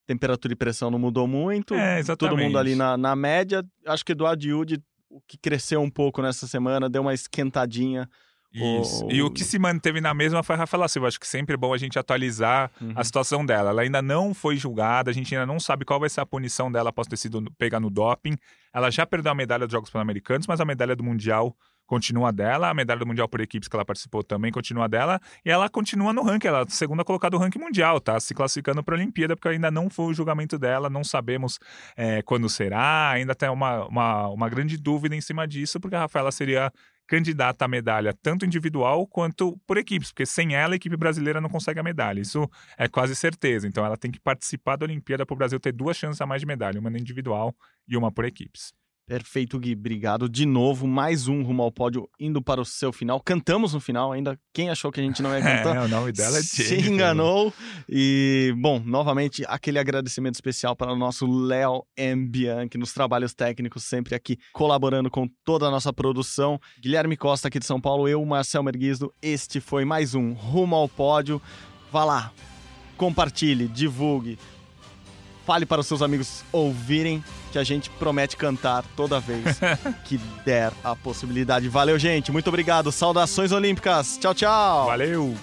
temperatura 0.06 0.52
e 0.52 0.56
pressão 0.56 0.90
não 0.90 0.98
mudou 0.98 1.28
muito. 1.28 1.74
É, 1.74 2.00
exatamente. 2.00 2.18
Todo 2.18 2.42
mundo 2.42 2.58
ali 2.58 2.74
na, 2.74 2.96
na 2.96 3.14
média. 3.14 3.64
Acho 3.86 4.04
que 4.04 4.12
Eduardo 4.12 4.44
Yudi, 4.44 4.82
o 5.08 5.20
que 5.20 5.38
cresceu 5.38 5.80
um 5.80 5.90
pouco 5.90 6.20
nessa 6.20 6.46
semana, 6.48 6.90
deu 6.90 7.02
uma 7.02 7.14
esquentadinha 7.14 8.08
isso. 8.52 9.04
O... 9.04 9.12
E 9.12 9.22
o 9.22 9.30
que 9.30 9.44
se 9.44 9.58
manteve 9.58 10.00
na 10.00 10.14
mesma 10.14 10.42
foi 10.42 10.54
a 10.54 10.58
Rafaela 10.58 10.88
Silva. 10.88 11.08
Acho 11.08 11.20
que 11.20 11.26
sempre 11.26 11.54
é 11.54 11.56
bom 11.56 11.72
a 11.72 11.78
gente 11.78 11.98
atualizar 11.98 12.70
uhum. 12.80 12.92
a 12.94 13.04
situação 13.04 13.44
dela. 13.44 13.70
Ela 13.70 13.82
ainda 13.82 14.00
não 14.00 14.32
foi 14.32 14.56
julgada, 14.56 15.10
a 15.10 15.14
gente 15.14 15.34
ainda 15.34 15.46
não 15.46 15.60
sabe 15.60 15.84
qual 15.84 16.00
vai 16.00 16.08
ser 16.08 16.20
a 16.20 16.26
punição 16.26 16.70
dela 16.70 16.90
após 16.90 17.06
ter 17.06 17.16
sido 17.16 17.42
pegar 17.58 17.80
no 17.80 17.90
doping. 17.90 18.36
Ela 18.72 18.90
já 18.90 19.06
perdeu 19.06 19.32
a 19.32 19.34
medalha 19.34 19.66
dos 19.66 19.72
Jogos 19.72 19.90
Pan-Americanos, 19.90 20.46
mas 20.46 20.60
a 20.60 20.64
medalha 20.64 20.96
do 20.96 21.04
Mundial 21.04 21.54
continua 21.88 22.30
dela, 22.30 22.68
a 22.68 22.74
medalha 22.74 23.00
do 23.00 23.06
Mundial 23.06 23.26
por 23.26 23.40
equipes 23.40 23.66
que 23.66 23.74
ela 23.74 23.84
participou 23.84 24.22
também 24.22 24.52
continua 24.52 24.86
dela, 24.86 25.18
e 25.42 25.50
ela 25.50 25.70
continua 25.70 26.12
no 26.12 26.22
ranking, 26.22 26.46
ela 26.46 26.58
é 26.58 26.62
a 26.62 26.68
segunda 26.68 27.02
colocada 27.02 27.30
do 27.30 27.42
ranking 27.42 27.58
mundial, 27.58 27.98
tá? 27.98 28.20
Se 28.20 28.34
classificando 28.34 28.84
para 28.84 28.94
a 28.94 28.98
Olimpíada, 28.98 29.34
porque 29.34 29.48
ainda 29.48 29.70
não 29.70 29.88
foi 29.88 30.04
o 30.04 30.14
julgamento 30.14 30.58
dela, 30.58 30.90
não 30.90 31.02
sabemos 31.02 31.58
é, 31.96 32.20
quando 32.20 32.46
será, 32.46 33.08
ainda 33.08 33.34
tem 33.34 33.48
uma, 33.48 33.86
uma, 33.86 34.28
uma 34.28 34.48
grande 34.50 34.76
dúvida 34.76 35.16
em 35.16 35.20
cima 35.22 35.48
disso, 35.48 35.80
porque 35.80 35.96
a 35.96 36.00
Rafaela 36.00 36.30
seria 36.30 36.70
candidata 37.08 37.64
à 37.64 37.68
medalha, 37.68 38.12
tanto 38.22 38.44
individual 38.44 39.06
quanto 39.06 39.58
por 39.66 39.78
equipes, 39.78 40.12
porque 40.12 40.26
sem 40.26 40.54
ela 40.54 40.74
a 40.74 40.76
equipe 40.76 40.96
brasileira 40.96 41.40
não 41.40 41.48
consegue 41.48 41.80
a 41.80 41.82
medalha. 41.82 42.20
Isso 42.20 42.48
é 42.76 42.86
quase 42.86 43.16
certeza. 43.16 43.66
Então 43.66 43.84
ela 43.84 43.96
tem 43.96 44.10
que 44.10 44.20
participar 44.20 44.76
da 44.76 44.84
Olimpíada 44.84 45.24
para 45.24 45.34
o 45.34 45.36
Brasil 45.36 45.58
ter 45.58 45.72
duas 45.72 45.96
chances 45.96 46.20
a 46.20 46.26
mais 46.26 46.42
de 46.42 46.46
medalha, 46.46 46.78
uma 46.78 46.90
individual 46.90 47.56
e 47.88 47.96
uma 47.96 48.12
por 48.12 48.26
equipes. 48.26 48.72
Perfeito, 49.08 49.58
Gui. 49.58 49.72
Obrigado 49.72 50.28
de 50.28 50.44
novo. 50.44 50.86
Mais 50.86 51.28
um 51.28 51.42
rumo 51.42 51.62
ao 51.62 51.72
pódio 51.72 52.06
indo 52.20 52.42
para 52.42 52.60
o 52.60 52.64
seu 52.64 52.92
final. 52.92 53.18
Cantamos 53.18 53.72
no 53.72 53.80
final 53.80 54.12
ainda. 54.12 54.38
Quem 54.52 54.68
achou 54.68 54.92
que 54.92 55.00
a 55.00 55.02
gente 55.02 55.22
não 55.22 55.32
ia 55.34 55.40
cantar? 55.40 55.76
É, 55.76 55.80
o 55.80 55.88
nome 55.88 56.12
dela 56.12 56.36
é. 56.36 56.42
Se 56.42 56.78
enganou. 56.86 57.50
E, 57.88 58.54
bom, 58.58 58.78
novamente, 58.84 59.42
aquele 59.48 59.78
agradecimento 59.78 60.34
especial 60.34 60.76
para 60.76 60.92
o 60.92 60.96
nosso 60.96 61.26
Léo 61.26 61.86
M. 61.96 62.28
Bianchi, 62.28 62.76
nos 62.76 62.92
trabalhos 62.92 63.32
técnicos, 63.32 63.84
sempre 63.84 64.14
aqui 64.14 64.36
colaborando 64.52 65.10
com 65.10 65.26
toda 65.42 65.64
a 65.64 65.70
nossa 65.70 65.90
produção. 65.90 66.60
Guilherme 66.78 67.16
Costa 67.16 67.48
aqui 67.48 67.58
de 67.58 67.64
São 67.64 67.80
Paulo, 67.80 68.06
eu, 68.06 68.22
Marcel 68.26 68.62
Merguizo. 68.62 69.10
Este 69.22 69.58
foi 69.58 69.86
mais 69.86 70.14
um 70.14 70.34
Rumo 70.34 70.76
ao 70.76 70.86
Pódio. 70.86 71.40
Vá 71.90 72.04
lá, 72.04 72.30
compartilhe, 72.98 73.68
divulgue 73.68 74.38
fale 75.48 75.64
para 75.64 75.80
os 75.80 75.86
seus 75.86 76.02
amigos 76.02 76.44
ouvirem, 76.52 77.24
que 77.50 77.58
a 77.58 77.64
gente 77.64 77.88
promete 77.88 78.36
cantar 78.36 78.84
toda 78.94 79.18
vez 79.18 79.58
que 80.04 80.18
der 80.44 80.70
a 80.84 80.94
possibilidade. 80.94 81.70
Valeu, 81.70 81.98
gente. 81.98 82.30
Muito 82.30 82.48
obrigado. 82.48 82.92
Saudações 82.92 83.50
olímpicas. 83.50 84.18
Tchau, 84.18 84.34
tchau. 84.34 84.86
Valeu. 84.88 85.34